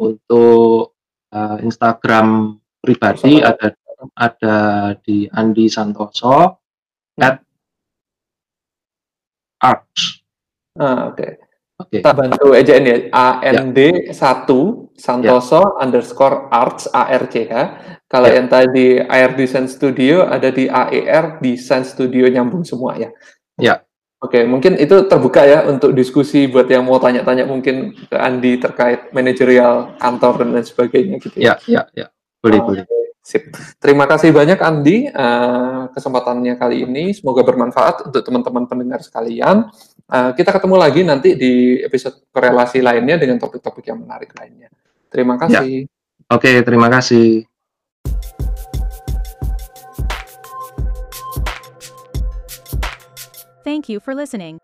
[0.00, 0.96] untuk
[1.34, 3.76] uh, Instagram pribadi ada
[4.16, 4.56] ada
[5.04, 6.64] di Andi Santoso
[7.20, 7.36] at
[9.60, 10.24] arts.
[10.80, 11.49] Ah, Oke.
[11.80, 12.04] Okay.
[12.04, 12.96] Kita bantu ejaan ya.
[13.12, 14.12] AND ya.
[14.12, 15.80] 1 Santoso ya.
[15.80, 17.54] underscore arts ARCH.
[18.04, 18.36] Kalau ya.
[18.36, 23.08] yang tadi Air Design Studio ada di AER Design Studio nyambung semua ya.
[23.56, 23.80] Ya.
[24.20, 28.60] Oke, okay, mungkin itu terbuka ya untuk diskusi buat yang mau tanya-tanya mungkin ke Andi
[28.60, 31.56] terkait manajerial kantor dan lain sebagainya gitu ya.
[31.64, 32.06] Ya, ya, ya.
[32.44, 32.84] Boleh, uh, boleh.
[33.30, 33.54] Sip.
[33.78, 37.14] Terima kasih banyak Andi uh, kesempatannya kali ini.
[37.14, 39.70] Semoga bermanfaat untuk teman-teman pendengar sekalian.
[40.10, 44.66] Uh, kita ketemu lagi nanti di episode korelasi lainnya dengan topik-topik yang menarik lainnya.
[45.06, 45.46] Terima ya.
[45.46, 45.86] kasih.
[45.86, 46.34] Ya.
[46.34, 47.46] Oke, terima kasih.
[53.62, 54.58] Thank you for listening.